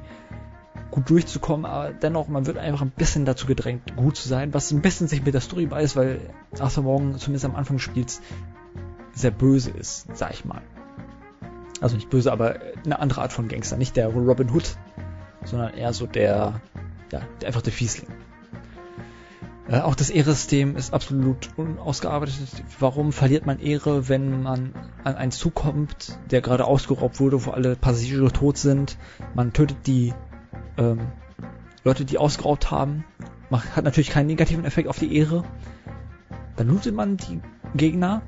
[0.90, 4.72] gut durchzukommen, aber dennoch, man wird einfach ein bisschen dazu gedrängt, gut zu sein, was
[4.72, 6.20] ein bisschen sich mit der Story beißt, weil
[6.60, 8.22] Arthur Morgan zumindest am Anfang des Spiels
[9.14, 10.62] sehr böse ist, sag ich mal.
[11.80, 14.76] Also nicht böse, aber eine andere Art von Gangster, nicht der Robin Hood,
[15.44, 16.62] sondern eher so der,
[17.12, 18.10] ja, einfach der Fiesling.
[19.68, 22.36] Äh, auch das Ehresystem ist absolut unausgearbeitet.
[22.80, 24.74] Warum verliert man Ehre, wenn man
[25.04, 28.98] an einen Zug kommt, der gerade ausgeraubt wurde, wo alle Passagiere tot sind?
[29.34, 30.14] Man tötet die
[30.78, 31.00] ähm,
[31.84, 33.06] Leute, die ausgeraubt haben.
[33.50, 35.44] Macht, hat natürlich keinen negativen Effekt auf die Ehre.
[36.58, 37.40] Dann lootet man die
[37.76, 38.22] Gegner,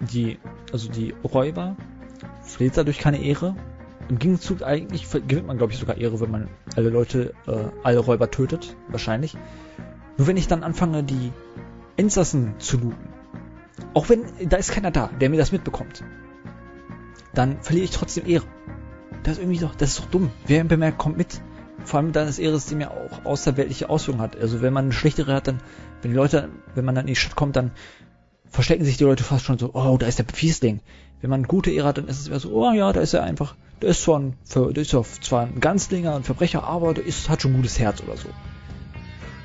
[0.00, 0.38] die,
[0.72, 1.76] also die Räuber,
[2.42, 3.54] verliert dadurch keine Ehre
[4.08, 7.98] im Gegenzug eigentlich gewinnt man, glaube ich, sogar Ehre, wenn man alle Leute, äh, alle
[7.98, 8.76] Räuber tötet.
[8.88, 9.36] Wahrscheinlich.
[10.16, 11.32] Nur wenn ich dann anfange, die
[11.96, 13.08] Insassen zu looten,
[13.94, 16.04] auch wenn da ist keiner da, der mir das mitbekommt,
[17.34, 18.44] dann verliere ich trotzdem Ehre.
[19.22, 20.30] das ist irgendwie doch, das ist doch dumm.
[20.46, 21.40] Wer bemerkt, kommt mit.
[21.84, 24.36] Vor allem dann ist Eris, die mir auch außerweltliche Auswirkungen hat.
[24.36, 25.60] Also wenn man eine schlechtere hat, dann,
[26.02, 27.72] wenn die Leute, wenn man dann in die Stadt kommt, dann
[28.48, 30.80] verstecken sich die Leute fast schon so, oh, da ist der Fiesling.
[31.20, 33.22] Wenn man gute Ehre hat, dann ist es wieder so, oh ja, da ist er
[33.22, 37.28] einfach, der ist zwar ein, der ist zwar ein Ganzlinger, ein Verbrecher, aber der ist,
[37.28, 38.30] hat schon ein gutes Herz oder so.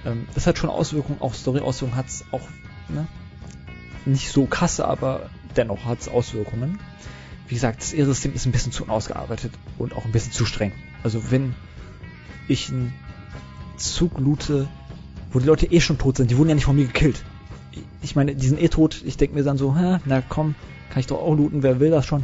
[0.06, 2.48] Ähm, das hat schon Auswirkungen, auch Story-Auswirkungen hat es auch,
[2.88, 3.06] ne?
[4.06, 6.80] Nicht so krasse, aber dennoch hat es Auswirkungen.
[7.50, 10.72] Wie gesagt, das Ehre-System ist ein bisschen zu unausgearbeitet und auch ein bisschen zu streng.
[11.04, 11.54] Also wenn
[12.48, 12.94] ich einen
[13.76, 14.70] Zug loote,
[15.34, 17.26] wo die Leute eh schon tot sind, die wurden ja nicht von mir gekillt.
[18.02, 20.56] Ich meine, die sind eh tot, ich denke mir dann so, hä, na komm,
[20.92, 22.24] kann ich doch auch looten, wer will das schon?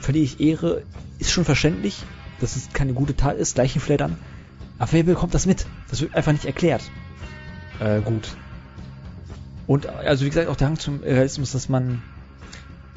[0.00, 0.82] Verliere ich Ehre,
[1.18, 2.02] ist schon verständlich,
[2.40, 4.16] dass es keine gute Tat ist, Leichenflattern.
[4.78, 5.66] Aber wer bekommt das mit?
[5.90, 6.82] Das wird einfach nicht erklärt.
[7.80, 8.36] Äh, gut.
[9.66, 12.02] Und also wie gesagt, auch der Hang zum Realismus, dass man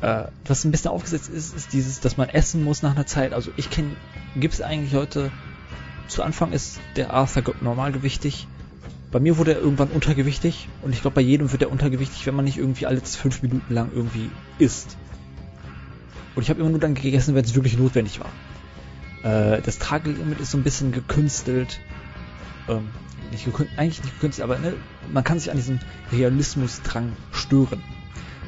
[0.01, 3.33] äh, was ein bisschen aufgesetzt ist, ist dieses, dass man essen muss nach einer Zeit.
[3.33, 3.95] Also ich kenne,
[4.35, 5.31] gibt es eigentlich Leute,
[6.07, 8.47] zu Anfang ist der Arthur normalgewichtig.
[9.11, 12.35] Bei mir wurde er irgendwann untergewichtig und ich glaube, bei jedem wird er untergewichtig, wenn
[12.35, 14.97] man nicht irgendwie alle fünf Minuten lang irgendwie isst.
[16.35, 18.29] Und ich habe immer nur dann gegessen, wenn es wirklich notwendig war.
[19.23, 21.79] Äh, das Tragelimit ist so ein bisschen gekünstelt.
[22.67, 22.89] Ähm,
[23.31, 24.73] nicht gekünstelt, eigentlich nicht gekünstelt, aber ne,
[25.11, 25.79] man kann sich an diesem
[26.11, 27.81] Realismusdrang stören.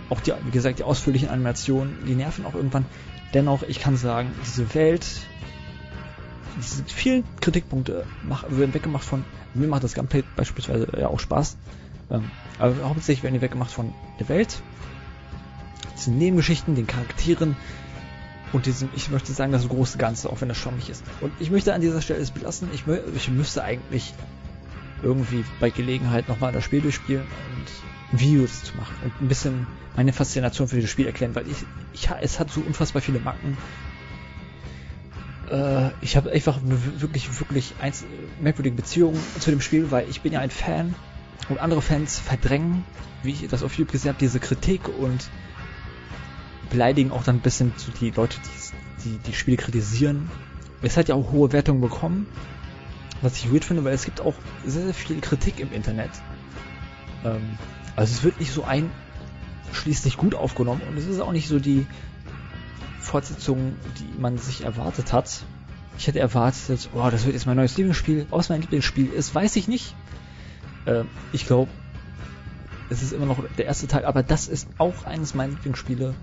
[0.09, 2.85] Auch die, wie gesagt, die ausführlichen Animationen, die nerven auch irgendwann.
[3.33, 5.05] Dennoch, ich kann sagen, diese Welt,
[6.57, 9.23] diese vielen Kritikpunkte mach, werden weggemacht von,
[9.53, 11.57] mir macht das Gameplay beispielsweise ja auch Spaß,
[12.11, 12.29] ähm,
[12.59, 14.61] aber hauptsächlich werden die weggemacht von der Welt,
[15.95, 17.55] diesen Nebengeschichten, den Charakteren
[18.51, 21.03] und diesem, ich möchte sagen, das große Ganze, auch wenn das schwammig ist.
[21.21, 22.83] Und ich möchte an dieser Stelle es belassen, ich,
[23.15, 24.13] ich müsste eigentlich
[25.01, 30.13] irgendwie bei Gelegenheit nochmal das Spiel durchspielen und Videos zu machen und ein bisschen meine
[30.13, 31.57] Faszination für dieses Spiel erklären, weil ich,
[31.93, 33.57] ich es hat so unfassbar viele Macken.
[35.49, 38.05] Äh, ich habe einfach wirklich, wirklich eins,
[38.41, 40.95] merkwürdige Beziehung zu dem Spiel, weil ich bin ja ein Fan
[41.49, 42.85] und andere Fans verdrängen,
[43.23, 45.29] wie ich das auf YouTube gesehen habe, diese Kritik und
[46.73, 48.73] beleidigen auch dann ein bisschen so die Leute, die
[49.03, 50.29] die, die Spiele kritisieren.
[50.81, 52.27] Es hat ja auch hohe Wertungen bekommen,
[53.21, 54.35] was ich weird finde, weil es gibt auch
[54.65, 56.11] sehr, sehr viel Kritik im Internet.
[57.23, 57.57] Ähm,
[57.95, 61.85] also es wird nicht so einschließlich gut aufgenommen und es ist auch nicht so die
[62.99, 65.43] Fortsetzung, die man sich erwartet hat.
[65.97, 68.25] Ich hätte erwartet, oh, das wird jetzt mein neues Lieblingsspiel.
[68.29, 69.95] Was mein Lieblingsspiel ist, weiß ich nicht.
[70.85, 71.69] Äh, ich glaube,
[72.89, 76.13] es ist immer noch der erste Teil, aber das ist auch eines meiner Lieblingsspiele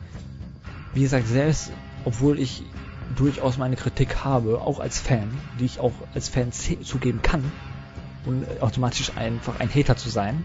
[0.95, 1.73] wie gesagt, selbst
[2.05, 2.63] obwohl ich
[3.17, 7.51] durchaus meine Kritik habe, auch als Fan, die ich auch als Fan zugeben kann,
[8.27, 10.45] und automatisch einfach ein Hater zu sein.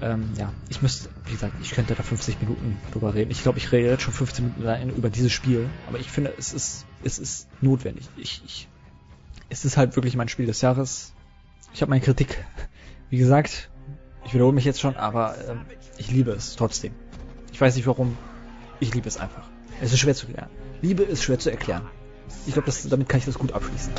[0.00, 3.30] Ähm, ja, ich müsste, wie gesagt, ich könnte da 50 Minuten drüber reden.
[3.30, 6.52] Ich glaube, ich rede jetzt schon 15 Minuten über dieses Spiel, aber ich finde, es
[6.52, 8.08] ist, es ist notwendig.
[8.16, 8.68] Ich, ich,
[9.48, 11.14] es ist halt wirklich mein Spiel des Jahres.
[11.74, 12.44] Ich habe meine Kritik,
[13.10, 13.70] wie gesagt,
[14.24, 15.56] ich wiederhole mich jetzt schon, aber äh,
[15.96, 16.94] ich liebe es trotzdem.
[17.52, 18.16] Ich weiß nicht warum,
[18.80, 19.44] ich liebe es einfach.
[19.80, 20.50] Es ist schwer zu erklären.
[20.82, 21.82] Liebe ist schwer zu erklären.
[22.46, 23.92] Ich glaube, damit kann ich das gut abschließen.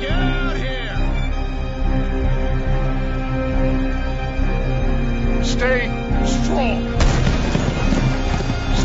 [0.00, 0.78] Get out here!
[5.42, 5.90] Stay
[6.24, 6.86] strong.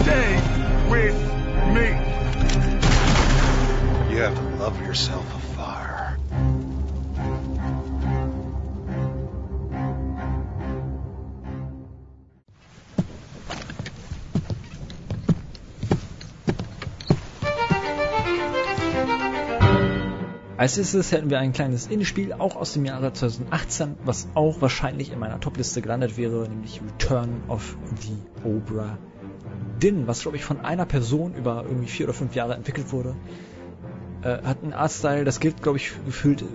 [0.01, 0.39] Stay
[0.89, 1.15] with
[1.73, 1.99] me.
[4.11, 5.32] You have to love yourself
[20.55, 25.11] Als erstes hätten wir ein kleines Indie-Spiel, auch aus dem Jahre 2018, was auch wahrscheinlich
[25.11, 28.15] in meiner Top-Liste gelandet wäre, nämlich Return of the
[28.47, 28.97] Obra
[29.81, 33.15] Dinn, was glaube ich von einer Person über irgendwie vier oder fünf Jahre entwickelt wurde.
[34.21, 36.45] Äh, hat einen Artstyle, das gilt glaube ich gefühlt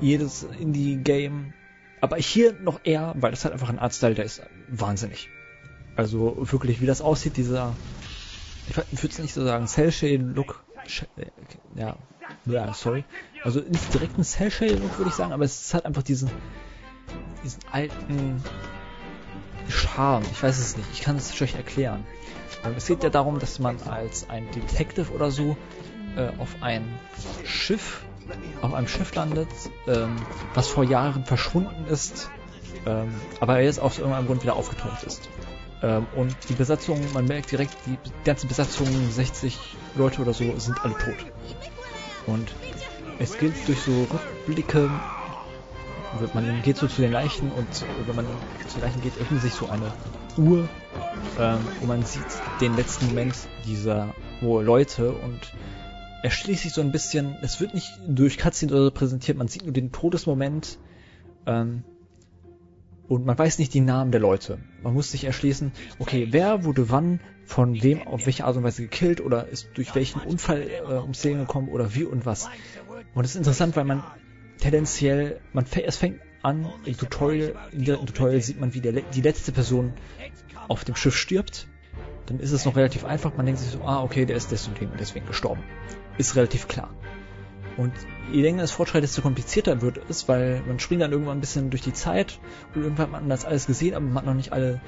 [0.00, 1.54] jedes Indie-Game,
[2.00, 5.30] aber hier noch eher, weil das hat einfach ein Artstyle, der ist wahnsinnig.
[5.96, 7.74] Also wirklich, wie das aussieht, dieser,
[8.68, 10.62] ich würde es nicht so sagen, Cell-Shade-Look,
[11.16, 11.26] äh,
[11.74, 11.96] ja,
[12.50, 13.04] ja, sorry.
[13.44, 16.30] Also nicht direkt ein Cell-Shading, würde ich sagen, aber es hat einfach diesen,
[17.44, 18.42] diesen alten
[19.68, 20.24] Charme.
[20.32, 20.88] Ich weiß es nicht.
[20.92, 22.04] Ich kann es schlecht erklären.
[22.76, 25.56] Es geht ja darum, dass man als ein Detective oder so
[26.16, 26.84] äh, auf ein
[27.44, 28.02] Schiff,
[28.62, 29.48] auf einem Schiff landet,
[29.86, 30.16] ähm,
[30.54, 32.30] was vor Jahren verschwunden ist,
[32.86, 35.28] ähm, aber jetzt aus irgendeinem Grund wieder aufgetaucht ist.
[35.82, 39.56] Ähm, und die Besatzung, man merkt direkt, die ganze Besatzung, 60
[39.94, 41.26] Leute oder so, sind alle tot.
[42.28, 42.54] Und
[43.18, 44.90] es gilt durch so Rückblicke,
[46.34, 48.26] man geht so zu den Leichen und wenn man
[48.66, 49.92] zu den Leichen geht, öffnet sich so eine
[50.36, 50.68] Uhr
[51.38, 52.24] ähm, und man sieht
[52.60, 53.34] den letzten Moment
[53.66, 55.40] dieser irgendwo Leute und
[56.22, 59.64] erschließt sich so ein bisschen, es wird nicht durch Cutscenes oder so präsentiert, man sieht
[59.64, 60.78] nur den Todesmoment
[61.46, 61.84] ähm,
[63.08, 64.58] und man weiß nicht die Namen der Leute.
[64.82, 68.82] Man muss sich erschließen, okay, wer wurde wann von wem auf welche Art und Weise
[68.82, 72.46] gekillt oder ist durch welchen Unfall äh, ums Leben gekommen oder wie und was.
[73.14, 74.04] Und es ist interessant, weil man
[74.58, 79.22] tendenziell, man es fängt an, im Tutorial, im direkten Tutorial sieht man, wie der, die
[79.22, 79.94] letzte Person
[80.68, 81.68] auf dem Schiff stirbt.
[82.26, 84.92] Dann ist es noch relativ einfach, man denkt sich so, ah, okay, der ist deswegen,
[85.00, 85.62] deswegen gestorben.
[86.18, 86.90] Ist relativ klar.
[87.78, 87.94] Und
[88.30, 91.70] je länger das fortschreitet, desto komplizierter wird es, weil man springt dann irgendwann ein bisschen
[91.70, 92.40] durch die Zeit
[92.74, 94.82] und irgendwann hat man das alles gesehen, aber man hat noch nicht alle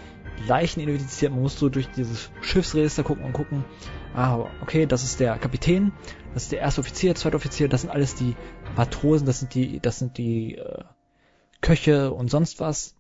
[0.47, 1.33] Leichen identifiziert.
[1.33, 3.65] Man muss so durch dieses Schiffsregister gucken und gucken,
[4.15, 5.93] ah, okay, das ist der Kapitän,
[6.35, 8.35] das ist der erste Offizier, zweite Offizier, das sind alles die
[8.77, 10.85] Matrosen, das sind die, das sind die äh,
[11.61, 12.95] Köche und sonst was.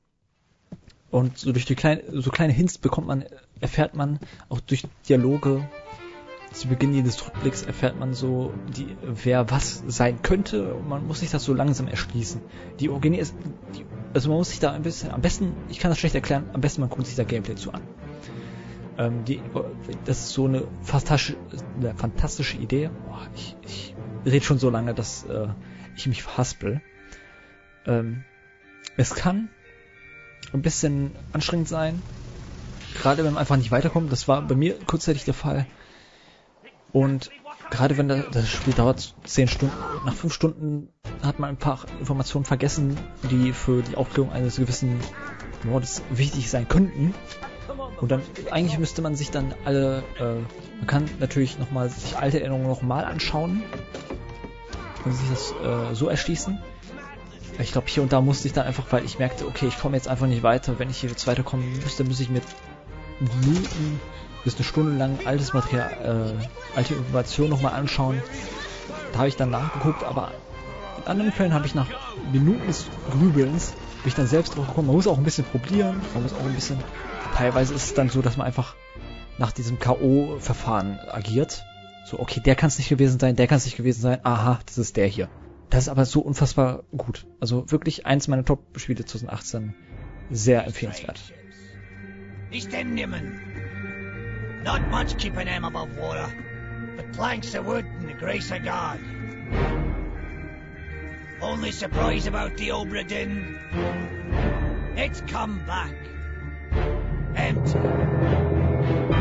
[1.10, 3.24] Und so durch die kleine, so kleine Hints bekommt man,
[3.60, 5.68] erfährt man auch durch Dialoge
[6.52, 11.20] zu Beginn jedes Rückblicks erfährt man so, die, wer was sein könnte und man muss
[11.20, 12.40] sich das so langsam erschließen.
[12.80, 13.34] Die Origine ist,
[13.76, 16.44] die, also man muss sich da ein bisschen, am besten, ich kann das schlecht erklären,
[16.52, 17.82] am besten man guckt sich da Gameplay zu an.
[18.98, 19.40] Ähm, die,
[20.04, 21.36] das ist so eine fantastische,
[21.78, 22.90] eine fantastische Idee.
[23.06, 23.94] Boah, ich, ich
[24.26, 25.48] rede schon so lange, dass äh,
[25.96, 26.80] ich mich verhaspel.
[27.86, 28.24] Ähm,
[28.96, 29.48] es kann
[30.52, 32.02] ein bisschen anstrengend sein,
[33.00, 34.10] gerade wenn man einfach nicht weiterkommt.
[34.10, 35.66] Das war bei mir kurzzeitig der Fall.
[36.92, 37.30] Und
[37.70, 40.88] gerade wenn das Spiel dauert zehn Stunden, nach fünf Stunden
[41.22, 42.96] hat man ein paar Informationen vergessen,
[43.30, 44.98] die für die Aufklärung eines gewissen
[45.64, 47.14] Mordes wichtig sein könnten.
[48.00, 50.40] Und dann eigentlich müsste man sich dann alle, äh,
[50.78, 53.62] man kann natürlich nochmal sich alte Erinnerungen nochmal anschauen
[55.04, 56.58] und sich das äh, so erschließen.
[57.58, 59.96] Ich glaube, hier und da musste ich dann einfach, weil ich merkte, okay, ich komme
[59.96, 60.78] jetzt einfach nicht weiter.
[60.78, 62.42] Wenn ich hier jetzt weiterkommen müsste, muss ich mit
[63.20, 64.00] Minuten
[64.44, 68.22] bis eine Stunde lang altes Material, äh, alte Informationen nochmal anschauen.
[69.12, 70.32] Da habe ich dann nachgeguckt, aber
[70.98, 71.88] in anderen Fällen habe ich nach
[72.32, 73.72] Minuten des Grübelns
[74.02, 74.86] bin ich dann selbst drauf gekommen.
[74.86, 76.78] Man muss auch ein bisschen probieren, man muss auch ein bisschen.
[77.34, 78.74] Teilweise ist es dann so, dass man einfach
[79.38, 81.64] nach diesem K.O.-Verfahren agiert.
[82.06, 84.20] So, okay, der kann es nicht gewesen sein, der kann es nicht gewesen sein.
[84.22, 85.28] Aha, das ist der hier.
[85.68, 87.26] Das ist aber so unfassbar gut.
[87.40, 89.74] Also wirklich eins meiner Top-Spiele 2018.
[90.30, 91.20] Sehr empfehlenswert.
[92.50, 93.49] Ich denn nehmen.
[94.62, 96.30] Not much keeping them above water,
[96.96, 99.00] but planks of wood and the grace of God.
[101.40, 103.58] Only surprise about the Obra Dinn?
[104.96, 105.94] It's come back.
[107.34, 109.19] Empty.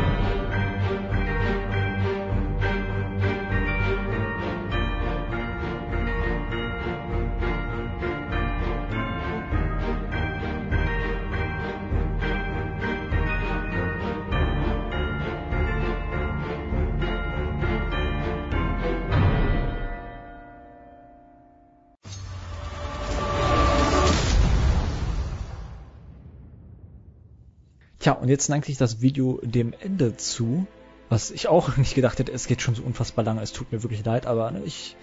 [28.00, 30.66] Tja, und jetzt neigt sich das Video dem Ende zu,
[31.10, 33.82] was ich auch nicht gedacht hätte, es geht schon so unfassbar lange, es tut mir
[33.82, 34.96] wirklich leid, aber ne, ich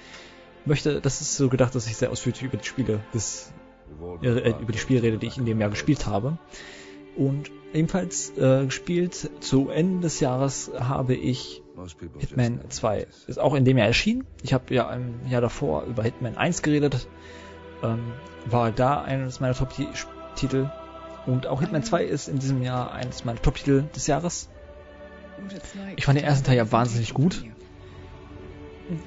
[0.65, 3.53] möchte, das ist so gedacht, dass ich sehr ausführlich über die Spiele des,
[4.21, 6.39] äh, über die Spielrede, die ich in dem Jahr gespielt habe.
[7.15, 11.63] Und ebenfalls äh, gespielt zu Ende des Jahres habe ich
[12.19, 13.07] Hitman 2.
[13.27, 14.25] Ist auch in dem Jahr erschienen.
[14.43, 17.07] Ich habe ja im Jahr davor über Hitman 1 geredet.
[17.83, 17.99] Ähm,
[18.45, 20.69] war da eines meiner Top-Titel
[21.27, 24.47] und auch Hitman 2 ist in diesem Jahr eines meiner Top-Titel des Jahres.
[25.95, 27.43] Ich fand den ersten Teil ja wahnsinnig gut.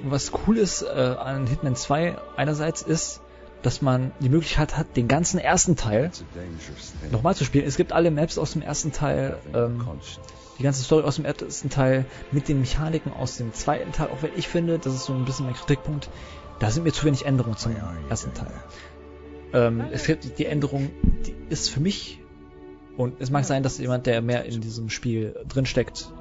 [0.03, 3.21] Was cool ist äh, an Hitman 2 einerseits ist,
[3.63, 6.11] dass man die Möglichkeit hat, den ganzen ersten Teil
[7.11, 7.65] nochmal zu spielen.
[7.65, 9.83] Es gibt alle Maps aus dem ersten Teil, ähm,
[10.59, 14.21] die ganze Story aus dem ersten Teil mit den Mechaniken aus dem zweiten Teil, auch
[14.21, 16.09] wenn ich finde, das ist so ein bisschen mein Kritikpunkt,
[16.59, 17.75] da sind mir zu wenig Änderungen zum
[18.09, 18.51] ersten Teil.
[19.53, 20.89] Ähm, es gibt die Änderung,
[21.25, 22.19] die ist für mich,
[22.97, 26.11] und es mag sein, dass jemand, der mehr in diesem Spiel drinsteckt,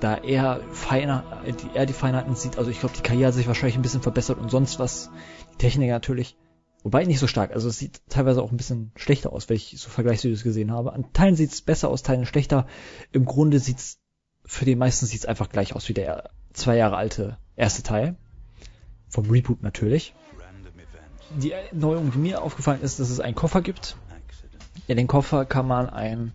[0.00, 1.42] da eher feiner,
[1.74, 2.58] eher die Feinheiten sieht.
[2.58, 5.10] Also ich glaube, die Karriere hat sich wahrscheinlich ein bisschen verbessert und sonst was.
[5.54, 6.36] Die Technik natürlich.
[6.82, 7.52] Wobei nicht so stark.
[7.52, 10.92] Also es sieht teilweise auch ein bisschen schlechter aus, wenn ich so Vergleichsvideos gesehen habe.
[10.92, 12.66] An Teilen sieht es besser aus, Teilen schlechter.
[13.12, 13.98] Im Grunde sieht's
[14.44, 18.16] für den meisten sieht's einfach gleich aus wie der zwei Jahre alte erste Teil.
[19.08, 20.14] Vom Reboot natürlich
[21.30, 23.96] die Neuerung, die mir aufgefallen ist, dass es einen Koffer gibt.
[24.86, 26.32] In den Koffer kann man einen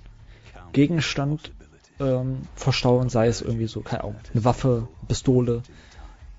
[0.73, 1.51] Gegenstand
[1.99, 5.61] ähm, verstauen, sei es irgendwie so, keine Ahnung, eine Waffe, Pistole,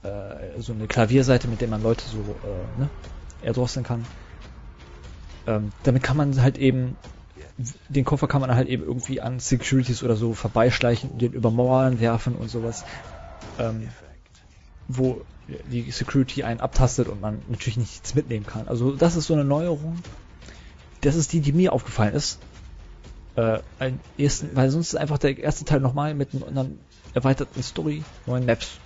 [0.03, 2.91] äh, so eine Klavierseite, mit der man Leute so äh, ne,
[3.41, 4.05] erdrosseln kann.
[5.47, 6.97] Ähm, damit kann man halt eben,
[7.89, 12.01] den Koffer kann man halt eben irgendwie an Securities oder so vorbeischleichen, den über Mauern
[12.01, 12.85] werfen und sowas.
[13.59, 13.89] ähm,
[14.89, 15.23] wo
[15.71, 18.69] die Security einen abtastet und man natürlich nichts mitnehmen kann.
[18.69, 19.99] Also das ist so eine Neuerung.
[21.01, 22.39] Das ist die, die mir aufgefallen ist.
[23.35, 26.67] Äh, ein ersten, weil sonst ist einfach der erste Teil nochmal mit einer
[27.15, 28.79] erweiterten Story, neuen Maps.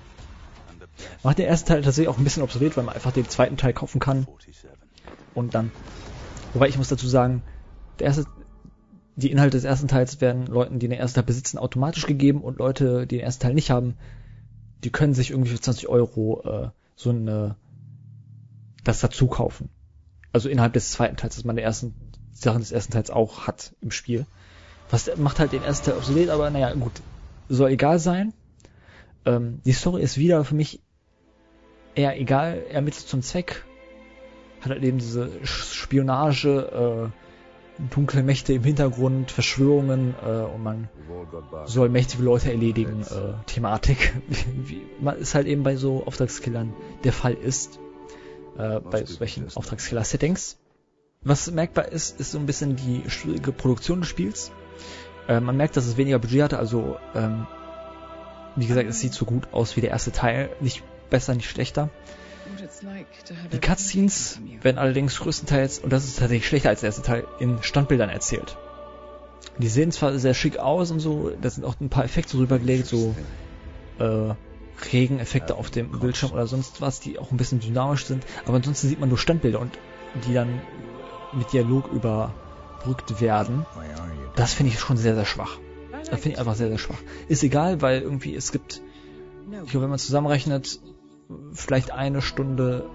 [1.23, 3.73] Macht der erste Teil tatsächlich auch ein bisschen obsolet, weil man einfach den zweiten Teil
[3.73, 4.27] kaufen kann
[5.35, 5.73] und dann.
[6.55, 7.43] Wobei ich muss dazu sagen,
[7.99, 8.25] der erste,
[9.17, 12.59] die Inhalte des ersten Teils werden Leuten, die den ersten Teil besitzen, automatisch gegeben und
[12.59, 13.95] Leute, die den ersten Teil nicht haben,
[14.85, 17.57] die können sich irgendwie für 20 Euro äh, so eine
[18.85, 19.69] das dazu kaufen.
[20.33, 21.95] Also innerhalb des zweiten Teils, dass man die ersten
[22.33, 24.27] Sachen des ersten Teils auch hat im Spiel.
[24.91, 26.93] Was macht halt den ersten Teil obsolet, aber naja, gut,
[27.49, 28.33] soll egal sein.
[29.25, 30.81] Ähm, die Story ist wieder für mich
[31.95, 33.65] eher egal, eher Mittel zum Zweck.
[34.61, 37.26] Hat halt eben diese Spionage, äh,
[37.79, 40.89] dunkle Mächte im Hintergrund, Verschwörungen äh, und man
[41.67, 44.15] soll mächtige Leute erledigen, äh, Thematik.
[44.65, 46.73] Wie man ist halt eben bei so Auftragskillern
[47.05, 47.79] der Fall ist.
[48.59, 50.57] Äh, bei solchen Auftragskiller-Settings.
[51.23, 54.51] Was merkbar ist, ist so ein bisschen die schwierige Produktion des Spiels.
[55.29, 57.47] Äh, man merkt, dass es weniger Budget hatte, also ähm,
[58.55, 61.91] wie gesagt, es sieht so gut aus wie der erste Teil, nicht besser, nicht schlechter.
[63.53, 67.63] Die Cutscenes werden allerdings größtenteils, und das ist tatsächlich schlechter als der erste Teil, in
[67.63, 68.57] Standbildern erzählt.
[69.59, 72.87] Die sehen zwar sehr schick aus und so, da sind auch ein paar Effekte rübergelegt,
[72.87, 73.15] so
[73.99, 74.35] äh,
[74.93, 78.89] Regeneffekte auf dem Bildschirm oder sonst was, die auch ein bisschen dynamisch sind, aber ansonsten
[78.89, 79.79] sieht man nur Standbilder und
[80.27, 80.61] die dann
[81.33, 83.65] mit Dialog überbrückt werden.
[84.35, 85.59] Das finde ich schon sehr, sehr schwach.
[86.11, 86.99] Das finde ich einfach sehr, sehr schwach.
[87.29, 88.83] Ist egal, weil irgendwie es gibt,
[89.65, 90.79] ich glaube, wenn man zusammenrechnet,
[91.53, 92.89] vielleicht eine Stunde,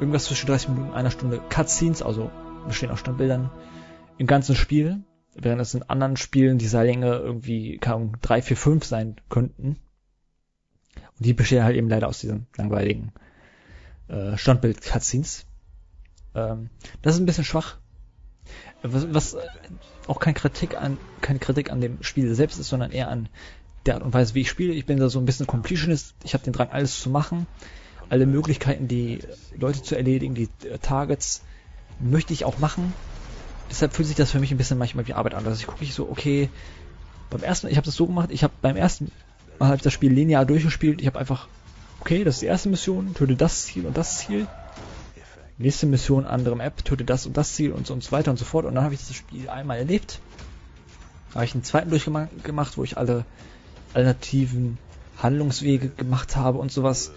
[0.00, 2.30] irgendwas zwischen 30 Minuten einer Stunde Cutscenes, also
[2.66, 3.50] bestehen aus Standbildern,
[4.18, 5.02] im ganzen Spiel,
[5.34, 9.76] während es in anderen Spielen dieser Länge irgendwie, Ahnung, 3, 4, 5 sein könnten.
[10.96, 13.12] Und die bestehen halt eben leider aus diesen langweiligen
[14.08, 15.46] äh, Standbild-Cutscenes.
[16.34, 16.70] Ähm,
[17.02, 17.78] das ist ein bisschen schwach.
[18.82, 19.36] Was, was
[20.06, 23.28] auch keine Kritik an, keine Kritik an dem Spiel selbst ist, sondern eher an
[23.86, 24.72] der Art und Weise, wie ich spiele.
[24.72, 26.14] Ich bin da so ein bisschen Completionist.
[26.24, 27.46] Ich habe den Drang, alles zu machen.
[28.08, 29.20] Alle Möglichkeiten, die
[29.58, 31.42] Leute zu erledigen, die äh, Targets,
[32.00, 32.92] möchte ich auch machen.
[33.70, 35.46] Deshalb fühlt sich das für mich ein bisschen manchmal wie Arbeit an.
[35.46, 36.48] Also ich gucke ich so, okay,
[37.30, 39.10] beim ersten, ich habe das so gemacht, ich habe beim ersten
[39.58, 41.00] Mal habe ich das Spiel linear durchgespielt.
[41.00, 41.48] Ich habe einfach,
[42.00, 44.46] okay, das ist die erste Mission, töte das Ziel und das Ziel.
[45.58, 48.36] Nächste Mission, andere Map, töte das und das Ziel und so und so weiter und
[48.36, 48.64] so fort.
[48.64, 50.20] Und dann habe ich das Spiel einmal erlebt.
[51.34, 53.24] Habe ich einen zweiten durchgemacht, wo ich alle
[53.94, 54.78] alternativen
[55.16, 57.12] Handlungswege gemacht habe und sowas.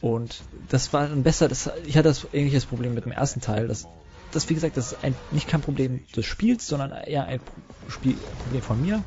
[0.00, 1.48] Und das war dann besser.
[1.48, 3.66] Das, ich hatte das ähnliches Problem mit dem ersten Teil.
[3.66, 3.86] Das,
[4.30, 7.40] das wie gesagt, das ist ein, nicht kein Problem des Spiels, sondern eher ein
[7.88, 9.02] Spiel, Problem von mir,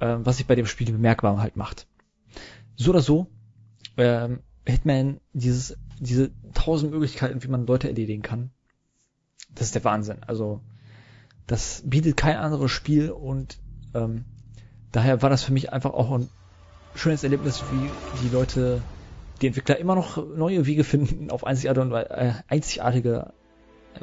[0.00, 1.86] äh, was sich bei dem Spiel bemerkbar halt macht.
[2.76, 3.26] So oder so,
[3.96, 8.50] ähm, Hitman dieses, diese tausend Möglichkeiten, wie man Leute erledigen kann.
[9.54, 10.22] Das ist der Wahnsinn.
[10.26, 10.60] Also,
[11.46, 13.58] das bietet kein anderes Spiel und
[13.94, 14.24] ähm,
[14.92, 16.28] daher war das für mich einfach auch ein
[16.94, 18.82] schönes Erlebnis, wie die Leute,
[19.40, 23.32] die Entwickler immer noch neue Wege finden, auf einzigartige, und, äh, einzigartige,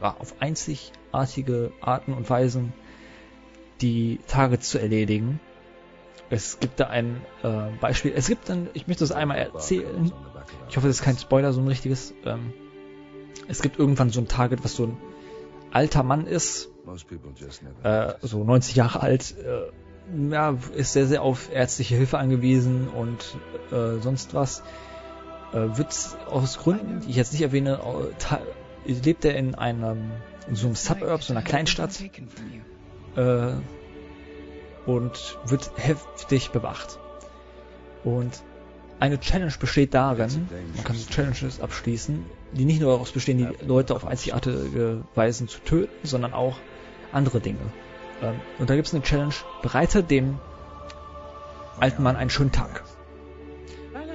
[0.02, 2.74] ja, auf einzigartige Arten und Weisen
[3.82, 5.40] die Targets zu erledigen.
[6.30, 8.12] Es gibt da ein äh, Beispiel.
[8.16, 10.12] Es gibt dann, ich möchte das einmal erzählen.
[10.70, 12.14] Ich hoffe, das ist kein Spoiler, so ein richtiges.
[12.26, 12.54] Ähm,
[13.48, 14.98] es gibt irgendwann so ein Target, was so ein
[15.72, 16.70] alter Mann ist,
[17.84, 19.72] äh, so 90 Jahre alt, äh,
[20.32, 23.38] ja, ist sehr, sehr auf ärztliche Hilfe angewiesen und
[23.72, 24.64] äh, sonst was.
[25.54, 25.96] Äh, wird
[26.30, 27.80] aus Gründen, die ich jetzt nicht erwähne,
[28.86, 30.12] äh, lebt er in einem
[30.48, 32.00] in so einem Suburb, so einer Kleinstadt
[33.16, 33.52] äh,
[34.86, 37.00] und wird heftig bewacht.
[38.04, 38.42] Und
[39.00, 43.96] eine Challenge besteht darin, man kann Challenges abschließen, die nicht nur daraus bestehen, die Leute
[43.96, 46.58] auf einzigartige Weisen zu töten, sondern auch
[47.12, 47.60] andere Dinge.
[48.22, 50.40] Ähm, und da gibt es eine Challenge, bereite dem
[51.80, 52.84] alten Mann einen schönen Tag.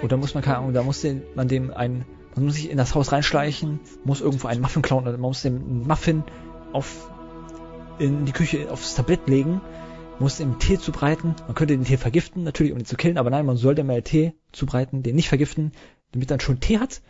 [0.02, 2.04] Und da muss man, keine Ahnung, da muss man dem einen,
[2.34, 5.56] man muss sich in das Haus reinschleichen, muss irgendwo einen Muffin klauen, man muss dem
[5.56, 6.24] einen Muffin
[6.72, 7.10] auf,
[7.98, 9.60] in die Küche aufs Tablett legen,
[10.18, 13.30] muss dem Tee zubereiten, man könnte den Tee vergiften, natürlich, um ihn zu killen, aber
[13.30, 15.72] nein, man soll dem mal Tee zubereiten, den nicht vergiften,
[16.12, 17.00] damit er einen schönen Tee hat.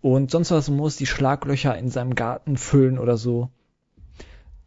[0.00, 3.50] Und sonst was, muss die Schlaglöcher in seinem Garten füllen oder so.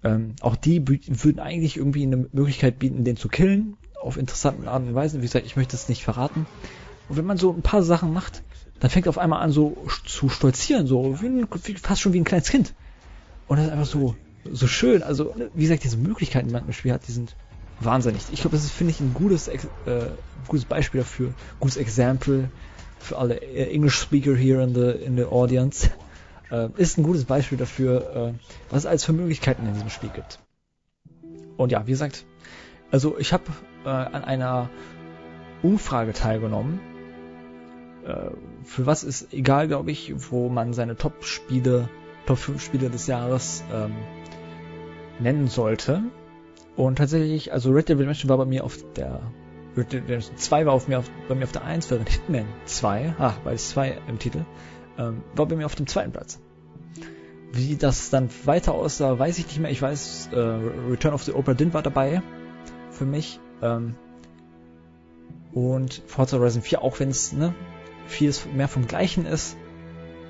[0.04, 4.90] Ähm, auch die würden eigentlich irgendwie eine Möglichkeit bieten, den zu killen, auf interessanten Arten
[4.90, 5.22] und Weisen.
[5.22, 6.46] Wie gesagt, ich möchte es nicht verraten.
[7.08, 8.44] Und wenn man so ein paar Sachen macht,
[8.80, 12.20] dann fängt auf einmal an so zu stolzieren, so wie, ein, wie, fast schon wie
[12.20, 12.74] ein kleines Kind.
[13.48, 14.16] Und das ist einfach so,
[14.52, 15.04] so schön.
[15.04, 17.36] Also, wie gesagt, diese Möglichkeiten, die man im Spiel hat, die sind
[17.80, 18.24] wahnsinnig.
[18.32, 19.60] Ich glaube, das ist, finde ich, ein gutes, äh,
[20.48, 22.50] gutes Beispiel dafür, gutes Example
[23.00, 25.90] für alle äh, English Speaker here in the, in the audience.
[26.52, 28.34] Äh, ist ein gutes Beispiel dafür, äh,
[28.70, 30.40] was es alles für Möglichkeiten in diesem Spiel gibt.
[31.58, 32.26] Und ja, wie gesagt,
[32.92, 33.46] also ich habe
[33.86, 34.70] äh, an einer
[35.64, 36.80] Umfrage teilgenommen.
[38.06, 38.32] Äh,
[38.64, 41.90] für was ist egal, glaube ich, wo man seine Top-Spiele,
[42.26, 43.94] Top 5 Spiele des Jahres ähm,
[45.20, 46.04] nennen sollte.
[46.76, 49.22] Und tatsächlich, also Red Dead Redemption war bei mir auf der
[49.78, 52.46] Red Dead Redemption 2 war auf mir auf, bei mir auf der 1, während Hitman
[52.66, 54.46] 2, ah, weil es 2 im Titel,
[55.02, 56.40] ähm, war bei mir auf dem zweiten Platz.
[57.52, 59.72] Wie das dann weiter aussah, weiß ich nicht mehr.
[59.72, 62.22] Ich weiß, äh, Return of the Opera Din war dabei
[62.90, 63.40] für mich.
[63.62, 63.96] Ähm,
[65.54, 67.54] und Forza Horizon 4, auch wenn es ne,
[68.08, 69.58] vieles mehr vom Gleichen ist,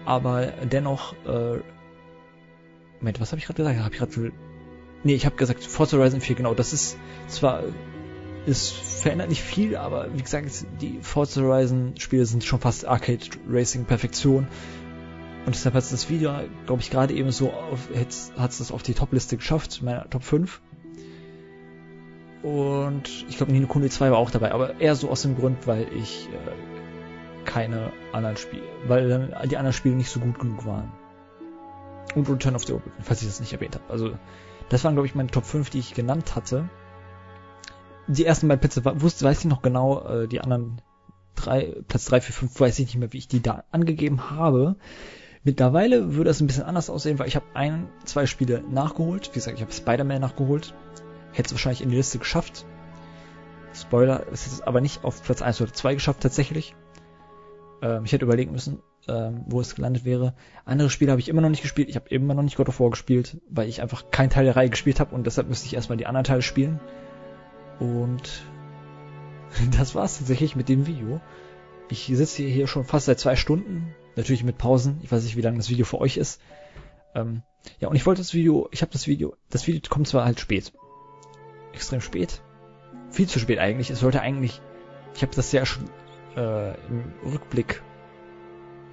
[0.06, 1.60] aber dennoch, äh,
[3.00, 3.80] Moment, was habe ich gerade gesagt?
[3.80, 4.32] Hab ich gerade
[5.04, 6.54] Nee, ich habe gesagt Forza Horizon 4, genau.
[6.54, 7.64] Das ist zwar
[8.46, 13.26] es verändert nicht viel, aber wie gesagt, die Forza Horizon Spiele sind schon fast Arcade
[13.48, 14.48] Racing Perfektion.
[15.46, 16.34] Und deshalb hat es das Video,
[16.66, 17.90] glaube ich, gerade eben so auf,
[18.38, 20.62] hat es das auf die Top-Liste geschafft, meiner Top 5.
[22.44, 25.68] Und ich glaube, Nino Kuni 2 war auch dabei, aber eher so aus dem Grund,
[25.68, 30.66] weil ich äh, keine anderen Spiele, weil dann die anderen Spiele nicht so gut genug
[30.66, 30.92] waren.
[32.16, 33.86] Und Return of the Obra, falls ich das nicht erwähnt habe.
[33.90, 34.18] Also,
[34.70, 36.70] das waren, glaube ich, meine Top 5, die ich genannt hatte.
[38.12, 40.82] Die ersten beiden Plätze wusste, weiß ich noch genau, äh, die anderen
[41.36, 44.76] drei, Platz 3, 4, 5, weiß ich nicht mehr, wie ich die da angegeben habe.
[45.44, 49.30] Mittlerweile würde es ein bisschen anders aussehen, weil ich habe ein, zwei Spiele nachgeholt.
[49.30, 50.74] Wie gesagt, ich habe Spider-Man nachgeholt.
[51.32, 52.66] Hätte es wahrscheinlich in die Liste geschafft.
[53.74, 56.76] Spoiler, es ist aber nicht auf Platz 1 oder 2 geschafft tatsächlich.
[57.82, 60.36] Ähm, ich hätte überlegen müssen, ähm, wo es gelandet wäre.
[60.66, 61.90] Andere Spiele habe ich immer noch nicht gespielt.
[61.90, 64.58] Ich habe immer noch nicht God of War gespielt, weil ich einfach keinen Teil der
[64.58, 66.82] Reihe gespielt habe und deshalb müsste ich erstmal die anderen Teile spielen.
[67.82, 68.44] Und
[69.78, 71.20] das war's tatsächlich mit dem Video.
[71.90, 75.00] Ich sitze hier schon fast seit zwei Stunden, natürlich mit Pausen.
[75.02, 76.40] Ich weiß nicht, wie lange das Video für euch ist.
[77.16, 77.42] Ähm,
[77.80, 80.40] ja, und ich wollte das Video, ich habe das Video, das Video kommt zwar halt
[80.40, 80.72] spät,
[81.74, 82.42] extrem spät.
[83.10, 83.90] Viel zu spät eigentlich.
[83.90, 84.62] Es sollte eigentlich,
[85.16, 85.86] ich habe das ja schon
[86.38, 87.82] äh, im Rückblick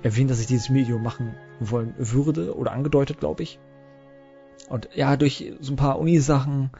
[0.02, 3.60] erwähnt, dass ich dieses Video machen wollen würde oder angedeutet, glaube ich.
[4.68, 6.70] Und ja, durch so ein paar Uni-Sachen,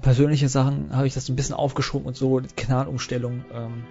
[0.00, 2.40] persönliche Sachen habe ich das ein bisschen aufgeschoben und so.
[2.40, 3.84] Die Kanalumstellung ähm,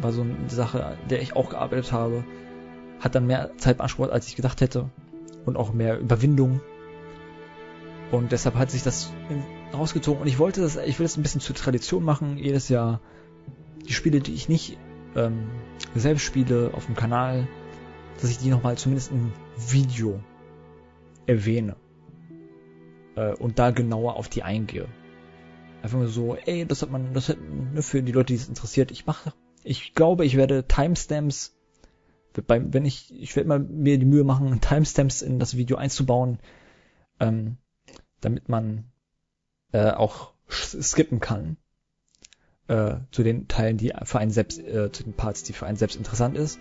[0.00, 2.24] war so eine Sache, der ich auch gearbeitet habe.
[3.00, 4.90] Hat dann mehr Zeit beansprucht, als ich gedacht hätte.
[5.44, 6.60] Und auch mehr Überwindung.
[8.10, 9.12] Und deshalb hat sich das
[9.72, 13.00] rausgezogen und ich wollte das, ich will das ein bisschen zur Tradition machen, jedes Jahr
[13.86, 14.78] die Spiele, die ich nicht
[15.14, 15.48] ähm,
[15.94, 17.46] selbst spiele auf dem Kanal,
[18.20, 20.20] dass ich die nochmal zumindest im Video
[21.26, 21.76] erwähne
[23.14, 24.88] äh, und da genauer auf die eingehe.
[25.82, 28.48] Einfach nur so, ey, das hat man, das hat ne, für die Leute, die es
[28.48, 28.90] interessiert.
[28.90, 29.32] Ich mache,
[29.64, 31.56] ich glaube, ich werde Timestamps,
[32.34, 36.38] wenn ich, ich werde mal mir die Mühe machen, Timestamps in das Video einzubauen,
[37.18, 37.56] ähm,
[38.20, 38.84] damit man
[39.72, 41.56] äh, auch skippen kann
[42.68, 45.76] äh, zu den Teilen, die für einen selbst, äh, zu den Parts, die für einen
[45.76, 46.58] selbst interessant ist.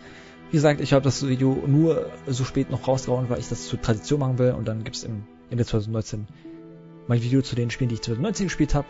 [0.50, 3.82] Wie gesagt, ich habe das Video nur so spät noch rausgehauen, weil ich das zur
[3.82, 6.28] Tradition machen will und dann gibt's im Ende 2019
[7.10, 8.88] mein Video zu den Spielen, die ich 2019 gespielt habe,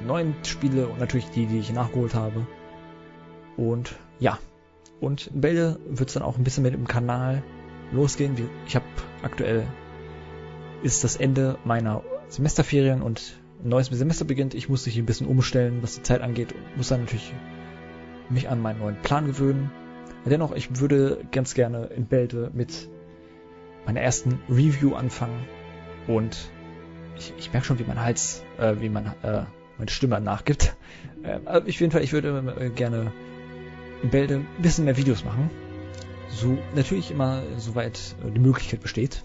[0.00, 2.46] die neuen Spiele und natürlich die, die ich nachgeholt habe.
[3.58, 4.38] Und ja,
[4.98, 7.42] und in Bälde wird's dann auch ein bisschen mit dem Kanal
[7.92, 8.34] losgehen.
[8.66, 8.86] Ich habe
[9.22, 9.66] aktuell
[10.82, 14.54] ist das Ende meiner Semesterferien und ein neues Semester beginnt.
[14.54, 16.54] Ich muss mich ein bisschen umstellen, was die Zeit angeht.
[16.76, 17.34] Muss dann natürlich
[18.30, 19.70] mich an meinen neuen Plan gewöhnen.
[20.24, 22.88] Dennoch, ich würde ganz gerne in Bälde mit
[23.84, 25.44] meiner ersten Review anfangen.
[26.06, 26.50] Und
[27.16, 29.42] ich, ich merke schon, wie mein Hals, äh, wie mein, äh,
[29.78, 30.76] meine Stimme nachgibt.
[31.22, 33.12] Äh, aber auf jeden Fall, ich würde äh, gerne
[34.02, 35.50] in Bälde ein bisschen mehr Videos machen.
[36.28, 39.24] So, natürlich immer, soweit äh, die Möglichkeit besteht.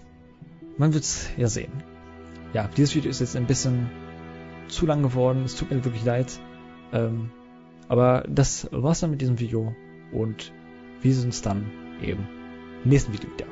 [0.76, 1.72] Man wird's ja sehen.
[2.52, 3.88] Ja, dieses Video ist jetzt ein bisschen
[4.68, 5.44] zu lang geworden.
[5.44, 6.38] Es tut mir wirklich leid.
[6.92, 7.30] Ähm,
[7.88, 9.74] aber das war's dann mit diesem Video.
[10.12, 10.52] Und
[11.02, 11.70] wir sehen uns dann
[12.02, 12.26] eben
[12.84, 13.46] im nächsten Video wieder.